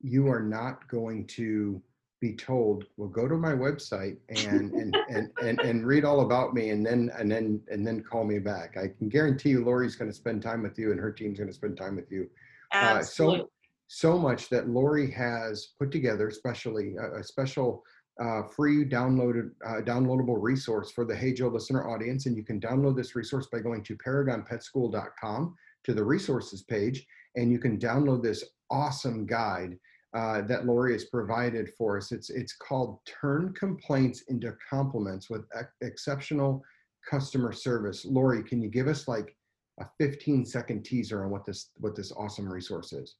you 0.00 0.28
are 0.28 0.42
not 0.42 0.86
going 0.88 1.26
to 1.28 1.80
be 2.20 2.34
told, 2.34 2.84
well, 2.96 3.08
go 3.08 3.28
to 3.28 3.36
my 3.36 3.52
website 3.52 4.16
and 4.28 4.72
and, 4.72 4.96
and, 5.08 5.30
and 5.42 5.60
and 5.60 5.86
read 5.86 6.04
all 6.04 6.20
about 6.20 6.54
me 6.54 6.70
and 6.70 6.84
then 6.84 7.10
and 7.18 7.30
then 7.30 7.60
and 7.70 7.86
then 7.86 8.02
call 8.02 8.24
me 8.24 8.38
back. 8.38 8.76
I 8.76 8.88
can 8.88 9.08
guarantee 9.08 9.50
you 9.50 9.64
Lori's 9.64 9.96
going 9.96 10.10
to 10.10 10.16
spend 10.16 10.42
time 10.42 10.62
with 10.62 10.78
you 10.78 10.90
and 10.90 11.00
her 11.00 11.12
team's 11.12 11.38
going 11.38 11.50
to 11.50 11.54
spend 11.54 11.76
time 11.76 11.96
with 11.96 12.10
you. 12.10 12.28
Uh, 12.72 12.98
absolutely 12.98 13.40
so 13.40 13.50
so 13.88 14.18
much 14.18 14.48
that 14.48 14.68
Lori 14.68 15.10
has 15.10 15.68
put 15.78 15.90
together, 15.92 16.28
especially 16.28 16.96
a, 16.96 17.20
a 17.20 17.22
special 17.22 17.84
uh, 18.20 18.42
free 18.42 18.84
downloaded 18.84 19.50
uh, 19.66 19.80
downloadable 19.82 20.36
resource 20.40 20.90
for 20.90 21.04
the 21.04 21.14
Hey 21.14 21.32
Joe 21.32 21.48
listener 21.48 21.88
audience, 21.88 22.26
and 22.26 22.36
you 22.36 22.42
can 22.42 22.60
download 22.60 22.96
this 22.96 23.14
resource 23.14 23.46
by 23.52 23.58
going 23.58 23.82
to 23.84 23.96
ParagonPetSchool.com 23.96 25.54
to 25.84 25.94
the 25.94 26.04
resources 26.04 26.62
page, 26.62 27.06
and 27.36 27.50
you 27.50 27.58
can 27.58 27.78
download 27.78 28.22
this 28.22 28.44
awesome 28.70 29.26
guide 29.26 29.78
uh, 30.14 30.42
that 30.42 30.64
Lori 30.64 30.92
has 30.92 31.04
provided 31.04 31.70
for 31.76 31.96
us. 31.96 32.12
It's 32.12 32.30
it's 32.30 32.54
called 32.56 32.98
"Turn 33.04 33.52
Complaints 33.54 34.22
into 34.28 34.56
Compliments" 34.68 35.28
with 35.28 35.44
ex- 35.56 35.72
exceptional 35.80 36.62
customer 37.08 37.52
service. 37.52 38.04
Lori, 38.04 38.42
can 38.42 38.62
you 38.62 38.68
give 38.68 38.88
us 38.88 39.08
like 39.08 39.36
a 39.80 39.86
15 39.98 40.46
second 40.46 40.84
teaser 40.84 41.24
on 41.24 41.30
what 41.30 41.44
this 41.44 41.70
what 41.78 41.96
this 41.96 42.12
awesome 42.12 42.50
resource 42.50 42.92
is? 42.92 43.16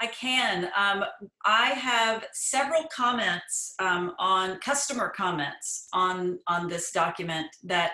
I 0.00 0.06
can. 0.06 0.64
Um, 0.76 1.04
I 1.44 1.70
have 1.70 2.26
several 2.32 2.84
comments 2.84 3.74
um, 3.78 4.14
on 4.18 4.58
customer 4.60 5.12
comments 5.14 5.88
on 5.92 6.38
on 6.46 6.68
this 6.68 6.92
document 6.92 7.48
that 7.64 7.92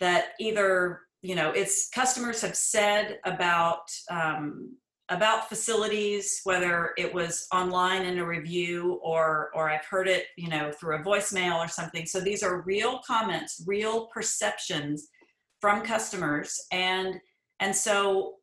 that 0.00 0.32
either 0.40 1.00
you 1.22 1.34
know 1.34 1.50
it's 1.50 1.88
customers 1.90 2.40
have 2.42 2.56
said 2.56 3.18
about 3.24 3.82
um, 4.10 4.76
about 5.10 5.48
facilities, 5.48 6.40
whether 6.44 6.90
it 6.96 7.12
was 7.12 7.46
online 7.52 8.02
in 8.02 8.18
a 8.18 8.26
review 8.26 9.00
or 9.02 9.50
or 9.54 9.68
I've 9.68 9.84
heard 9.84 10.08
it 10.08 10.26
you 10.36 10.48
know 10.48 10.72
through 10.72 10.96
a 10.96 11.02
voicemail 11.02 11.58
or 11.58 11.68
something. 11.68 12.06
So 12.06 12.20
these 12.20 12.42
are 12.42 12.62
real 12.62 13.00
comments, 13.06 13.62
real 13.66 14.06
perceptions 14.06 15.08
from 15.60 15.82
customers, 15.82 16.58
and 16.72 17.16
and 17.60 17.74
so 17.74 18.36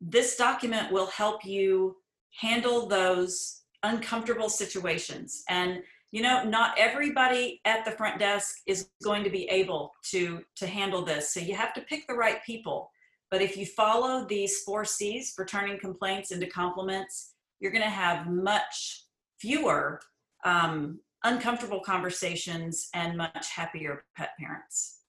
this 0.00 0.36
document 0.36 0.90
will 0.90 1.06
help 1.06 1.44
you 1.44 1.96
handle 2.40 2.86
those 2.86 3.62
uncomfortable 3.82 4.48
situations 4.48 5.42
and 5.48 5.82
you 6.12 6.22
know 6.22 6.44
not 6.44 6.74
everybody 6.78 7.60
at 7.64 7.84
the 7.84 7.90
front 7.90 8.18
desk 8.20 8.58
is 8.66 8.90
going 9.02 9.24
to 9.24 9.30
be 9.30 9.48
able 9.48 9.92
to 10.04 10.42
to 10.54 10.66
handle 10.66 11.04
this 11.04 11.34
so 11.34 11.40
you 11.40 11.54
have 11.54 11.74
to 11.74 11.80
pick 11.82 12.06
the 12.06 12.14
right 12.14 12.44
people. 12.44 12.90
But 13.30 13.40
if 13.40 13.56
you 13.56 13.64
follow 13.64 14.26
these 14.26 14.60
four 14.60 14.84
c's 14.84 15.32
for 15.34 15.44
turning 15.44 15.78
complaints 15.80 16.30
into 16.30 16.46
compliments 16.46 17.32
you're 17.58 17.72
going 17.72 17.82
to 17.82 17.88
have 17.88 18.26
much 18.26 19.06
fewer 19.38 20.00
um, 20.44 20.98
uncomfortable 21.24 21.80
conversations 21.80 22.88
and 22.92 23.16
much 23.16 23.50
happier 23.50 24.04
pet 24.16 24.30
parents 24.38 25.01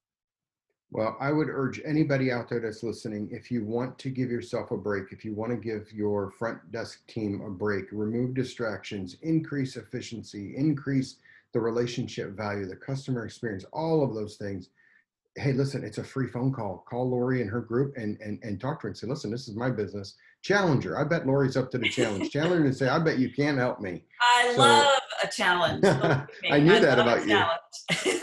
Well, 0.93 1.17
I 1.19 1.31
would 1.31 1.49
urge 1.49 1.81
anybody 1.83 2.31
out 2.31 2.47
there 2.47 2.59
that's 2.59 2.83
listening, 2.83 3.27
if 3.31 3.49
you 3.49 3.65
want 3.65 3.97
to 3.97 4.11
give 4.11 4.29
yourself 4.29 4.69
a 4.69 4.77
break, 4.77 5.05
if 5.11 5.25
you 5.25 5.33
want 5.33 5.51
to 5.51 5.57
give 5.57 5.91
your 5.91 6.29
front 6.29 6.71
desk 6.71 7.07
team 7.07 7.41
a 7.41 7.49
break, 7.49 7.85
remove 7.91 8.35
distractions, 8.35 9.17
increase 9.23 9.75
efficiency, 9.75 10.55
increase 10.55 11.15
the 11.51 11.59
relationship 11.59 12.37
value, 12.37 12.67
the 12.67 12.75
customer 12.75 13.25
experience, 13.25 13.65
all 13.73 14.03
of 14.03 14.13
those 14.13 14.35
things. 14.35 14.69
Hey, 15.35 15.51
listen, 15.53 15.83
it's 15.83 15.97
a 15.97 16.03
free 16.03 16.27
phone 16.27 16.53
call. 16.53 16.85
Call 16.87 17.09
Lori 17.09 17.41
and 17.41 17.49
her 17.49 17.61
group 17.61 17.95
and, 17.97 18.19
and, 18.21 18.39
and 18.43 18.61
talk 18.61 18.79
to 18.81 18.83
her 18.83 18.89
and 18.89 18.97
say, 18.97 19.07
listen, 19.07 19.31
this 19.31 19.47
is 19.47 19.55
my 19.55 19.69
business. 19.69 20.15
Challenger. 20.43 20.99
I 20.99 21.05
bet 21.05 21.25
Lori's 21.25 21.57
up 21.57 21.71
to 21.71 21.77
the 21.79 21.89
challenge. 21.89 22.29
Challenger 22.31 22.65
and 22.65 22.75
say, 22.75 22.87
I 22.87 22.99
bet 22.99 23.17
you 23.17 23.29
can 23.29 23.57
help 23.57 23.79
me. 23.79 24.03
i 24.21 24.51
So- 24.53 24.61
love 24.61 24.99
a 25.23 25.27
challenge. 25.27 25.83
I 26.51 26.59
knew 26.59 26.79
that 26.79 26.99
about 26.99 27.27
you. 27.27 27.41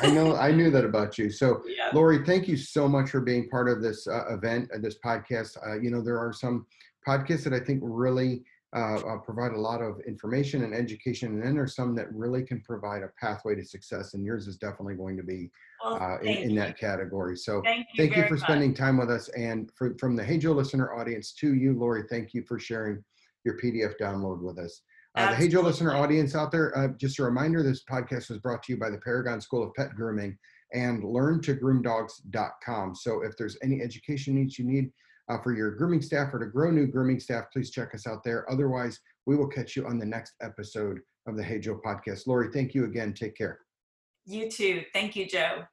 I 0.02 0.10
know, 0.10 0.36
I 0.36 0.52
knew 0.52 0.70
that 0.70 0.84
about 0.84 1.18
you. 1.18 1.30
So 1.30 1.62
yeah. 1.66 1.90
Lori, 1.94 2.24
thank 2.24 2.46
you 2.46 2.56
so 2.56 2.88
much 2.88 3.10
for 3.10 3.20
being 3.20 3.48
part 3.48 3.68
of 3.68 3.82
this 3.82 4.06
uh, 4.06 4.26
event 4.34 4.70
and 4.72 4.84
this 4.84 4.98
podcast. 5.04 5.56
Uh, 5.66 5.80
you 5.80 5.90
know, 5.90 6.02
there 6.02 6.18
are 6.18 6.32
some 6.32 6.66
podcasts 7.06 7.44
that 7.44 7.54
I 7.54 7.60
think 7.60 7.80
really 7.82 8.44
uh, 8.76 8.96
uh, 8.96 9.16
provide 9.18 9.52
a 9.52 9.60
lot 9.60 9.82
of 9.82 10.00
information 10.06 10.62
and 10.62 10.74
education, 10.74 11.32
and 11.32 11.42
then 11.42 11.54
there's 11.54 11.74
some 11.74 11.94
that 11.96 12.12
really 12.12 12.44
can 12.44 12.60
provide 12.60 13.02
a 13.02 13.08
pathway 13.20 13.54
to 13.56 13.64
success. 13.64 14.14
And 14.14 14.24
yours 14.24 14.46
is 14.46 14.56
definitely 14.56 14.94
going 14.94 15.16
to 15.16 15.24
be 15.24 15.50
Well, 15.82 16.02
uh, 16.02 16.18
in, 16.18 16.50
in 16.50 16.54
that 16.56 16.78
category. 16.78 17.36
So 17.36 17.62
Thank 17.64 17.86
you. 17.94 18.04
thank 18.04 18.16
you 18.16 18.26
for 18.28 18.34
much. 18.34 18.42
spending 18.42 18.74
time 18.74 18.98
with 18.98 19.10
us, 19.10 19.28
and 19.30 19.70
for, 19.74 19.96
from 19.98 20.14
the 20.16 20.22
Hey 20.24 20.38
Joe 20.38 20.52
listener 20.52 20.92
audience 20.94 21.32
to 21.34 21.54
you, 21.54 21.78
Lori, 21.78 22.04
thank 22.10 22.34
you 22.34 22.42
for 22.46 22.58
sharing 22.58 23.02
your 23.44 23.58
PDF 23.58 23.94
download 23.98 24.42
with 24.42 24.58
us. 24.58 24.82
Uh, 25.16 25.30
the 25.30 25.36
Hey 25.36 25.48
Joe 25.48 25.62
listener 25.62 25.94
audience 25.94 26.34
out 26.34 26.52
there, 26.52 26.76
uh, 26.76 26.88
just 26.98 27.18
a 27.18 27.24
reminder 27.24 27.62
this 27.62 27.82
podcast 27.84 28.28
was 28.30 28.38
brought 28.38 28.62
to 28.64 28.72
you 28.72 28.78
by 28.78 28.90
the 28.90 28.98
Paragon 28.98 29.40
School 29.40 29.62
of 29.62 29.74
Pet 29.74 29.94
Grooming 29.94 30.38
and 30.72 31.02
learntogroomdogs.com. 31.02 32.94
So 32.94 33.22
if 33.22 33.36
there's 33.36 33.56
any 33.62 33.80
education 33.80 34.36
needs 34.36 34.58
you 34.58 34.64
need 34.64 34.92
uh, 35.28 35.38
for 35.42 35.52
your 35.52 35.72
grooming 35.72 36.02
staff 36.02 36.32
or 36.32 36.38
to 36.38 36.46
grow 36.46 36.70
new 36.70 36.86
grooming 36.86 37.18
staff, 37.18 37.46
please 37.52 37.70
check 37.70 37.94
us 37.94 38.06
out 38.06 38.22
there. 38.22 38.48
Otherwise, 38.50 39.00
we 39.26 39.36
will 39.36 39.48
catch 39.48 39.74
you 39.76 39.86
on 39.86 39.98
the 39.98 40.06
next 40.06 40.34
episode 40.42 41.00
of 41.26 41.36
the 41.36 41.42
Hey 41.42 41.58
Joe 41.58 41.80
podcast. 41.84 42.26
Lori, 42.26 42.48
thank 42.52 42.74
you 42.74 42.84
again. 42.84 43.12
Take 43.12 43.36
care. 43.36 43.60
You 44.26 44.50
too. 44.50 44.84
Thank 44.92 45.16
you, 45.16 45.26
Joe. 45.26 45.64